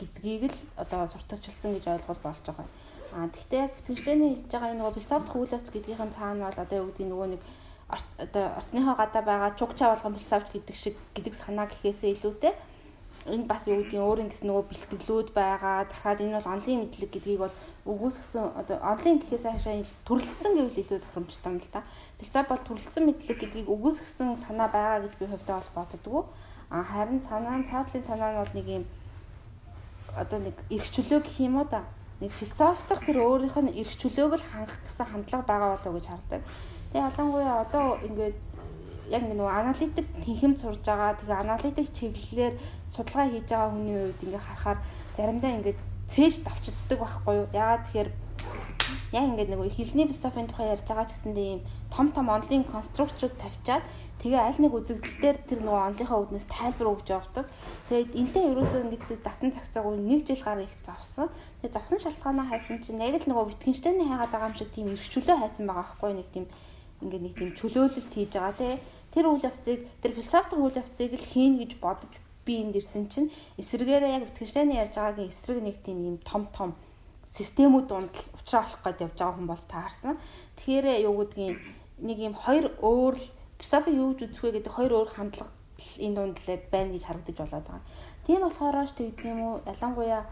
гэдгийг 0.01 0.43
л 0.53 0.59
одоо 0.81 1.05
сурталчилсан 1.13 1.71
гэж 1.77 1.85
ойлгол 1.85 2.21
болж 2.25 2.43
байгаа. 2.49 2.69
Аа 3.17 3.29
тэгтээ 3.29 3.61
яг 3.65 3.73
Wittgenstein-ийн 3.77 4.35
хэлж 4.41 4.53
байгаа 4.53 4.73
нөгөө 4.77 4.97
философик 4.97 5.35
үйл 5.37 5.55
явц 5.57 5.69
гэдгийнхэн 5.73 6.15
цаана 6.17 6.49
бол 6.49 6.63
одоо 6.65 6.77
юу 6.81 6.89
гэдгийг 6.89 7.11
нөгөө 7.13 7.29
нэг 7.33 7.43
одоо 7.89 8.47
орсныхоо 8.59 8.95
гадаа 8.99 9.23
байгаа 9.23 9.51
чугчаа 9.59 9.95
болгон 9.95 10.19
философи 10.19 10.59
гэдэг 10.59 10.77
шиг 10.77 10.95
гэдэг 11.15 11.35
санаа 11.39 11.67
гэхээсээ 11.71 12.11
илүүтэй 12.19 12.55
энэ 13.27 13.47
бас 13.51 13.67
юу 13.67 13.83
гэдгийг 13.83 14.03
өөрийн 14.03 14.31
гэсэн 14.31 14.47
нөгөө 14.47 14.65
бэлтгэлүүд 14.71 15.29
байгаа. 15.35 15.87
Дахиад 15.91 16.23
энэ 16.23 16.39
бол 16.39 16.53
онлын 16.55 16.81
мэдлэг 16.87 17.11
гэдгийг 17.11 17.41
бол 17.43 17.55
өгөөсгсөн 17.91 18.45
одоо 18.55 18.79
онлын 18.83 19.19
гэхээс 19.19 19.45
хаашаа 19.47 19.83
төрөлцсөн 20.07 20.53
гэвэл 20.55 20.83
илүү 20.83 20.99
тохиромжтой 21.03 21.51
юм 21.51 21.59
л 21.59 21.71
да. 21.75 21.83
Философи 22.19 22.51
бол 22.51 22.63
төрөлцсөн 22.67 23.05
мэдлэг 23.07 23.39
гэдгийг 23.43 23.67
өгөөсгсөн 23.75 24.29
санаа 24.47 24.69
байгаа 24.71 24.99
гэж 25.07 25.15
би 25.19 25.27
хувьдаа 25.27 25.59
бол 25.59 25.75
боддгоо. 25.75 26.23
А 26.71 26.83
харин 26.83 27.21
санаа 27.27 27.57
нь 27.59 27.69
цаатлын 27.71 28.07
санаа 28.07 28.31
нь 28.31 28.41
бол 28.43 28.55
нэг 28.55 28.67
юм 28.79 28.85
одоо 30.15 30.39
нэг 30.39 30.57
эргчлөө 30.71 31.21
гэх 31.23 31.39
юм 31.43 31.59
уу 31.59 31.67
да. 31.67 31.83
Нэг 32.23 32.31
философи 32.31 32.83
дахь 32.89 33.07
тэр 33.07 33.27
өөрийнх 33.27 33.59
нь 33.59 33.75
эргчлөөг 33.75 34.39
л 34.39 34.49
хангах 34.55 34.79
гэсэн 34.87 35.07
хандлага 35.11 35.45
байгаа 35.51 35.71
болоо 35.75 35.93
гэж 35.99 36.07
хардаг. 36.07 36.43
Тэгээ 36.93 37.07
ялангуяа 37.09 37.57
одоо 37.65 37.87
ингээд 38.07 38.37
яг 39.11 39.23
нөгөө 39.23 39.51
аналитик 39.51 40.07
тэнхимд 40.25 40.59
сурж 40.61 40.83
байгаа. 40.87 41.15
Тэгээ 41.21 41.43
аналитик 41.45 41.89
чиглэлээр 41.95 42.55
судалгаа 42.95 43.27
хийж 43.31 43.47
байгаа 43.51 43.71
хүний 43.71 43.97
үед 44.03 44.21
ингээд 44.23 44.47
харахаар 44.47 44.79
заримдаа 45.17 45.53
ингээд 45.57 45.79
цээж 46.13 46.35
давчддаг 46.43 46.99
байхгүй 46.99 47.35
юу? 47.41 47.47
Ягаад 47.55 47.83
тэгэхээр 47.87 48.11
яг 49.15 49.25
ингээд 49.31 49.51
нөгөө 49.51 49.71
хилний 49.71 50.07
философийн 50.11 50.49
тухай 50.51 50.67
ярьж 50.75 50.87
байгаа 50.87 51.07
ч 51.07 51.13
гэсэндээ 51.15 51.47
ийм 51.51 51.61
том 51.95 52.07
том 52.15 52.27
онлын 52.31 52.65
конструкчууд 52.67 53.35
тавьчаад 53.39 53.85
тэгээ 54.23 54.41
аль 54.43 54.61
нэг 54.63 54.73
үзэгдэлээр 54.75 55.39
тэр 55.47 55.61
нөгөө 55.63 55.83
онлынхаа 55.87 56.19
үүднээс 56.23 56.47
тайлбар 56.51 56.93
өгж 56.95 57.07
явдаг. 57.15 57.47
Тэгээд 57.89 58.11
энтэй 58.21 58.45
ерөөсөө 58.51 58.83
нэг 58.91 59.01
хэсэг 59.03 59.21
дасан 59.23 59.51
цагцаагүй 59.55 59.95
нэг 60.03 60.21
жил 60.27 60.43
гар 60.43 60.61
их 60.63 60.75
завсан. 60.87 61.31
Тэгээд 61.63 61.77
завсан 61.77 61.99
шалтгаанаа 62.03 62.47
хайсан 62.51 62.79
чинь 62.83 63.03
яг 63.03 63.23
л 63.23 63.31
нөгөө 63.31 63.47
Wittgenstein-ийн 63.55 64.11
хайгаад 64.11 64.33
байгаа 64.35 64.51
юм 64.51 64.59
шиг 64.59 64.71
тийм 64.75 64.87
эргчүүлээ 64.95 65.37
хайсан 65.39 65.65
байгаа 65.67 65.83
байхгүй 65.87 66.13
нэг 66.15 66.29
тийм 66.35 66.47
ингээд 67.03 67.25
нэг 67.25 67.35
тийм 67.37 67.51
чөлөөлөлт 67.59 68.13
хийж 68.15 68.33
байгаа 68.33 68.55
тий. 68.57 68.75
Тэр 69.13 69.25
үйл 69.29 69.45
явцыг 69.49 69.79
тэр 70.03 70.13
философик 70.17 70.59
үйл 70.61 70.81
явцыг 70.81 71.13
л 71.17 71.31
хийн 71.33 71.55
гэж 71.61 71.73
бодож 71.81 72.13
би 72.47 72.63
энд 72.63 72.77
ирсэн 72.79 73.11
чинь 73.11 73.33
эсрэгээрээ 73.61 74.15
яг 74.17 74.23
Wittgenstein 74.29 74.71
ярьж 74.71 74.95
байгаагийн 74.97 75.33
эсрэг 75.33 75.59
нэг 75.63 75.77
тийм 75.85 75.99
юм 76.05 76.17
том 76.23 76.47
том 76.57 76.71
системүүд 77.37 77.87
донд 77.91 78.15
уучраа 78.39 78.65
олох 78.65 78.81
гээд 78.85 79.05
явж 79.05 79.17
байгаа 79.19 79.37
хүн 79.37 79.49
бол 79.51 79.65
таарсан. 79.69 80.15
Тэгэхээр 80.57 80.87
юу 81.09 81.15
гэдгийг 81.21 81.59
нэг 82.09 82.19
юм 82.29 82.35
хоёр 82.35 82.65
өөр 82.81 83.15
философи 83.59 83.91
юу 83.93 84.15
гэж 84.15 84.31
үзэх 84.31 84.43
вэ 84.45 84.51
гэдэг 84.57 84.73
хоёр 84.73 84.93
өөр 84.95 85.11
хандлага 85.13 85.53
энэ 86.01 86.17
дунд 86.17 86.37
л 86.41 86.49
байна 86.73 86.93
гэж 86.95 87.03
харагдаж 87.05 87.37
болоод 87.37 87.67
байгаа. 87.67 87.85
Тийм 88.25 88.41
болохоор 88.45 88.77
ч 88.89 88.93
тэгдэг 88.97 89.27
юм 89.27 89.41
уу 89.43 89.55
ялангуяа 89.67 90.23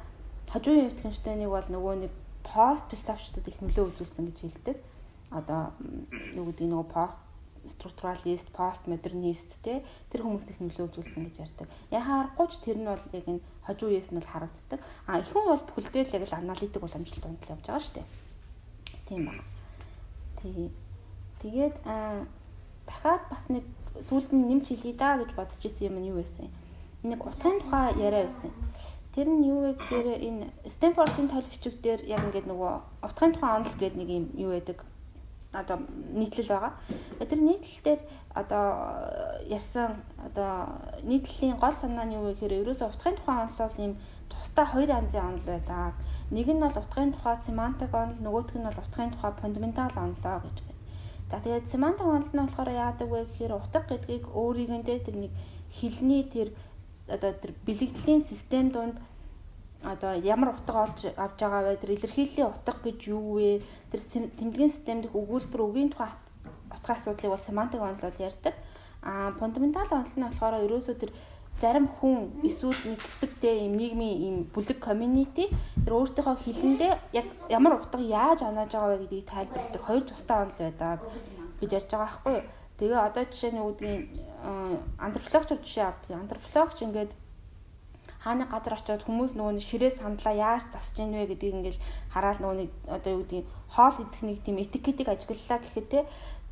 хажуугийн 0.53 0.89
Wittgenstein-ыг 0.89 1.51
бол 1.51 1.69
нөгөө 1.75 1.95
нэг 2.05 2.13
пост 2.47 2.87
философичдад 2.93 3.49
их 3.49 3.59
нөлөө 3.61 3.85
үзүүлсэн 3.91 4.25
гэж 4.29 4.39
хэлдэг 4.41 4.77
одоо 5.35 5.75
юу 6.39 6.47
гэдэг 6.49 6.67
нөгөө 6.71 6.89
пост 6.95 7.21
структуралист, 7.69 8.49
постмодернист 8.53 9.57
те 9.65 9.83
тэр 10.13 10.25
хүмүүст 10.25 10.53
их 10.53 10.61
нөлөө 10.61 10.89
үзүүлсэн 10.89 11.25
гэж 11.29 11.37
ярьдаг. 11.41 11.69
Яхаар 11.91 12.29
30 12.37 12.65
тэр 12.65 12.77
нь 12.77 12.89
бол 12.89 13.05
яг 13.13 13.25
энэ 13.25 13.41
хожуу 13.65 13.89
үеэс 13.89 14.11
нь 14.13 14.21
бол 14.21 14.29
харагддаг. 14.29 14.81
А 15.09 15.19
их 15.19 15.29
хүн 15.33 15.49
бол 15.49 15.65
бүхэлдээ 15.65 16.05
л 16.05 16.17
яг 16.21 16.25
л 16.29 16.39
аналитик 16.39 16.83
уламжлалт 16.85 17.25
унтал 17.25 17.53
явж 17.57 17.65
байгаа 17.65 17.81
шүү 17.81 17.95
дээ. 17.97 18.07
Тийм 19.09 19.21
байна. 19.25 19.45
Тий. 20.43 20.71
Тэгээд 21.41 21.77
а 21.89 22.27
дахиад 22.87 23.23
бас 23.33 23.45
нэг 23.49 23.65
сүүлд 24.09 24.31
нь 24.33 24.49
нэмж 24.49 24.67
хэлье 24.69 24.93
да 24.93 25.17
гэж 25.17 25.31
бодож 25.33 25.63
исэн 25.65 25.89
юм 25.89 25.97
нь 26.01 26.09
юу 26.13 26.21
байсан? 26.21 26.53
Нэг 27.03 27.21
утгын 27.25 27.61
тухай 27.61 27.97
яриа 27.97 28.29
байсан. 28.29 28.53
Тэр 29.15 29.29
нь 29.31 29.47
юу 29.47 29.61
вэ 29.65 29.73
гэхээр 29.79 30.09
энэ 30.21 30.45
Стэнфордын 30.69 31.29
толгичиг 31.33 31.81
дээр 31.81 32.01
яг 32.05 32.21
ингээд 32.29 32.51
нөгөө 32.51 32.73
утгын 33.07 33.33
тухай 33.33 33.51
онол 33.57 33.77
гэдэг 33.79 33.97
нэг 33.97 34.09
юм 34.09 34.25
юу 34.37 34.51
байдаг 34.53 34.85
одоо 35.55 35.79
нийтлэл 36.13 36.51
байгаа. 36.53 36.73
Тэр 37.31 37.41
нийтлэл 37.41 37.83
дээр 37.85 38.01
одоо 38.35 38.67
ярьсан 39.49 40.03
одоо 40.27 40.53
нийтлэлийн 41.03 41.57
гол 41.63 41.77
санаа 41.79 42.05
нь 42.05 42.15
юу 42.19 42.25
вэ 42.27 42.35
гэхээр 42.35 42.61
ерөөсөө 42.63 42.89
утгын 42.91 43.17
тухай 43.17 43.37
онол 43.43 43.59
бол 43.59 43.79
ийм 43.79 43.95
тусдаа 44.29 44.67
хоёр 44.67 44.91
янзын 44.99 45.29
онол 45.31 45.47
байдаг. 45.47 45.95
Нэг 46.31 46.49
нь 46.51 46.63
бол 46.65 46.77
утгын 46.83 47.13
тухай 47.15 47.37
семантик 47.47 47.93
онол, 47.95 48.19
нөгөөх 48.25 48.55
нь 48.59 48.67
бол 48.67 48.83
утгын 48.83 49.11
тухай 49.15 49.33
фундаментал 49.41 49.95
онолоо 49.95 50.39
гэж 50.45 50.57
байна. 50.67 50.83
За 51.31 51.37
тэгээд 51.41 51.71
семантик 51.73 52.07
онол 52.07 52.33
нь 52.35 52.43
болохоор 52.43 52.71
яадаг 52.71 53.09
вэ 53.09 53.21
гэхээр 53.25 53.53
утга 53.55 53.81
гэдгийг 53.89 54.25
өөрийгөндөө 54.35 54.99
тэр 55.07 55.17
нэг 55.23 55.33
хэлний 55.79 56.23
тэр 56.35 56.49
одоо 57.09 57.33
тэр 57.33 57.53
бэлэгдлийн 57.67 58.23
систем 58.25 58.71
донд 58.71 58.97
одоо 59.85 60.13
ямар 60.17 60.57
утга 60.57 60.85
олж 60.85 61.01
авч 61.17 61.39
байгаа 61.41 61.63
вэ? 61.63 61.77
Тэр 61.77 61.91
илэрхийллийн 61.97 62.49
утга 62.49 62.73
гэж 62.85 62.99
юу 63.09 63.37
вэ? 63.37 63.63
Тэр 63.93 64.01
тэмдгийн 64.39 64.73
систем 64.73 65.03
дэх 65.03 65.13
өгүүлбэр 65.13 65.61
үгийн 65.61 65.91
тухай 65.93 66.11
утга 66.73 66.93
асуудлыг 66.97 67.31
бол 67.31 67.47
семантик 67.47 67.81
онол 67.81 68.01
бол 68.01 68.19
ярьдаг. 68.19 68.55
А 69.03 69.33
фундаментал 69.39 69.89
онол 69.93 70.17
нь 70.17 70.25
болохоор 70.25 70.65
ерөөсөө 70.65 70.97
тэр 70.97 71.13
зарим 71.61 71.87
хүн 72.01 72.43
эсвэл 72.43 72.75
нэг 72.91 73.01
хэсэгтэй 73.01 73.67
юм 73.67 73.77
нийгмийн 73.79 74.17
юм 74.29 74.37
бүлэг 74.55 74.79
community 74.83 75.53
тэр 75.85 75.93
өөртөөхөө 75.95 76.37
хилэндээ 76.43 76.93
яг 77.15 77.27
ямар 77.49 77.79
утга 77.79 78.01
яаж 78.01 78.43
оноож 78.43 78.73
байгаа 78.73 78.91
вэ 78.99 79.07
гэдгийг 79.07 79.29
тайлбарладаг 79.31 79.83
хоёр 79.85 80.03
тустай 80.03 80.37
онол 80.43 80.59
байдаг 80.59 80.99
гэж 81.61 81.71
ярьж 81.79 81.91
байгаа 81.93 82.09
байхгүй 82.11 82.33
юу. 82.35 82.45
Тэгээ 82.75 83.07
одоо 83.07 83.25
жишээ 83.31 83.53
нь 83.55 83.63
үүдгийн 83.63 84.01
антропологч 84.99 85.63
жишээ 85.63 85.87
авдаг. 85.87 86.11
Антропологч 86.11 86.79
ингээд 86.83 87.13
хааны 88.25 88.45
газар 88.49 88.75
очиод 88.81 89.05
хүмүүс 89.05 89.33
нөгөө 89.37 89.61
ширээ 89.69 89.93
сандлаа 90.01 90.35
яаж 90.35 90.65
засж 90.73 90.97
ийн 90.97 91.13
вэ 91.13 91.29
гэдгийг 91.29 91.57
ингээл 91.61 91.85
хараад 92.15 92.39
нөгөө 92.41 92.57
нэг 92.61 92.71
одоо 92.97 93.11
юу 93.13 93.21
гэдгийг 93.23 93.47
хоол 93.75 93.97
идэх 94.01 94.23
нэг 94.25 94.39
тийм 94.43 94.57
этикетийг 94.65 95.09
ажиглалаа 95.13 95.59
гэхэд 95.61 95.87
те 95.93 96.01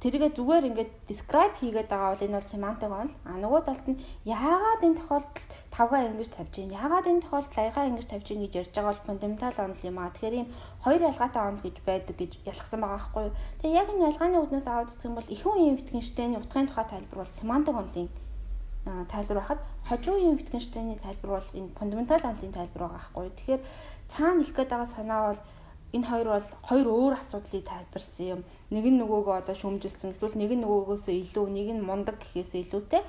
тэргээ 0.02 0.34
зүгээр 0.34 0.68
ингээд 0.68 0.90
describe 1.06 1.54
хийгээд 1.62 1.86
байгаа 1.86 2.10
бол 2.12 2.26
энэ 2.26 2.36
бол 2.38 2.52
семантик 2.52 2.90
онл. 2.90 3.14
А 3.22 3.38
нөгөө 3.38 3.62
талд 3.62 3.86
нь 3.86 4.02
яагаад 4.26 4.82
энэ 4.82 4.98
тохиолдолд 4.98 5.38
тавгаа 5.70 6.00
ингэж 6.10 6.30
тавьж 6.34 6.52
гин 6.58 6.74
яагаад 6.74 7.06
энэ 7.06 7.22
тохиолдолд 7.22 7.62
аягаа 7.62 7.84
ингэж 7.86 8.06
тавьж 8.10 8.26
гин 8.26 8.42
гэж 8.42 8.54
ярьж 8.60 8.72
байгаа 8.74 8.90
бол 8.90 9.06
фундаментал 9.06 9.56
онл 9.62 9.86
юм 9.86 9.96
аа. 10.02 10.10
Тэгэхээр 10.10 10.38
ийм 10.42 10.48
хоёр 10.82 11.00
ялгаатай 11.06 11.42
онл 11.46 11.62
гэж 11.62 11.76
байдаг 11.86 12.16
гэж 12.18 12.32
ялгсан 12.50 12.80
байгаа 12.82 12.98
байхгүй 12.98 13.22
юу. 13.30 13.36
Тэгээ 13.62 13.78
яг 13.78 13.88
энэ 13.94 14.06
ялгааны 14.10 14.38
үднээс 14.42 14.66
аваад 14.66 14.90
үзэх 14.90 15.06
юм 15.06 15.14
бол 15.16 15.32
их 15.34 15.42
үеийн 15.46 15.76
Wittgenstein-ийн 15.78 16.40
утгын 16.42 16.66
тухай 16.66 16.86
тайлбар 16.90 17.18
бол 17.22 17.38
семантик 17.38 17.76
онлын 17.78 18.08
тайлбар 18.84 19.38
байхад 19.38 19.60
хожуу 19.88 20.14
үеийн 20.18 20.36
Wittgenstein-ийн 20.38 20.98
тайлбар 20.98 21.30
бол 21.38 21.48
энэ 21.54 21.74
фундаментал 21.78 22.24
онлын 22.26 22.52
тайлбар 22.52 22.82
байгаа 22.82 22.98
байхгүй. 22.98 23.30
Тэгэхээр 23.30 23.62
цаана 24.10 24.42
их 24.42 24.52
гээд 24.56 24.70
байгаа 24.70 24.90
санаа 24.96 25.20
бол 25.30 25.40
энэ 25.92 26.08
хоёр 26.10 26.28
бол 26.34 26.48
хоёр 26.68 26.86
өөр 26.88 27.12
асуудлыг 27.14 27.64
тайлбарсан 27.68 28.26
юм. 28.34 28.40
Нэг 28.74 28.84
нь 28.90 28.98
нөгөөгөө 28.98 29.34
одоо 29.38 29.54
шүмжилсэн 29.54 30.12
эсвэл 30.16 30.34
нэг 30.34 30.50
нь 30.56 30.62
нөгөөгөөсөө 30.64 31.14
илүү, 31.14 31.46
нэг 31.52 31.68
нь 31.76 31.86
мундаг 31.86 32.16
гэхээсээ 32.18 32.60
илүүтэй 32.64 33.02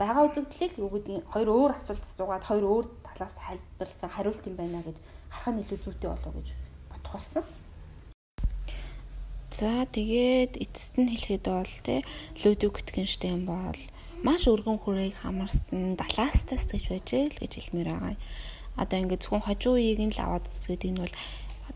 байгаа 0.00 0.22
үзэгдлийг 0.28 0.72
гэдгийг 0.76 1.24
хоёр 1.32 1.48
өөр 1.50 1.72
асуулт 1.76 2.04
асуугаад 2.06 2.44
хоёр 2.46 2.64
өөр 2.72 2.86
талаас 3.04 3.34
тайлбарласан 3.36 4.10
хариулт 4.12 4.44
юм 4.48 4.56
байна 4.56 4.80
гэж 4.86 4.96
харах 5.34 5.50
нь 5.52 5.60
илүү 5.64 5.78
зүйтэй 5.84 6.08
болов 6.08 6.32
гэж 6.36 6.48
бодох 6.90 7.12
болсон. 7.16 7.44
За 9.50 9.82
тэгээд 9.82 10.62
эцэст 10.62 10.94
нь 10.94 11.10
хэлэхэд 11.10 11.44
бол 11.50 11.74
те 11.82 12.06
Людвиг 12.38 12.78
Wittgenstein 12.78 13.50
бол 13.50 13.80
маш 14.22 14.46
өргөн 14.46 14.78
хүрээг 14.78 15.26
хамарсан 15.26 15.98
далаастас 15.98 16.70
гэж 16.70 16.84
байж 16.86 17.08
л 17.10 17.34
гэж 17.34 17.52
хэлмээр 17.58 17.90
байгаа. 17.90 18.16
Одоо 18.78 18.96
ингээд 19.02 19.26
зөвхөн 19.26 19.42
хожуу 19.42 19.74
үеийг 19.74 20.00
нь 20.06 20.14
л 20.14 20.22
аваад 20.22 20.46
үзгээд 20.46 20.86
энэ 20.86 21.02
бол 21.02 21.14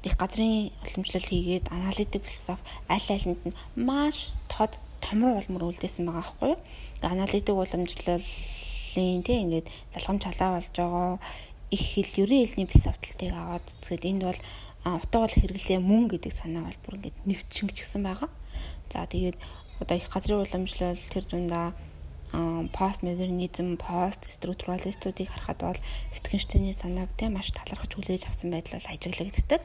их 0.06 0.14
газрын 0.14 0.70
уламжлал 0.86 1.26
хийгээд 1.26 1.66
аналитик 1.74 2.22
философи 2.22 2.62
аль 2.86 3.10
алинд 3.10 3.42
нь 3.42 3.58
маш 3.74 4.30
тод 4.46 4.78
томруу 5.02 5.42
улмөр 5.42 5.74
үлдээсэн 5.74 6.06
байгаа 6.06 6.22
байхгүй 6.22 6.50
юу. 6.54 6.58
Аналитик 7.02 7.56
уламжлалын 7.58 9.22
тий 9.26 9.38
ингээд 9.42 9.66
залхам 9.92 10.22
чалаа 10.22 10.62
болж 10.62 10.70
байгаа 10.70 11.18
их 11.74 11.82
хэл 11.90 12.22
ерийн 12.22 12.46
хэлний 12.46 12.68
философитэй 12.70 13.30
аваад 13.34 13.66
үзгээд 13.66 14.04
энд 14.06 14.22
бол 14.30 14.40
утга 14.84 15.24
бол 15.24 15.32
хэрэглээ 15.32 15.80
мөн 15.80 16.04
гэдэг 16.12 16.32
санаа 16.32 16.68
бол 16.68 16.80
бүр 16.84 16.96
ингээд 17.00 17.16
нэвт 17.24 17.48
шингэжсэн 17.48 18.02
байгаа. 18.04 18.30
За 18.92 19.08
тэгээд 19.08 19.36
одоо 19.80 19.96
их 19.96 20.08
газрын 20.12 20.44
уламжлал 20.44 21.00
тэр 21.08 21.24
дундаа 21.24 21.72
постмодернизм, 22.72 23.76
пост 23.76 24.26
структуралистуудыг 24.28 25.28
харахад 25.30 25.58
бол 25.58 25.80
Wittgenstein-ийн 26.12 26.74
санааг 26.74 27.10
те 27.16 27.28
маш 27.28 27.54
талархаж 27.54 27.94
хүлээж 27.94 28.26
авсан 28.26 28.50
байдал 28.50 28.78
бол 28.78 28.90
ажиглагддаг. 28.90 29.62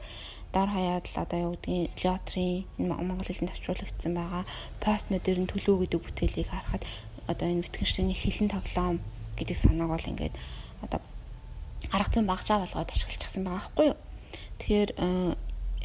Дор 0.54 0.68
хаяад 0.70 1.06
л 1.10 1.16
одоо 1.18 1.38
юу 1.50 1.52
гэдгийг 1.58 1.98
Леотрийн 1.98 2.66
энэ 2.78 2.94
Монгол 2.94 3.26
хэлэнд 3.26 3.54
авчруулагдсан 3.54 4.12
байгаа 4.14 4.44
постмодерн 4.78 5.50
төлөв 5.50 5.82
гэдэг 5.82 6.00
бүтээлийг 6.00 6.48
харахад 6.50 6.86
одоо 7.26 7.46
энэ 7.50 7.66
Wittgenstein-ийн 7.66 8.18
хилэн 8.18 8.50
тоглоом 8.54 8.96
гэдэг 9.34 9.56
санааг 9.58 9.90
бол 9.90 10.10
ингээд 10.10 10.34
одоо 10.86 11.00
арга 11.90 12.10
зүйн 12.14 12.30
багжаа 12.30 12.62
болгоод 12.62 12.90
ашиглчихсан 12.94 13.42
байгаа 13.44 13.66
байхгүй 13.66 13.86
юу? 13.90 13.98
Тэгэхээр 14.60 14.90
э, 14.92 15.34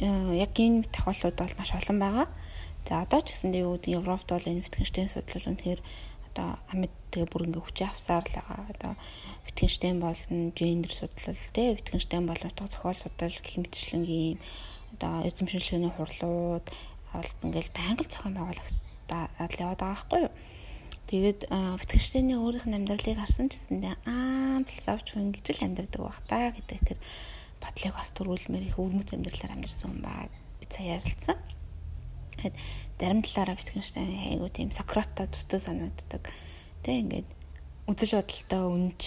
э, 0.04 0.44
яг 0.44 0.52
энэ 0.52 0.84
тохиолдлууд 0.92 1.36
бол 1.40 1.54
маш 1.56 1.72
олон 1.72 1.98
байгаа. 1.98 2.28
За 2.84 3.02
одоо 3.02 3.24
ч 3.24 3.32
гэсэндээ 3.32 3.64
юу 3.64 3.80
гэдэг 3.80 3.96
Европт 3.96 4.28
бол 4.28 4.44
энэ 4.44 4.62
Wittgenstein 4.62 5.08
судлал 5.08 5.48
үнэхээр 5.48 5.80
одоо 6.28 6.48
амьд 6.70 6.92
тэгээ 7.10 7.32
бүр 7.32 7.48
ингээ 7.48 7.64
хүчээ 7.64 7.88
авсаар 7.88 8.22
л 8.28 8.36
байгаа. 8.36 8.60
Одоо 8.76 8.92
Wittgenstein 9.48 9.96
болон 10.04 10.52
гендер 10.52 10.92
судлал 10.92 11.40
те 11.56 11.72
Wittgenstein 11.72 12.28
болон 12.28 12.52
утга 12.52 12.68
зохиол 12.68 12.94
судлал 13.00 13.32
гэх 13.32 13.56
мэтчлэнгийн 13.56 14.38
одоо 15.00 15.14
эзэмшилгээний 15.24 15.92
хурлууд 15.96 16.66
бол 17.16 17.30
ингээл 17.48 17.72
байнга 17.72 18.04
зохион 18.04 18.36
байгуулагч 18.36 18.76
яваад 19.08 19.56
байгаа 19.56 19.74
байхгүй 19.80 20.20
юу? 20.28 20.32
Тэгээд 21.06 21.40
Wittgenstein-ийн 21.80 22.42
өөрийнх 22.42 22.66
нь 22.68 22.76
амьдралыг 22.76 23.18
харсан 23.18 23.48
гэсэндээ 23.48 23.94
аа 24.04 24.60
философч 24.68 25.14
хүн 25.14 25.32
гэж 25.32 25.46
л 25.54 25.64
амьдрдаг 25.64 26.02
байх 26.02 26.20
та 26.28 26.50
гэдэг 26.50 26.80
тэр 26.82 26.98
бодлыг 27.66 27.94
бас 27.98 28.14
төрүүлмээр 28.14 28.70
их 28.70 28.78
өвөрмөц 28.78 29.10
амьдралаар 29.10 29.58
амьдсан 29.58 29.90
хүн 29.90 30.02
баа 30.06 30.30
би 30.62 30.64
цаа 30.70 30.86
ярилцсан. 30.94 31.38
Тэгэхэд 32.38 32.56
зарим 33.02 33.20
талаараа 33.26 33.58
Wittgenstein 33.58 34.14
айгу 34.30 34.46
тийм 34.54 34.70
Сократта 34.70 35.26
төстэй 35.26 35.58
санагддаг. 35.58 36.30
Тэ 36.86 37.02
ингээд 37.02 37.28
үзэл 37.90 38.22
бодолтой 38.22 38.62
өнж 38.70 39.02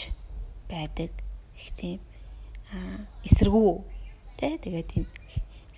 байдаг 0.68 1.12
их 1.55 1.70
тийм 1.80 1.99
аа 2.76 3.07
эсэргүү 3.24 3.72
тэ 4.38 4.60
тэгээ 4.60 4.86
тийм 4.91 5.05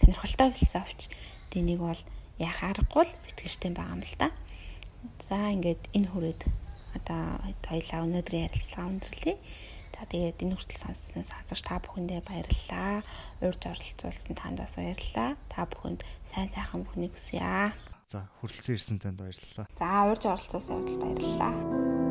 сонирхолтой 0.02 0.50
философч 0.58 1.08
тэнийг 1.54 1.80
бол 1.86 2.02
яхаарахгүй 2.42 3.06
л 3.06 3.18
Wittgenstein 3.30 3.78
байгаа 3.78 3.96
юм 3.96 4.04
л 4.04 4.18
та. 4.18 4.34
За 5.30 5.54
ингээд 5.54 5.82
энэ 5.94 6.10
хүрээд 6.10 6.42
одоо 6.98 7.40
хоёлаа 7.68 8.06
өнөөдрийн 8.06 8.48
ярилцлага 8.50 8.90
өндөрлөе. 8.92 9.36
За 10.02 10.10
тэгээд 10.10 10.42
энэ 10.42 10.58
хүртэл 10.58 10.82
сонссон 10.82 11.22
сонсогч 11.22 11.62
та 11.62 11.78
бүхэндээ 11.78 12.26
баярлалаа. 12.26 13.06
Урьж 13.46 13.62
оролцуулсан 13.70 14.34
танд 14.34 14.58
бас 14.58 14.74
баярлалаа. 14.74 15.38
Та 15.46 15.70
бүхэнд 15.70 16.02
сайн 16.26 16.50
сайхан 16.50 16.82
бүхнийг 16.90 17.14
хүсье. 17.14 17.70
За 18.10 18.26
хүрэлцэн 18.42 18.82
ирсэн 18.82 18.98
танд 18.98 19.22
баярлалаа. 19.22 19.70
За 19.78 20.10
урьж 20.10 20.26
оролцуулсан 20.26 20.82
баярлалаа. 20.98 22.11